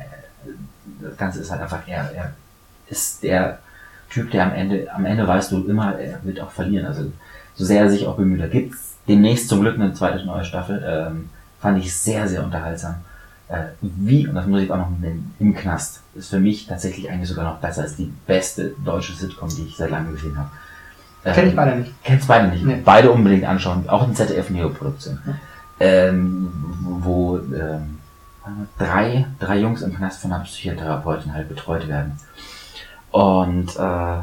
das 1.02 1.18
Ganze 1.18 1.42
ist 1.42 1.52
halt 1.52 1.62
einfach, 1.62 1.88
er, 1.88 2.12
er 2.14 2.34
ist 2.90 3.24
der 3.24 3.60
Typ, 4.10 4.32
der 4.32 4.46
am 4.46 4.54
Ende, 4.54 4.88
am 4.94 5.06
Ende 5.06 5.28
weißt 5.28 5.52
du 5.52 5.66
immer, 5.68 5.98
er 5.98 6.24
wird 6.24 6.40
auch 6.40 6.52
verlieren. 6.52 6.86
Also 6.86 7.12
so 7.56 7.66
sehr 7.66 7.84
er 7.84 7.90
sich 7.90 8.08
auch 8.08 8.16
bemüht, 8.16 8.42
da 8.42 8.48
gibt's 8.48 8.96
demnächst 9.08 9.50
zum 9.50 9.62
Glück 9.62 9.76
eine 9.76 9.94
zweite 9.94 10.26
neue 10.26 10.46
Staffel. 10.46 10.84
Ähm, 10.86 11.30
fand 11.60 11.80
ich 11.80 11.96
sehr, 11.96 12.28
sehr 12.28 12.44
unterhaltsam. 12.44 12.96
Äh, 13.50 13.64
wie, 13.82 14.28
und 14.28 14.36
das 14.36 14.46
muss 14.46 14.62
ich 14.62 14.72
auch 14.72 14.78
noch 14.78 14.90
nennen, 15.00 15.34
im 15.40 15.56
Knast 15.56 16.02
ist 16.16 16.30
für 16.30 16.40
mich 16.40 16.68
tatsächlich 16.68 17.10
eigentlich 17.10 17.30
sogar 17.30 17.46
noch 17.46 17.60
besser 17.60 17.84
als 17.84 17.96
die 17.96 18.12
beste 18.26 18.74
deutsche 18.84 19.14
Sitcom, 19.14 19.50
die 19.50 19.64
ich 19.64 19.78
seit 19.78 19.90
langem 19.90 20.14
gesehen 20.14 20.38
habe. 20.38 20.50
Ähm, 21.28 21.34
Kenn 21.34 21.50
ich 21.50 21.56
beide 21.56 21.76
nicht. 21.76 22.04
Kennst 22.04 22.28
beide 22.28 22.48
nicht. 22.48 22.64
Nee. 22.64 22.82
Beide 22.84 23.12
unbedingt 23.12 23.44
anschauen. 23.44 23.90
Auch 23.90 24.08
in 24.08 24.16
ZDF-Neoproduktion. 24.16 25.20
Ja. 25.26 25.34
Ähm, 25.80 26.54
wo 26.84 27.38
ähm, 27.38 28.00
drei, 28.78 29.28
drei 29.40 29.60
Jungs 29.60 29.82
im 29.82 29.94
Knast 29.94 30.22
von 30.22 30.32
einer 30.32 30.46
Psychotherapeutin 30.46 31.34
halt 31.34 31.50
betreut 31.50 31.88
werden. 31.90 32.18
Und 33.12 33.76
äh, 33.76 34.20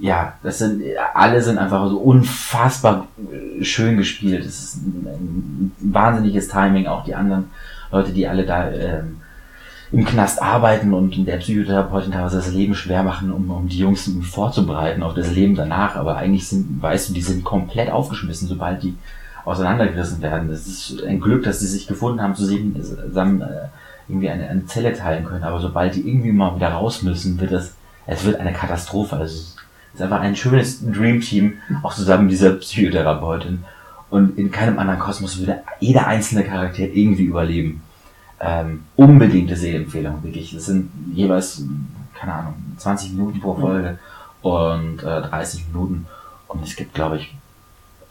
ja, 0.00 0.32
das 0.42 0.58
sind 0.58 0.82
alle 1.14 1.42
sind 1.42 1.58
einfach 1.58 1.88
so 1.88 1.98
unfassbar 1.98 3.06
schön 3.60 3.96
gespielt. 3.96 4.44
Es 4.44 4.62
ist 4.62 4.76
ein, 4.76 5.06
ein 5.06 5.72
wahnsinniges 5.78 6.48
Timing, 6.48 6.88
auch 6.88 7.04
die 7.04 7.14
anderen 7.14 7.50
Leute, 7.92 8.12
die 8.12 8.26
alle 8.26 8.44
da 8.44 8.68
ähm, 8.70 9.20
im 9.92 10.04
Knast 10.04 10.42
arbeiten 10.42 10.92
und 10.92 11.26
der 11.26 11.36
Psychotherapeutin 11.36 12.12
teilweise 12.12 12.36
das 12.36 12.52
Leben 12.52 12.74
schwer 12.74 13.02
machen, 13.02 13.32
um, 13.32 13.50
um 13.50 13.68
die 13.68 13.78
Jungs 13.78 14.10
vorzubereiten 14.22 15.02
auf 15.02 15.14
das 15.14 15.32
Leben 15.32 15.54
danach. 15.54 15.96
Aber 15.96 16.16
eigentlich 16.16 16.48
sind, 16.48 16.82
weißt 16.82 17.08
du, 17.08 17.12
die 17.14 17.22
sind 17.22 17.44
komplett 17.44 17.90
aufgeschmissen, 17.90 18.48
sobald 18.48 18.82
die 18.82 18.96
auseinandergerissen 19.44 20.20
werden. 20.22 20.50
Das 20.50 20.66
ist 20.66 21.02
ein 21.04 21.20
Glück, 21.20 21.44
dass 21.44 21.60
sie 21.60 21.68
sich 21.68 21.86
gefunden 21.86 22.20
haben, 22.20 22.34
zusammen 22.34 23.42
äh, 23.42 23.68
irgendwie 24.08 24.28
eine, 24.28 24.48
eine 24.48 24.66
Zelle 24.66 24.92
teilen 24.92 25.24
können. 25.24 25.44
Aber 25.44 25.60
sobald 25.60 25.94
die 25.94 26.08
irgendwie 26.08 26.32
mal 26.32 26.56
wieder 26.56 26.70
raus 26.70 27.02
müssen, 27.02 27.40
wird 27.40 27.52
es, 27.52 27.74
es 28.06 28.24
wird 28.24 28.40
eine 28.40 28.52
Katastrophe. 28.52 29.16
Also 29.16 29.34
es 29.36 29.56
ist 29.94 30.02
einfach 30.02 30.20
ein 30.20 30.34
schönes 30.34 30.80
Dream 30.84 31.20
Team, 31.20 31.54
auch 31.84 31.94
zusammen 31.94 32.24
mit 32.24 32.32
dieser 32.32 32.54
Psychotherapeutin. 32.54 33.64
Und 34.10 34.36
in 34.36 34.50
keinem 34.50 34.78
anderen 34.78 35.00
Kosmos 35.00 35.38
würde 35.38 35.62
jeder 35.78 36.06
einzelne 36.06 36.44
Charakter 36.44 36.82
irgendwie 36.82 37.24
überleben. 37.24 37.82
Ähm, 38.38 38.84
unbedingte 38.96 39.56
Sehempfehlung, 39.56 40.22
wirklich. 40.22 40.54
Das 40.54 40.66
sind 40.66 40.90
jeweils, 41.14 41.62
keine 42.14 42.34
Ahnung, 42.34 42.54
20 42.76 43.12
Minuten 43.12 43.40
pro 43.40 43.54
Folge 43.54 43.98
und 44.42 45.02
äh, 45.02 45.22
30 45.22 45.68
Minuten. 45.68 46.06
Und 46.48 46.62
es 46.62 46.76
gibt, 46.76 46.94
glaube 46.94 47.16
ich, 47.16 47.34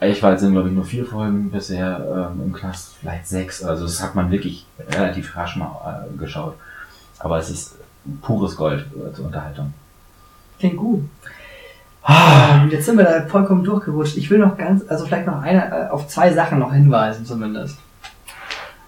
jetzt 0.01 0.19
sind, 0.19 0.51
glaube 0.53 0.69
ich, 0.69 0.75
nur 0.75 0.85
vier 0.85 1.05
Folgen 1.05 1.51
bisher 1.51 2.31
ähm, 2.35 2.41
im 2.47 2.53
Knast, 2.53 2.95
vielleicht 2.99 3.27
sechs. 3.27 3.63
Also 3.63 3.83
das 3.83 4.01
hat 4.01 4.15
man 4.15 4.31
wirklich 4.31 4.65
relativ 4.89 5.35
rasch 5.35 5.55
mal 5.55 6.05
äh, 6.11 6.17
geschaut. 6.17 6.55
Aber 7.19 7.37
es 7.37 7.49
ist 7.49 7.75
pures 8.21 8.55
Gold 8.55 8.85
äh, 8.95 9.13
zur 9.13 9.25
Unterhaltung. 9.25 9.73
Klingt 10.59 10.77
gut. 10.77 11.03
Ah, 12.03 12.35
Ähm, 12.55 12.69
jetzt 12.69 12.85
sind 12.85 12.97
wir 12.97 13.03
da 13.03 13.25
vollkommen 13.25 13.63
durchgerutscht. 13.63 14.17
Ich 14.17 14.29
will 14.29 14.39
noch 14.39 14.57
ganz, 14.57 14.83
also 14.87 15.05
vielleicht 15.05 15.27
noch 15.27 15.41
eine, 15.41 15.65
äh, 15.65 15.89
auf 15.89 16.07
zwei 16.07 16.31
Sachen 16.33 16.59
noch 16.59 16.73
hinweisen 16.73 17.25
zumindest. 17.25 17.77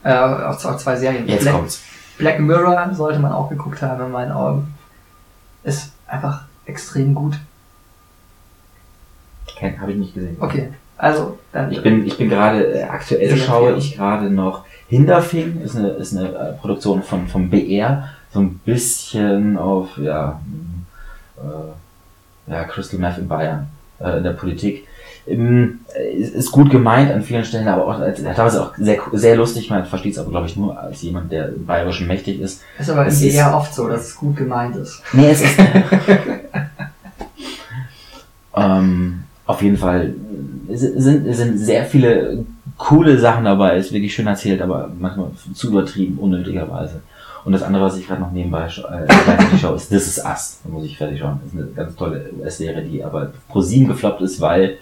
Äh, 0.07 0.13
auf, 0.13 0.63
auf 0.63 0.77
zwei 0.77 0.95
Serien. 0.95 1.27
jetzt 1.27 1.41
Black, 1.41 1.53
kommt's. 1.53 1.81
Black 2.17 2.39
Mirror 2.39 2.93
sollte 2.93 3.19
man 3.19 3.33
auch 3.33 3.49
geguckt 3.49 3.81
haben 3.81 4.05
in 4.05 4.11
meinen 4.11 4.31
Augen. 4.31 4.73
Ist 5.63 5.91
einfach 6.07 6.43
extrem 6.65 7.13
gut. 7.13 7.37
Habe 9.61 9.91
ich 9.91 9.97
nicht 9.97 10.13
gesehen. 10.13 10.37
Okay, 10.39 10.69
also 10.97 11.39
dann. 11.51 11.71
Ich 11.71 11.81
bin, 11.81 12.05
ich 12.05 12.17
bin 12.17 12.29
gerade, 12.29 12.79
äh, 12.79 12.83
aktuell 12.83 13.35
schaue 13.35 13.73
ich 13.73 13.97
gerade 13.97 14.29
noch 14.29 14.63
Hinterfing, 14.87 15.61
ist 15.61 15.75
eine, 15.75 15.89
ist 15.89 16.15
eine 16.15 16.29
äh, 16.29 16.53
Produktion 16.53 17.03
von, 17.03 17.27
vom 17.27 17.49
BR, 17.49 18.07
so 18.31 18.39
ein 18.39 18.59
bisschen 18.59 19.57
auf, 19.57 19.97
ja, 19.97 20.39
äh, 21.37 22.51
ja, 22.51 22.63
Crystal 22.65 22.99
Meth 22.99 23.17
in 23.17 23.27
Bayern, 23.27 23.67
äh, 23.99 24.17
in 24.17 24.23
der 24.23 24.31
Politik. 24.31 24.87
Ähm, 25.27 25.79
äh, 25.95 26.13
ist, 26.15 26.51
gut 26.51 26.69
gemeint 26.69 27.11
an 27.11 27.21
vielen 27.21 27.43
Stellen, 27.43 27.67
aber 27.67 27.87
auch, 27.87 27.99
äh, 28.01 28.13
teilweise 28.13 28.63
auch 28.63 28.73
sehr, 28.77 28.97
sehr 29.13 29.35
lustig, 29.35 29.69
man 29.69 29.85
versteht 29.85 30.13
es 30.13 30.19
aber, 30.19 30.29
glaube 30.29 30.47
ich, 30.47 30.55
nur 30.55 30.79
als 30.79 31.01
jemand, 31.01 31.31
der 31.31 31.49
im 31.49 31.65
Bayerischen 31.65 32.07
mächtig 32.07 32.39
ist. 32.39 32.61
ist 32.79 32.89
aber 32.89 33.05
es 33.07 33.21
ist- 33.21 33.35
eher 33.35 33.55
oft 33.55 33.73
so, 33.73 33.87
dass 33.87 34.07
es 34.07 34.15
gut 34.15 34.35
gemeint 34.37 34.75
ist. 34.75 35.01
Nee, 35.13 35.29
es 35.31 35.41
ist. 35.41 35.57
ähm, 38.55 39.23
auf 39.45 39.61
jeden 39.61 39.77
Fall 39.77 40.13
es 40.69 40.81
sind, 40.81 41.33
sind 41.33 41.57
sehr 41.57 41.85
viele 41.85 42.45
coole 42.77 43.17
Sachen 43.17 43.45
dabei, 43.45 43.77
ist 43.77 43.91
wirklich 43.91 44.13
schön 44.13 44.27
erzählt, 44.27 44.61
aber 44.61 44.91
manchmal 44.99 45.29
zu 45.53 45.69
übertrieben, 45.69 46.17
unnötigerweise. 46.19 47.01
Und 47.45 47.53
das 47.53 47.63
andere, 47.63 47.83
was 47.85 47.97
ich 47.97 48.05
gerade 48.05 48.21
noch 48.21 48.31
nebenbei 48.31 48.65
äh, 48.65 49.57
schaue, 49.57 49.77
ist 49.77 49.87
This 49.87 50.07
Is 50.07 50.23
Us. 50.25 50.59
Da 50.63 50.69
muss 50.69 50.83
ich 50.83 50.97
fertig 50.97 51.19
schauen. 51.19 51.39
Das 51.43 51.53
ist 51.53 51.59
eine 51.59 51.71
ganz 51.71 51.95
tolle 51.95 52.29
US-Serie, 52.37 52.83
die 52.83 53.01
aber 53.03 53.31
pro 53.47 53.61
7 53.61 53.87
gefloppt 53.87 54.21
ist, 54.21 54.41
weil, 54.41 54.77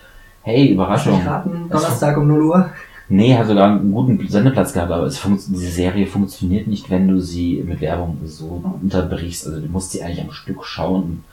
hey, 0.46 0.72
Überraschung. 0.72 1.22
raten? 1.26 1.68
Donnerstag 1.70 2.18
um 2.18 2.28
0 2.28 2.42
Uhr? 2.44 2.70
Nee, 3.10 3.36
hat 3.38 3.48
sogar 3.48 3.68
einen 3.70 3.92
guten 3.92 4.28
Sendeplatz 4.28 4.74
gehabt, 4.74 4.92
aber 4.92 5.04
es 5.06 5.22
diese 5.48 5.72
Serie 5.72 6.08
funktioniert 6.08 6.68
nicht, 6.68 6.90
wenn 6.90 7.08
du 7.08 7.20
sie 7.20 7.64
mit 7.66 7.80
Werbung 7.82 8.18
so 8.26 8.64
unterbrichst. 8.82 9.46
Also 9.48 9.60
du 9.60 9.68
musst 9.68 9.92
sie 9.92 10.02
eigentlich 10.02 10.22
am 10.24 10.32
Stück 10.32 10.64
schauen 10.66 11.04
und 11.04 11.24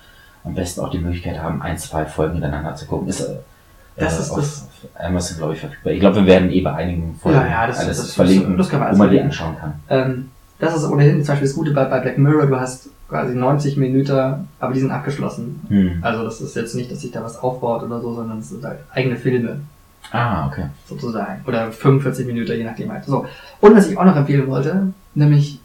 am 0.44 0.54
besten 0.54 0.80
auch 0.80 0.90
die 0.90 0.98
Möglichkeit 0.98 1.38
haben, 1.42 1.62
ein, 1.62 1.78
zwei 1.78 2.04
Folgen 2.04 2.34
hintereinander 2.34 2.74
zu 2.74 2.86
gucken. 2.86 3.08
Ist, 3.08 3.20
äh, 3.20 3.36
Das 3.96 4.18
ist 4.18 4.30
auf, 4.30 4.36
das- 4.38 4.62
auf 4.94 5.00
Amazon, 5.06 5.36
glaube 5.38 5.54
ich, 5.54 5.60
verfügbar. 5.60 5.92
Ich 5.92 6.00
glaube, 6.00 6.16
wir 6.16 6.26
werden 6.26 6.50
eh 6.50 6.60
bei 6.62 6.74
einigen 6.74 7.14
Folgen 7.20 7.38
Ja, 7.38 7.46
ja, 7.46 7.66
das- 7.66 7.78
alles 7.78 7.88
das- 7.98 8.06
das- 8.06 8.14
verlinken, 8.14 8.56
das 8.58 8.68
kann 8.68 8.80
man 8.80 8.86
wo 8.86 8.88
alles 8.90 8.98
man 8.98 9.10
die 9.10 9.20
anschauen 9.20 9.56
kann. 9.58 9.72
Ähm, 9.88 10.30
das 10.58 10.76
ist 10.76 10.84
ohnehin 10.90 11.16
zum 11.24 11.32
Beispiel 11.32 11.48
das 11.48 11.56
Gute 11.56 11.70
bei, 11.72 11.84
bei 11.86 12.00
Black 12.00 12.18
Mirror, 12.18 12.46
du 12.46 12.58
hast 12.60 12.88
quasi 13.12 13.34
90 13.34 13.76
Minuten, 13.76 14.48
aber 14.58 14.72
die 14.72 14.80
sind 14.80 14.90
abgeschlossen. 14.90 15.60
Hm. 15.68 15.98
Also 16.00 16.24
das 16.24 16.40
ist 16.40 16.56
jetzt 16.56 16.74
nicht, 16.74 16.90
dass 16.90 17.02
sich 17.02 17.10
da 17.12 17.22
was 17.22 17.38
aufbaut 17.38 17.82
oder 17.82 18.00
so, 18.00 18.14
sondern 18.14 18.38
es 18.38 18.48
sind 18.48 18.64
halt 18.64 18.78
eigene 18.90 19.16
Filme 19.16 19.60
Ah, 20.10 20.46
okay. 20.48 20.64
sozusagen. 20.88 21.42
Oder 21.46 21.70
45 21.70 22.26
Minuten, 22.26 22.52
je 22.56 22.64
nachdem 22.64 22.90
halt. 22.90 23.04
So. 23.04 23.26
Und 23.60 23.76
was 23.76 23.88
ich 23.88 23.96
auch 23.98 24.04
noch 24.04 24.16
empfehlen 24.16 24.46
wollte, 24.48 24.88
nämlich 25.14 25.60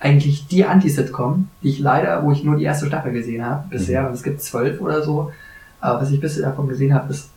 eigentlich 0.00 0.46
die 0.48 0.64
Anti-Sitcom, 0.64 1.48
die 1.62 1.68
ich 1.70 1.78
leider, 1.78 2.22
wo 2.24 2.32
ich 2.32 2.44
nur 2.44 2.56
die 2.56 2.64
erste 2.64 2.86
Staffel 2.86 3.12
gesehen 3.12 3.44
habe 3.44 3.64
bisher, 3.70 4.02
Mhm. 4.02 4.08
und 4.08 4.14
es 4.14 4.22
gibt 4.22 4.42
zwölf 4.42 4.80
oder 4.80 5.02
so, 5.02 5.32
aber 5.80 6.02
was 6.02 6.10
ich 6.10 6.20
bisher 6.20 6.42
davon 6.48 6.68
gesehen 6.68 6.92
habe, 6.92 7.10
ist 7.12 7.30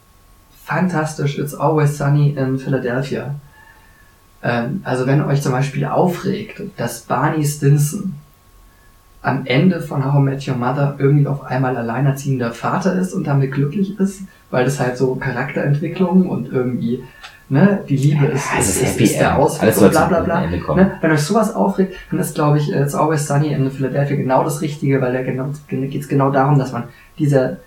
fantastisch. 0.66 1.38
It's 1.40 1.56
Always 1.56 1.98
Sunny 1.98 2.32
in 2.32 2.60
Philadelphia. 2.60 3.36
Ähm, 4.44 4.82
also 4.84 5.06
wenn 5.08 5.22
euch 5.22 5.42
zum 5.42 5.52
Beispiel 5.52 5.86
aufregt, 5.86 6.62
dass 6.78 7.02
Barney 7.02 7.46
Stinson 7.46 8.16
am 9.22 9.46
Ende 9.46 9.82
von 9.82 10.06
How 10.06 10.20
I 10.20 10.24
Met 10.24 10.48
Your 10.48 10.56
Mother 10.56 10.96
irgendwie 10.98 11.28
auf 11.28 11.44
einmal 11.44 11.76
alleinerziehender 11.76 12.52
Vater 12.52 12.96
ist 12.96 13.14
und 13.14 13.28
damit 13.28 13.52
glücklich 13.52 14.00
ist, 14.00 14.22
weil 14.50 14.66
das 14.66 14.80
halt 14.80 14.98
so 14.98 15.16
Charakterentwicklung 15.16 16.30
und 16.30 16.52
irgendwie, 16.52 17.04
ne, 17.50 17.84
die 17.90 17.98
Liebe 17.98 18.28
ist, 18.28 18.46
Ja, 18.54 18.60
ist, 18.60 18.82
ist 18.82 19.00
ist, 19.00 19.20
der. 19.20 19.38
Ausweg 19.38 19.76
und 19.78 19.92
bla 19.92 20.06
bla 20.08 20.22
bla. 20.22 20.42
Ne? 20.48 20.92
Wenn 21.02 21.12
euch 21.12 21.22
sowas 21.22 21.54
aufregt, 21.54 21.96
dann 22.12 22.20
ist, 22.20 22.36
glaube 22.36 22.60
ich, 22.60 22.72
It's 22.72 22.96
Always 22.96 23.28
Sunny 23.28 23.52
in 23.52 23.70
Philadelphia 23.70 24.16
genau 24.16 24.44
das 24.44 24.62
Richtige, 24.62 25.02
weil 25.02 25.12
da 25.12 25.22
genau, 25.22 25.50
geht 25.68 26.02
es 26.02 26.08
genau 26.08 26.32
darum, 26.32 26.58
dass 26.58 26.72
man 26.72 26.84
diese 27.18 27.58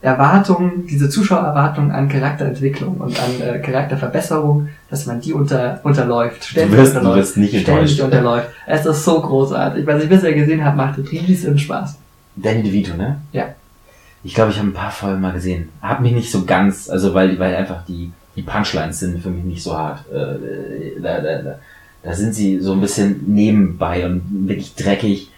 Erwartungen, 0.00 0.86
diese 0.86 1.08
Zuschauererwartungen 1.08 1.90
an 1.90 2.08
Charakterentwicklung 2.08 2.98
und 2.98 3.20
an 3.20 3.40
äh, 3.40 3.58
Charakterverbesserung, 3.58 4.68
dass 4.90 5.06
man 5.06 5.20
die 5.20 5.32
unter, 5.32 5.80
unterläuft. 5.82 6.54
Du 6.54 6.60
wirst, 6.70 6.94
du 6.94 6.98
unterläuft, 6.98 7.16
wirst 7.18 7.36
nicht 7.36 7.50
ständig 7.50 7.68
enttäuscht. 7.68 8.00
unterläuft. 8.00 8.48
Es 8.66 8.86
ist 8.86 9.04
so 9.04 9.20
großartig. 9.20 9.84
Was 9.86 10.02
ich 10.04 10.08
bisher 10.08 10.32
gesehen 10.32 10.64
habe, 10.64 10.76
macht 10.76 10.98
riesen 11.10 11.58
Spaß. 11.58 11.96
Danny 12.36 12.62
DeVito, 12.62 12.96
ne? 12.96 13.20
Ja. 13.32 13.46
Ich 14.22 14.34
glaube, 14.34 14.52
ich 14.52 14.58
habe 14.58 14.68
ein 14.68 14.74
paar 14.74 14.92
Folgen 14.92 15.20
mal 15.20 15.32
gesehen. 15.32 15.70
Hab 15.82 16.00
mich 16.00 16.12
nicht 16.12 16.30
so 16.30 16.44
ganz, 16.44 16.88
also 16.88 17.14
weil, 17.14 17.38
weil 17.40 17.56
einfach 17.56 17.84
die, 17.86 18.12
die 18.36 18.42
Punchlines 18.42 19.00
sind 19.00 19.20
für 19.20 19.30
mich 19.30 19.44
nicht 19.44 19.62
so 19.62 19.76
hart. 19.76 20.04
Äh, 20.12 21.00
da, 21.02 21.20
da, 21.20 21.42
da, 21.42 21.58
da 22.04 22.14
sind 22.14 22.34
sie 22.34 22.60
so 22.60 22.72
ein 22.72 22.80
bisschen 22.80 23.24
nebenbei 23.26 24.06
und 24.06 24.22
wirklich 24.46 24.76
dreckig. 24.76 25.30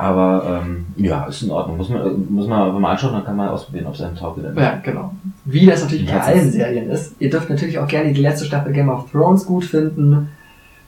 Aber 0.00 0.62
ähm, 0.64 0.86
ja, 0.96 1.24
ist 1.26 1.42
in 1.42 1.50
Ordnung. 1.50 1.76
Muss 1.76 1.88
man, 1.88 2.32
muss 2.32 2.46
man 2.46 2.62
einfach 2.62 2.78
mal 2.78 2.92
anschauen, 2.92 3.12
dann 3.12 3.24
kann 3.24 3.36
man 3.36 3.48
ausprobieren, 3.48 3.86
ob 3.86 3.94
es 3.94 4.00
einem 4.00 4.16
taugt 4.16 4.38
oder 4.38 4.50
nicht. 4.50 4.60
Ja, 4.60 4.80
genau. 4.82 5.14
Wie 5.44 5.66
das 5.66 5.82
natürlich 5.82 6.06
bei 6.06 6.14
das 6.14 6.26
allen 6.26 6.40
ist- 6.46 6.52
Serien 6.52 6.90
ist. 6.90 7.14
Ihr 7.18 7.30
dürft 7.30 7.50
natürlich 7.50 7.78
auch 7.78 7.86
gerne 7.86 8.12
die 8.12 8.20
letzte 8.22 8.44
Staffel 8.46 8.72
Game 8.72 8.88
of 8.88 9.10
Thrones 9.10 9.44
gut 9.44 9.64
finden. 9.64 10.30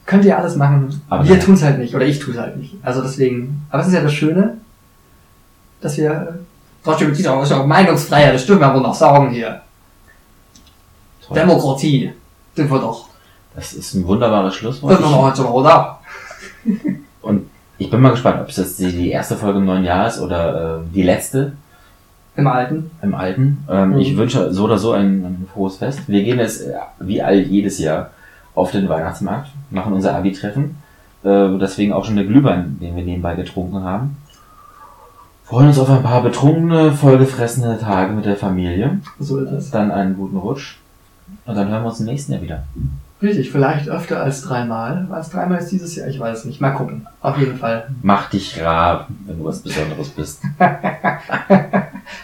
Könnt 0.07 0.25
ihr 0.25 0.37
alles 0.37 0.57
machen. 0.57 1.01
Aber 1.09 1.29
wir 1.29 1.39
tun 1.39 1.55
es 1.55 1.63
halt 1.63 1.79
nicht. 1.79 1.95
Oder 1.95 2.07
ich 2.07 2.19
tue 2.19 2.35
es 2.35 2.41
halt 2.41 2.57
nicht. 2.57 2.75
Also 2.83 3.03
deswegen. 3.03 3.65
Aber 3.71 3.83
es 3.83 3.89
ist 3.89 3.95
ja 3.95 4.03
das 4.03 4.13
Schöne, 4.13 4.57
dass 5.81 5.97
wir. 5.97 6.39
Deutsche 6.85 7.05
Beziehung 7.07 7.41
ist 7.43 7.51
ja 7.51 7.61
auch 7.61 7.67
Meinungsfreiheit, 7.67 8.35
das 8.35 8.49
wir 8.49 8.59
wohl 8.59 8.81
noch 8.81 8.95
sagen 8.95 9.31
hier. 9.31 9.61
Toll. 11.25 11.39
Demokratie. 11.39 12.13
Sind 12.57 12.69
wir 12.71 12.79
doch. 12.81 13.09
Das 13.55 13.73
ist 13.73 13.95
ein 13.95 14.05
wunderbares 14.07 14.55
Schlusswort. 14.55 14.95
Sind 14.95 15.05
wir 15.05 15.11
noch 15.11 15.23
heute, 15.23 15.45
oder? 15.49 16.01
Ich 17.83 17.91
bin 17.91 18.01
mal 18.01 18.11
gespannt, 18.13 18.41
ob 18.41 18.49
es 18.49 18.59
jetzt 18.59 18.79
die, 18.79 18.93
die 18.93 19.11
erste 19.11 19.35
Folge 19.35 19.59
im 19.59 19.65
neuen 19.65 19.83
Jahr 19.85 20.07
ist 20.07 20.21
oder 20.21 20.79
äh, 20.79 20.95
die 20.95 21.03
letzte 21.03 21.53
Im 22.37 22.47
Alten. 22.47 22.93
im 23.03 23.13
alten. 23.13 23.65
Ähm, 23.69 23.91
Mhm. 23.91 23.99
Ich 23.99 24.17
wünsche 24.17 24.53
so 24.53 24.65
oder 24.67 24.79
so 24.79 24.93
ein, 24.93 25.25
ein 25.25 25.49
frohes 25.53 25.79
Fest. 25.79 26.03
Wir 26.07 26.23
gehen 26.23 26.39
jetzt 26.39 26.61
äh, 26.65 26.75
wie 27.01 27.21
all 27.21 27.41
jedes 27.41 27.81
Jahr 27.81 28.11
auf 28.55 28.71
den 28.71 28.89
Weihnachtsmarkt, 28.89 29.49
machen 29.71 29.93
unser 29.95 30.15
Abi-Treffen. 30.15 30.77
Äh, 31.25 31.59
deswegen 31.59 31.93
auch 31.93 32.05
schon 32.05 32.15
der 32.15 32.25
Glühwein, 32.25 32.79
den 32.81 32.95
wir 32.95 33.03
nebenbei 33.03 33.35
getrunken 33.35 33.83
haben. 33.83 34.17
Freuen 35.45 35.67
uns 35.67 35.79
auf 35.81 35.91
ein 35.91 36.05
paar 36.05 36.23
betrunkene, 36.23 36.93
vollgefressene 36.93 37.81
Tage 37.81 38.13
mit 38.13 38.27
der 38.27 38.37
Familie. 38.37 39.01
So 39.19 39.39
ist 39.41 39.51
es. 39.51 39.71
Dann 39.73 39.91
einen 39.91 40.17
guten 40.17 40.37
Rutsch. 40.37 40.77
Und 41.47 41.57
dann 41.57 41.69
hören 41.69 41.83
wir 41.83 41.89
uns 41.89 41.99
im 41.99 42.07
nächsten 42.07 42.31
Jahr 42.33 42.43
wieder. 42.43 42.63
Richtig, 43.23 43.53
vielleicht 43.53 43.89
öfter 43.89 44.21
als 44.21 44.43
dreimal. 44.43 45.07
Als 45.11 45.31
dreimal 45.31 45.59
ist 45.59 45.71
dieses 45.71 45.95
Jahr, 45.95 46.09
ich 46.09 46.19
weiß 46.19 46.39
es 46.41 46.45
nicht. 46.45 46.61
Mal 46.61 46.71
gucken. 46.71 47.07
Auf 47.21 47.39
jeden 47.39 47.57
Fall. 47.57 47.87
Mach 48.03 48.29
dich 48.31 48.61
rar, 48.61 49.07
wenn 49.27 49.39
du 49.39 49.45
was 49.45 49.61
Besonderes 49.61 50.09
bist. 50.11 50.43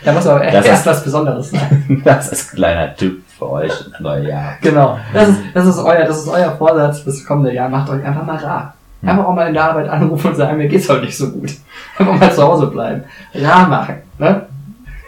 Da 0.05 0.13
muss 0.13 0.27
aber 0.27 0.45
Das 0.45 0.67
erst 0.67 0.87
was 0.87 1.05
Besonderes 1.05 1.51
sein. 1.51 2.03
Das 2.05 2.31
ist 2.31 2.53
ein 2.53 2.57
kleiner 2.57 2.95
Tipp 2.95 3.23
für 3.39 3.51
euch 3.51 3.87
ins 3.87 4.01
neue 4.01 4.29
Jahr. 4.29 4.55
Genau. 4.61 4.99
Das 5.15 5.29
ist, 5.29 5.41
das 5.55 5.67
ist 5.67 5.79
euer, 5.79 6.05
das 6.05 6.19
ist 6.19 6.29
euer 6.29 6.51
Vorsatz 6.57 7.01
fürs 7.01 7.25
kommende 7.25 7.55
Jahr. 7.55 7.69
Macht 7.69 7.89
euch 7.91 8.05
einfach 8.05 8.27
mal 8.27 8.37
rar. 8.37 8.75
Hm. 9.01 9.09
Einfach 9.09 9.25
auch 9.25 9.35
mal 9.35 9.47
in 9.47 9.55
der 9.55 9.65
Arbeit 9.65 9.89
anrufen 9.89 10.31
und 10.31 10.37
sagen, 10.37 10.59
mir 10.59 10.69
geht's 10.69 10.89
heute 10.89 11.07
nicht 11.07 11.17
so 11.17 11.31
gut. 11.31 11.51
Einfach 11.97 12.15
mal 12.19 12.33
zu 12.33 12.43
Hause 12.43 12.67
bleiben. 12.67 13.05
Rar 13.35 13.69
machen, 13.69 13.97
ne? 14.19 14.47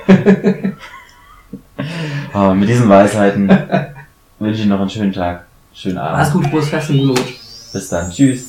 Oh, 2.34 2.52
mit 2.52 2.68
diesen 2.68 2.88
Weisheiten 2.88 3.50
wünsche 4.38 4.60
ich 4.62 4.66
noch 4.66 4.80
einen 4.80 4.90
schönen 4.90 5.12
Tag, 5.12 5.44
schönen 5.80 5.98
Abend. 5.98 6.18
gut, 6.32 6.46
frohes 6.48 6.68
Fest 6.68 6.90
und 6.90 6.98
guten 6.98 7.18
Rutsch. 7.18 7.34
Bis 7.72 7.88
dann. 7.88 8.10
Tschüss. 8.10 8.46